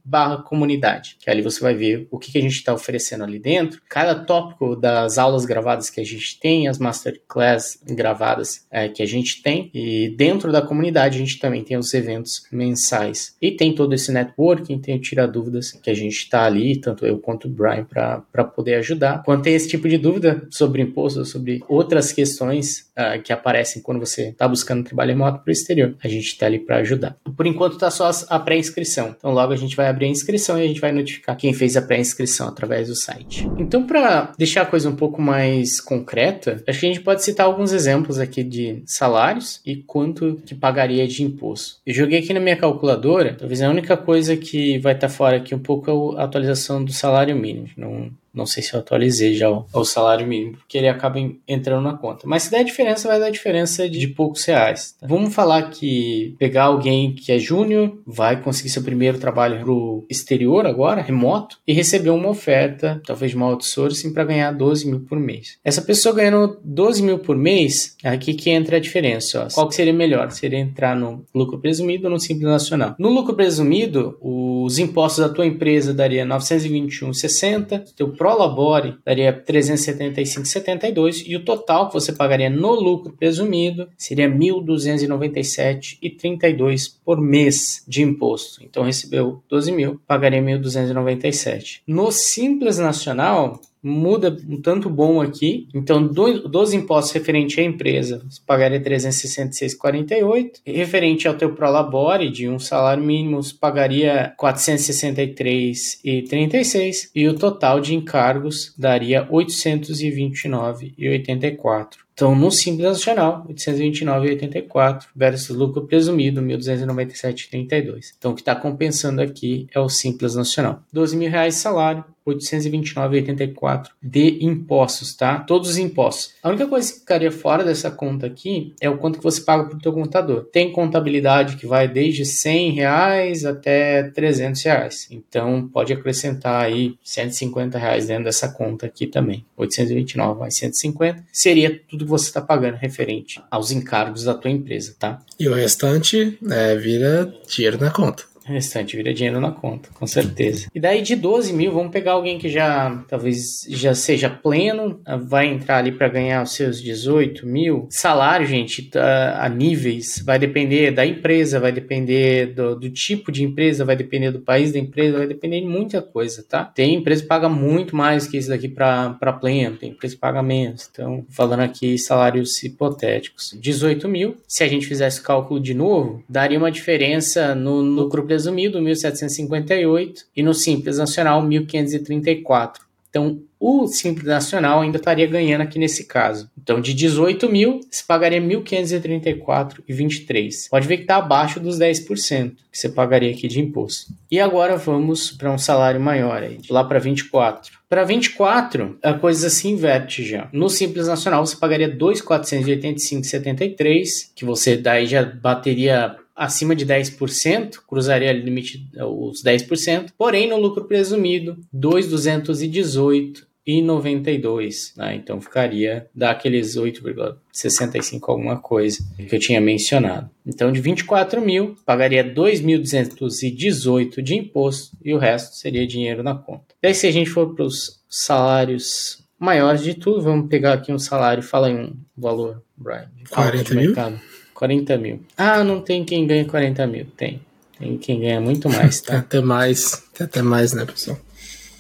barra 0.04 0.38
comunidade, 0.42 1.16
que 1.20 1.30
ali 1.30 1.44
você 1.44 1.62
vai 1.62 1.76
ver 1.76 2.08
o 2.10 2.18
que, 2.18 2.32
que 2.32 2.40
a 2.40 2.42
gente 2.42 2.56
está 2.56 2.74
oferecendo 2.74 3.24
ali 3.24 3.38
dentro, 3.38 3.80
cada 3.88 4.16
tópico 4.16 4.76
das 4.76 5.20
aulas 5.20 5.46
gravadas 5.46 5.88
que 5.88 6.02
a 6.02 6.04
gente 6.04 6.40
tem, 6.40 6.68
as 6.68 6.80
masterclass 6.80 7.80
gravadas 7.86 8.66
é, 8.72 8.90
que 8.90 9.04
a 9.04 9.06
gente 9.06 9.44
tem, 9.44 9.70
e 9.76 10.10
dentro 10.18 10.52
da 10.52 10.60
comunidade 10.60 11.18
a 11.18 11.20
gente 11.20 11.38
também 11.38 11.64
tem 11.64 11.78
os 11.78 11.94
eventos 11.94 12.48
mensais. 12.52 13.36
E 13.40 13.52
tem 13.52 13.76
todo 13.76 13.94
esse 13.94 14.12
networking, 14.12 14.80
tem 14.80 14.96
o 14.96 15.00
Tira 15.00 15.28
Dúvidas, 15.28 15.72
que 15.72 15.92
a 15.92 15.94
gente 15.94 16.16
está 16.16 16.46
ali, 16.46 16.82
tanto 16.82 17.06
eu 17.06 17.20
quanto 17.20 17.48
o 17.48 17.52
Brian, 17.52 17.86
para 17.86 18.44
poder 18.44 18.74
ajudar. 18.76 19.22
Quando 19.22 19.44
tem 19.44 19.54
esse 19.54 19.70
tipo 19.70 19.88
de 19.88 20.00
dúvida 20.00 20.48
sobre 20.50 20.82
imposto, 20.82 21.24
sobre 21.26 21.64
outras 21.70 22.12
questões 22.12 22.90
uh, 23.02 23.22
que 23.22 23.34
aparecem 23.34 23.82
quando 23.82 24.00
você 24.00 24.30
está 24.30 24.48
buscando 24.48 24.84
trabalho 24.84 25.12
remoto 25.12 25.40
para 25.40 25.50
o 25.50 25.52
exterior, 25.52 25.96
a 26.04 26.08
gente 26.08 26.28
está 26.28 26.46
ali 26.46 26.60
para 26.60 26.78
ajudar. 26.78 27.16
Por 27.36 27.46
enquanto 27.46 27.74
está 27.74 27.90
só 27.90 28.10
a 28.30 28.40
pré-inscrição. 28.40 29.16
Então 29.18 29.32
logo 29.32 29.54
a 29.54 29.56
gente 29.56 29.76
vai 29.76 29.88
abrir 29.88 30.06
a 30.06 30.10
inscrição 30.10 30.60
e 30.60 30.64
a 30.64 30.68
gente 30.68 30.82
vai 30.82 30.92
notificar 30.92 31.36
quem 31.36 31.54
fez 31.54 31.78
a 31.78 31.82
pré-inscrição 31.82 32.48
através 32.48 32.88
do 32.88 32.96
site. 32.96 33.48
Então 33.58 33.86
para 33.86 34.32
deixar 34.38 34.64
a 34.64 34.66
coisa 34.66 34.90
um 34.90 34.96
pouco 34.96 35.22
mais 35.22 35.80
concreta, 35.80 36.64
acho 36.68 36.80
que 36.80 36.86
a 36.86 36.90
gente 36.90 37.02
pode 37.02 37.24
citar 37.24 37.46
alguns 37.46 37.72
exemplos 37.72 38.20
aqui 38.20 38.44
de 38.44 38.84
salários 38.86 39.62
e 39.66 39.78
quanto 39.78 40.42
que 40.46 40.56
pagaria 40.56 41.08
de 41.08 41.24
imposto. 41.24 41.78
Eu 41.86 41.94
joguei 41.94 42.20
aqui 42.20 42.34
na 42.34 42.40
minha 42.40 42.56
calculadora, 42.56 43.36
talvez 43.38 43.62
a 43.62 43.70
única 43.70 43.98
coisa 43.98 44.36
que 44.36 44.78
vai 44.80 44.94
estar 44.94 45.08
tá 45.08 45.14
fora 45.14 45.38
aqui 45.38 45.54
um 45.56 45.60
pouco 45.60 46.16
é 46.16 46.22
a 46.22 46.24
atualização 46.24 46.84
do 46.84 46.92
salário 46.92 47.36
mínimo. 47.36 47.70
Não, 47.78 48.12
não 48.34 48.46
sei 48.46 48.64
se 48.64 48.74
eu 48.74 48.80
atualizei 48.80 49.34
já 49.34 49.50
o, 49.50 49.66
o, 49.74 49.84
salário 49.84 50.26
mínimo, 50.26 50.58
porque 50.58 50.78
ele 50.78 50.88
acaba 50.88 51.20
entrando 51.48 51.84
na 51.84 51.98
conta. 51.98 52.26
Mas 52.26 52.44
se 52.44 52.52
der 52.52 52.64
diferença, 52.64 53.08
vai 53.08 53.20
dar 53.20 53.30
diferença 53.30 53.90
de 53.90 54.08
poucos 54.08 54.44
reais. 54.46 54.96
Tá? 55.00 55.08
Vamos 55.08 55.34
falar 55.34 55.70
que 55.70 56.36
pegar 56.40 56.66
alguém 56.66 57.14
que 57.14 57.32
é 57.32 57.40
júnior, 57.40 57.98
vai 58.06 58.42
conseguir 58.42 58.70
seu 58.70 58.84
primeiro 58.84 59.20
trabalho 59.20 59.62
pro 59.62 60.06
exterior 60.10 60.66
agora, 60.66 61.02
remoto, 61.02 61.58
e 61.68 61.74
receber 61.74 62.10
uma 62.10 62.30
oferta, 62.30 63.02
talvez 63.06 63.32
de 63.32 63.38
uma 63.38 63.48
outsourcing, 63.48 64.14
para 64.14 64.24
ganhar 64.24 64.52
12 64.52 64.88
mil 64.88 65.02
por 65.02 65.20
mês. 65.20 65.58
Essa 65.64 65.82
pessoa 65.82 66.16
ganhando 66.16 66.60
12 66.64 67.04
mil 67.04 67.20
por 67.20 67.36
mês, 67.36 67.96
é 68.04 68.10
aqui 68.10 68.34
que 68.34 68.50
entra 68.50 68.78
a 68.78 68.80
diferença. 68.80 69.46
Ó. 69.46 69.54
Qual 69.54 69.68
que 69.68 69.76
seria 69.76 69.94
melhor? 69.94 70.32
Seria 70.32 70.60
entrar 70.60 70.96
no 70.96 71.26
lucro 71.34 71.60
presumido 71.60 72.06
ou 72.06 72.12
no 72.12 72.20
simples 72.20 72.48
nacional? 72.48 72.96
No 72.98 73.10
lucro 73.10 73.36
presumido, 73.36 74.18
os 74.22 74.80
impostos 74.80 75.26
da 75.26 75.34
tua 75.34 75.46
empresa 75.46 75.94
daria 75.94 76.26
921,60, 76.26 77.84
teu 77.96 78.10
Prolabore 78.22 78.98
daria 79.04 79.34
375,72 79.34 81.24
e 81.26 81.36
o 81.36 81.44
total 81.44 81.88
que 81.88 81.96
você 81.96 82.14
pagaria 82.14 82.52
no 82.52 82.76
lucro 82.76 83.16
presumido 83.18 83.90
seria 83.98 84.30
1.297,32 84.30 86.98
por 87.04 87.20
mês 87.20 87.84
de 87.88 88.04
imposto. 88.04 88.64
Então 88.64 88.84
recebeu 88.84 89.42
12 89.50 89.72
mil, 89.72 90.00
pagaria 90.06 90.40
1.297. 90.40 91.82
No 91.88 92.12
Simples 92.12 92.78
Nacional, 92.78 93.60
muda 93.84 94.38
um 94.48 94.62
tanto 94.62 94.88
bom 94.90 95.20
aqui. 95.22 95.68
Então, 95.74 96.06
do, 96.06 96.48
dos 96.48 96.72
impostos 96.74 97.14
referente 97.14 97.60
à 97.60 97.64
empresa, 97.64 98.24
você 98.30 98.40
pagaria 98.46 98.80
366,48. 98.82 100.62
Referente 100.66 101.28
ao 101.28 101.34
teu 101.34 101.56
prolabore 101.56 102.30
de 102.30 102.48
um 102.48 102.60
salário 102.60 103.04
mínimo, 103.04 103.42
você 103.42 103.56
pagaria 103.60 104.36
463,36. 104.40 107.10
E 107.16 107.28
o 107.28 107.36
total 107.36 107.80
de 107.80 107.96
encargos 107.96 108.76
daria 108.78 109.28
829,84. 109.30 112.11
Então, 112.14 112.36
no 112.36 112.52
Simples 112.52 112.88
Nacional, 112.88 113.46
829,84 113.50 115.06
versus 115.16 115.56
lucro 115.56 115.88
presumido, 115.88 116.42
1.297,32. 116.42 118.14
Então, 118.18 118.32
o 118.32 118.36
que 118.36 118.42
está 118.42 118.56
compensando 118.56 119.22
aqui 119.22 119.68
é 119.74 119.80
o 119.80 119.90
Simples 119.90 120.36
Nacional. 120.36 120.84
12 120.92 121.18
mil 121.18 121.30
reais 121.30 121.56
salário, 121.56 122.04
829,84 122.28 123.88
de 124.02 124.44
impostos, 124.46 125.16
tá? 125.16 125.40
Todos 125.40 125.72
os 125.72 125.78
impostos. 125.78 126.36
A 126.44 126.50
única 126.50 126.68
coisa 126.68 126.94
que 126.94 127.00
ficaria 127.00 127.32
fora 127.32 127.64
dessa 127.64 127.90
conta 127.90 128.28
aqui 128.28 128.74
é 128.80 128.90
o 128.90 128.98
quanto 128.98 129.18
que 129.18 129.24
você 129.24 129.42
paga 129.42 129.66
para 129.66 129.78
o 129.78 129.82
teu 129.82 129.92
contador. 129.92 130.46
Tem 130.46 130.72
contabilidade 130.72 131.58
que 131.58 131.66
vai 131.66 131.88
desde 131.88 132.26
100 132.26 132.72
reais 132.72 133.46
até 133.46 134.04
300 134.04 134.62
reais. 134.64 135.08
Então, 135.10 135.68
pode 135.68 135.94
acrescentar 135.94 136.64
aí 136.64 136.96
150 137.04 137.78
reais 137.78 138.08
dentro 138.08 138.26
dessa 138.26 138.50
conta 138.50 138.86
aqui 138.86 139.08
também. 139.08 139.46
829 139.58 140.40
mais 140.40 140.56
150 140.56 141.26
seria 141.32 141.82
tudo 141.88 142.01
que 142.04 142.10
você 142.10 142.28
está 142.28 142.42
pagando 142.42 142.76
referente 142.76 143.42
aos 143.50 143.72
encargos 143.72 144.24
da 144.24 144.34
tua 144.34 144.52
empresa, 144.52 144.96
tá? 144.98 145.20
E 145.40 145.48
o 145.48 145.54
restante 145.54 146.38
é, 146.50 146.76
vira 146.76 147.34
dinheiro 147.48 147.80
na 147.80 147.92
conta. 147.92 148.31
Restante 148.52 148.96
vira 148.96 149.14
dinheiro 149.14 149.40
na 149.40 149.52
conta, 149.52 149.90
com 149.94 150.08
certeza. 150.08 150.68
E 150.74 150.80
daí 150.80 151.02
de 151.02 151.16
12 151.16 151.54
mil, 151.54 151.72
vamos 151.72 151.92
pegar 151.92 152.14
alguém 152.14 152.38
que 152.38 152.50
já 152.50 153.04
talvez 153.08 153.66
já 153.70 153.94
seja 153.94 154.30
pleno, 154.30 155.02
vai 155.24 155.48
entrar 155.48 155.78
ali 155.78 155.92
para 155.92 156.08
ganhar 156.08 156.44
os 156.44 156.54
seus 156.54 156.82
18 156.82 157.46
mil. 157.46 157.88
Salário, 157.90 158.46
gente, 158.46 158.84
tá, 158.84 159.44
a 159.44 159.50
níveis, 159.50 160.22
vai 160.26 160.38
depender 160.40 160.92
da 160.92 161.06
empresa, 161.06 161.60
vai 161.60 161.72
depender 161.72 162.48
do, 162.48 162.76
do 162.76 162.90
tipo 162.90 163.32
de 163.32 163.44
empresa, 163.44 163.86
vai 163.86 163.96
depender 163.96 164.32
do 164.32 164.40
país 164.40 164.72
da 164.72 164.80
empresa, 164.80 165.18
vai 165.18 165.28
depender 165.28 165.62
de 165.62 165.68
muita 165.68 166.02
coisa, 166.02 166.44
tá? 166.48 166.66
Tem 166.66 166.96
empresa 166.96 167.22
que 167.22 167.28
paga 167.28 167.50
muito 167.50 167.96
mais 167.96 168.28
que 168.28 168.38
isso 168.38 168.50
daqui 168.50 168.68
para 168.68 169.34
pleno, 169.40 169.78
tem 169.78 169.92
empresa 169.92 170.16
que 170.16 170.22
paga 170.22 170.42
menos. 170.42 170.90
Então, 170.92 171.26
falando 171.30 171.62
aqui 171.62 171.98
salários 171.98 172.62
hipotéticos. 172.64 173.56
18 173.60 174.08
mil, 174.08 174.38
se 174.48 174.64
a 174.64 174.68
gente 174.68 174.88
fizesse 174.88 175.22
cálculo 175.22 175.60
de 175.60 175.74
novo, 175.74 176.24
daria 176.28 176.58
uma 176.58 176.72
diferença 176.72 177.54
no 177.56 177.82
lucro 177.82 178.24
presumido, 178.42 178.82
1758, 178.82 180.26
e 180.36 180.42
no 180.42 180.54
Simples 180.54 180.98
Nacional, 180.98 181.44
1534. 181.44 182.84
Então, 183.12 183.40
o 183.60 183.86
Simples 183.88 184.26
Nacional 184.26 184.82
ainda 184.82 184.98
estaria 184.98 185.28
ganhando 185.28 185.62
aqui 185.62 185.78
nesse 185.78 186.06
caso. 186.06 186.50
Então, 186.58 186.80
de 186.80 186.94
18 186.94 187.50
mil, 187.50 187.82
você 187.92 188.02
pagaria 188.08 188.42
1.534,23. 188.42 190.70
Pode 190.70 190.88
ver 190.88 190.96
que 190.96 191.04
está 191.04 191.18
abaixo 191.18 191.60
dos 191.60 191.78
10% 191.78 192.54
que 192.72 192.80
você 192.80 192.88
pagaria 192.88 193.32
aqui 193.32 193.50
de 193.50 193.60
imposto. 193.60 194.14
E 194.32 194.40
agora 194.40 194.78
vamos 194.78 195.32
para 195.32 195.52
um 195.52 195.58
salário 195.58 196.00
maior, 196.00 196.42
aí, 196.42 196.60
lá 196.70 196.86
para 196.86 197.00
24. 197.00 197.82
Para 197.90 198.06
24, 198.06 198.98
a 199.04 199.14
coisa 199.14 199.50
se 199.50 199.68
inverte 199.68 200.24
já. 200.24 200.48
No 200.54 200.70
Simples 200.70 201.08
Nacional, 201.08 201.46
você 201.46 201.58
pagaria 201.58 201.94
2.485,73, 201.94 204.32
que 204.34 204.46
você 204.46 204.78
daí 204.78 205.06
já 205.06 205.26
bateria 205.26 206.16
acima 206.36 206.76
de 206.76 206.86
10%, 206.86 207.80
cruzaria 207.88 208.32
limite 208.32 208.90
os 208.98 209.44
10%, 209.44 210.12
porém 210.18 210.48
no 210.48 210.58
lucro 210.58 210.86
presumido 210.86 211.58
2,218 211.72 213.52
e 213.66 213.82
92, 213.82 214.94
né? 214.98 215.16
Então 215.16 215.40
ficaria 215.40 216.08
daqueles 216.16 216.76
8,65 216.76 218.20
alguma 218.28 218.58
coisa 218.58 218.98
que 219.18 219.36
eu 219.36 219.40
tinha 219.40 219.62
mencionado. 219.62 220.30
Então 220.46 220.72
de 220.72 220.82
24 220.82 221.40
mil 221.42 221.76
pagaria 221.86 222.24
2.218 222.24 224.22
de 224.22 224.36
imposto 224.36 224.98
e 225.04 225.14
o 225.14 225.18
resto 225.18 225.56
seria 225.56 225.86
dinheiro 225.86 226.24
na 226.24 226.34
conta. 226.34 226.74
Daí 226.82 226.96
se 226.96 227.06
a 227.06 227.12
gente 227.12 227.30
for 227.30 227.54
para 227.54 227.66
os 227.66 228.02
salários 228.10 229.24
maiores 229.40 229.84
de 229.84 229.94
tudo, 229.94 230.22
vamos 230.22 230.50
pegar 230.50 230.74
aqui 230.74 230.92
um 230.92 231.00
salário, 231.00 231.44
fala 231.44 231.70
em 231.70 231.78
um 231.78 231.96
valor, 232.18 232.64
Brian. 232.76 233.10
40 233.30 233.76
mil? 233.76 233.86
Mercado. 233.88 234.20
40 234.62 234.98
mil. 235.00 235.20
Ah, 235.36 235.64
não 235.64 235.82
tem 235.82 236.06
quem 236.06 236.28
ganha 236.28 236.46
40 236.46 236.86
mil. 236.86 237.08
Tem. 237.18 237.42
Tem 237.80 237.98
quem 237.98 238.20
ganha 238.20 238.40
muito 238.40 238.70
mais, 238.70 239.02
tá? 239.02 239.18
até 239.26 239.42
mais. 239.42 240.08
Tem 240.14 240.26
até 240.26 240.44
mais, 240.44 240.72
né, 240.72 240.86
pessoal? 240.86 241.18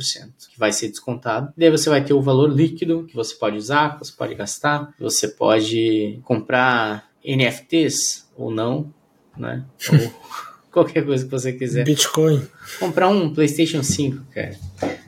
que 0.49 0.57
vai 0.57 0.71
ser 0.71 0.87
descontado. 0.87 1.51
Daí 1.57 1.69
você 1.69 1.89
vai 1.89 2.01
ter 2.03 2.13
o 2.13 2.21
valor 2.21 2.49
líquido 2.49 3.03
que 3.03 3.15
você 3.15 3.35
pode 3.35 3.57
usar, 3.57 3.93
que 3.93 4.05
você 4.05 4.13
pode 4.13 4.33
gastar. 4.33 4.93
Você 4.97 5.27
pode 5.27 6.19
comprar 6.23 7.09
NFTs 7.23 8.29
ou 8.37 8.49
não, 8.49 8.93
né? 9.37 9.65
Ou 9.91 9.97
qualquer 10.76 11.05
coisa 11.05 11.23
que 11.23 11.32
você 11.32 11.53
quiser. 11.53 11.86
Bitcoin. 11.86 12.45
Comprar 12.80 13.07
um 13.07 13.34
PlayStation 13.34 13.82
5, 13.82 14.26
cara. 14.34 14.51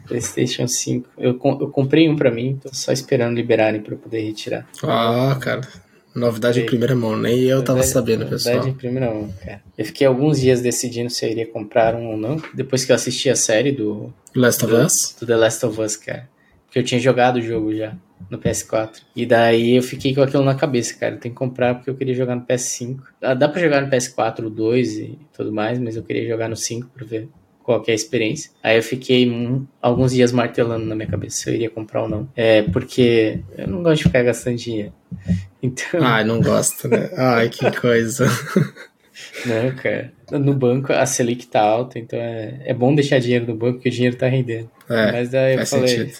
PlayStation 0.07 0.65
5. 0.65 1.09
Eu, 1.17 1.31
eu 1.31 1.67
comprei 1.69 2.07
um 2.07 2.15
para 2.15 2.31
mim, 2.31 2.57
tô 2.63 2.69
só 2.71 2.93
esperando 2.93 3.35
liberarem 3.35 3.81
para 3.81 3.97
poder 3.97 4.21
retirar. 4.21 4.65
Ah, 4.81 5.37
cara. 5.41 5.67
Novidade 6.15 6.61
em 6.61 6.65
primeira 6.65 6.95
mão, 6.95 7.15
nem 7.15 7.41
eu 7.41 7.61
tava 7.63 7.83
sabendo, 7.83 8.21
novidade 8.21 8.43
pessoal. 8.43 8.55
Novidade 8.55 8.75
em 8.75 8.79
primeira 8.79 9.13
mão, 9.13 9.31
cara. 9.43 9.61
Eu 9.77 9.85
fiquei 9.85 10.07
alguns 10.07 10.39
dias 10.39 10.61
decidindo 10.61 11.09
se 11.09 11.25
eu 11.25 11.29
iria 11.29 11.45
comprar 11.45 11.93
um 11.93 12.11
ou 12.11 12.17
não, 12.17 12.41
depois 12.53 12.85
que 12.85 12.91
eu 12.91 12.95
assisti 12.95 13.29
a 13.29 13.35
série 13.35 13.71
do... 13.71 14.11
Last 14.33 14.65
of 14.65 14.73
Us? 14.73 15.15
Do 15.19 15.27
The 15.27 15.35
Last 15.35 15.65
of 15.65 15.79
Us, 15.79 15.95
cara. 15.97 16.27
Porque 16.65 16.79
eu 16.79 16.83
tinha 16.83 16.99
jogado 16.99 17.35
o 17.35 17.41
jogo 17.41 17.75
já 17.75 17.93
no 18.29 18.37
PS4. 18.37 19.01
E 19.15 19.25
daí 19.25 19.75
eu 19.75 19.83
fiquei 19.83 20.13
com 20.13 20.21
aquilo 20.21 20.43
na 20.43 20.55
cabeça, 20.55 20.93
cara. 20.93 21.17
Tem 21.17 21.31
que 21.31 21.37
comprar 21.37 21.75
porque 21.75 21.89
eu 21.89 21.95
queria 21.95 22.13
jogar 22.13 22.35
no 22.35 22.45
PS5. 22.45 22.99
Dá 23.37 23.47
pra 23.47 23.61
jogar 23.61 23.81
no 23.81 23.89
PS4 23.89 24.45
o 24.45 24.49
2 24.49 24.97
e 24.97 25.19
tudo 25.33 25.51
mais, 25.51 25.79
mas 25.79 25.95
eu 25.95 26.03
queria 26.03 26.27
jogar 26.27 26.47
no 26.47 26.55
5 26.55 26.89
pra 26.93 27.05
ver 27.05 27.29
qual 27.63 27.83
é 27.85 27.91
a 27.91 27.95
experiência. 27.95 28.51
Aí 28.63 28.77
eu 28.77 28.83
fiquei 28.83 29.29
um, 29.29 29.67
alguns 29.81 30.13
dias 30.13 30.31
martelando 30.31 30.85
na 30.85 30.95
minha 30.95 31.07
cabeça 31.07 31.37
se 31.37 31.49
eu 31.49 31.53
iria 31.53 31.69
comprar 31.69 32.03
ou 32.03 32.09
não. 32.09 32.29
É, 32.33 32.61
porque 32.61 33.41
eu 33.57 33.67
não 33.67 33.83
gosto 33.83 33.97
de 33.97 34.03
ficar 34.03 34.23
gastando 34.23 34.57
dinheiro. 34.57 34.93
Então... 35.59 35.99
Ai, 36.03 36.23
não 36.23 36.39
gosto, 36.39 36.87
né? 36.87 37.09
Ai, 37.17 37.49
que 37.49 37.71
coisa. 37.81 38.27
Não, 39.45 39.75
cara. 39.75 40.13
No 40.31 40.53
banco 40.53 40.93
a 40.93 41.05
Selic 41.05 41.47
tá 41.47 41.61
alta, 41.61 41.97
então 41.97 42.19
é, 42.19 42.59
é 42.65 42.73
bom 42.73 42.93
deixar 42.93 43.19
dinheiro 43.19 43.47
no 43.47 43.55
banco 43.55 43.75
porque 43.75 43.89
o 43.89 43.91
dinheiro 43.91 44.15
tá 44.15 44.27
rendendo. 44.27 44.69
É, 44.89 45.11
Mas 45.11 45.29
daí 45.29 45.55
eu 45.55 45.65
falei, 45.65 45.87
sentido. 45.87 46.17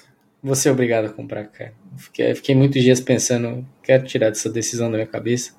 Vou 0.48 0.56
ser 0.56 0.72
obrigado 0.72 1.06
a 1.06 1.10
comprar, 1.10 1.46
cara. 1.46 1.74
Fiquei, 1.98 2.34
fiquei 2.34 2.56
muitos 2.56 2.82
dias 2.82 3.00
pensando, 3.00 3.68
quero 3.84 4.06
tirar 4.06 4.30
dessa 4.30 4.50
decisão 4.50 4.90
da 4.90 4.98
minha 4.98 5.08
cabeça. 5.08 5.52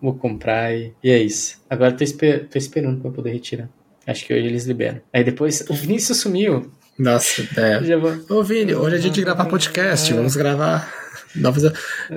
Vou 0.00 0.14
comprar 0.14 0.74
e, 0.74 0.92
e 1.02 1.10
é 1.10 1.18
isso. 1.18 1.62
Agora 1.70 1.92
tô, 1.92 2.02
esper 2.02 2.48
tô 2.48 2.58
esperando 2.58 3.00
pra 3.00 3.10
poder 3.10 3.32
retirar. 3.32 3.68
Acho 4.06 4.26
que 4.26 4.34
hoje 4.34 4.46
eles 4.46 4.64
liberam. 4.64 5.00
Aí 5.12 5.22
depois 5.22 5.64
o 5.68 5.74
Vinícius 5.74 6.18
sumiu. 6.18 6.72
Nossa, 6.98 7.46
é. 7.56 7.78
Vou... 7.96 8.38
Ô, 8.38 8.42
Vini, 8.42 8.74
hoje 8.74 8.96
é 8.96 8.98
dia 8.98 9.10
de 9.10 9.20
gravar 9.22 9.46
podcast. 9.46 10.12
É. 10.12 10.16
Vamos 10.16 10.36
gravar. 10.36 10.92
Novos... 11.34 11.64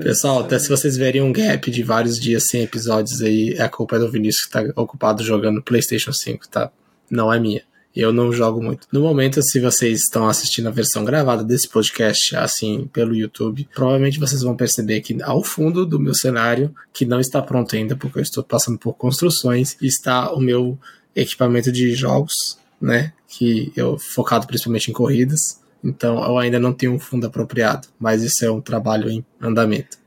Pessoal, 0.02 0.40
até 0.40 0.60
se 0.60 0.70
vocês 0.70 0.96
verem 0.98 1.22
um 1.22 1.32
gap 1.32 1.72
de 1.72 1.84
vários 1.84 2.20
dias 2.20 2.46
sem 2.46 2.64
episódios 2.64 3.22
aí, 3.22 3.54
é 3.58 3.64
a 3.64 3.70
culpa 3.70 3.96
é 3.96 4.00
do 4.00 4.12
Vinícius 4.12 4.46
que 4.46 4.52
tá 4.52 4.64
ocupado 4.76 5.24
jogando 5.24 5.62
PlayStation 5.62 6.12
5, 6.12 6.48
tá? 6.50 6.72
Não 7.10 7.34
é 7.34 7.40
minha. 7.40 7.64
Eu 7.96 8.14
não 8.14 8.32
jogo 8.32 8.62
muito. 8.62 8.88
No 8.92 9.02
momento, 9.02 9.42
se 9.42 9.60
vocês 9.60 10.02
estão 10.02 10.28
assistindo 10.30 10.68
a 10.68 10.72
versão 10.72 11.04
gravada 11.04 11.44
desse 11.44 11.68
podcast, 11.68 12.36
assim, 12.36 12.88
pelo 12.94 13.16
YouTube, 13.16 13.68
provavelmente 13.74 14.20
vocês 14.20 14.42
vão 14.44 14.56
perceber 14.56 15.02
que 15.02 15.22
ao 15.24 15.44
fundo 15.44 15.86
do 15.86 16.00
meu 16.00 16.14
cenário, 16.14 16.74
que 16.94 17.06
não 17.06 17.20
está 17.20 17.42
pronto 17.42 17.76
ainda, 17.76 17.96
porque 17.96 18.20
eu 18.20 18.24
estou 18.24 18.44
passando 18.44 18.78
por 18.78 18.94
construções, 18.94 19.76
está 19.82 20.32
o 20.32 20.40
meu 20.40 20.78
equipamento 21.16 21.72
de 21.72 21.94
jogos, 21.96 22.60
né? 22.80 23.14
Que 23.28 23.72
eu 23.76 23.98
focado 23.98 24.46
principalmente 24.46 24.92
em 24.92 24.94
corridas. 24.94 25.60
Então 25.84 26.24
eu 26.24 26.38
ainda 26.38 26.60
não 26.60 26.74
tenho 26.74 26.94
um 26.94 27.00
fundo 27.00 27.26
apropriado, 27.26 27.88
mas 28.00 28.22
isso 28.22 28.46
é 28.46 28.52
um 28.52 28.62
trabalho 28.62 29.10
em 29.10 29.26
andamento. 29.42 29.98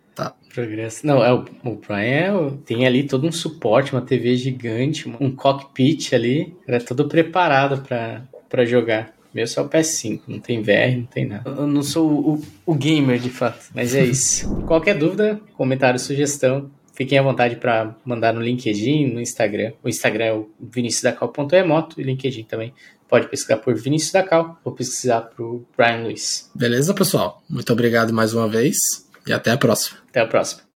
Progresso. 0.52 1.06
Não, 1.06 1.24
é 1.24 1.32
o, 1.32 1.44
o 1.64 1.76
Brian 1.76 2.48
é, 2.48 2.52
tem 2.64 2.86
ali 2.86 3.04
todo 3.04 3.26
um 3.26 3.32
suporte, 3.32 3.92
uma 3.92 4.02
TV 4.02 4.36
gigante, 4.36 5.08
um 5.20 5.30
cockpit 5.30 6.12
ali, 6.12 6.54
é 6.66 6.78
todo 6.78 7.08
preparado 7.08 7.82
para 8.48 8.64
jogar. 8.64 9.14
Meu 9.32 9.46
só 9.46 9.62
o 9.62 9.68
PS5, 9.68 10.22
não 10.26 10.40
tem 10.40 10.60
VR, 10.60 10.96
não 10.96 11.06
tem 11.06 11.24
nada. 11.24 11.48
Eu 11.48 11.66
não 11.66 11.82
sou 11.82 12.10
o, 12.10 12.42
o 12.66 12.74
gamer 12.74 13.18
de 13.18 13.30
fato, 13.30 13.70
mas 13.72 13.94
é 13.94 14.04
isso. 14.04 14.50
Qualquer 14.66 14.98
dúvida, 14.98 15.40
comentário, 15.56 16.00
sugestão, 16.00 16.70
Fiquem 17.00 17.18
à 17.18 17.22
vontade 17.22 17.56
para 17.56 17.96
mandar 18.04 18.34
no 18.34 18.42
LinkedIn, 18.42 19.06
no 19.06 19.22
Instagram. 19.22 19.72
O 19.82 19.88
Instagram 19.88 20.24
é 20.26 20.34
o 20.34 20.50
viniciusdacal.emoto 20.60 21.98
e 21.98 22.04
LinkedIn 22.04 22.42
também. 22.42 22.74
Pode 23.08 23.26
pesquisar 23.26 23.56
por 23.56 23.74
Vinícius 23.74 24.12
da 24.12 24.22
Cal 24.22 24.60
ou 24.62 24.70
pesquisar 24.72 25.22
por 25.22 25.64
Brian 25.74 26.02
Luiz. 26.02 26.50
Beleza, 26.54 26.92
pessoal? 26.92 27.42
Muito 27.48 27.72
obrigado 27.72 28.12
mais 28.12 28.34
uma 28.34 28.46
vez 28.46 28.76
e 29.26 29.32
até 29.32 29.50
a 29.50 29.56
próxima. 29.56 29.99
Até 30.10 30.20
a 30.20 30.26
próxima. 30.26 30.62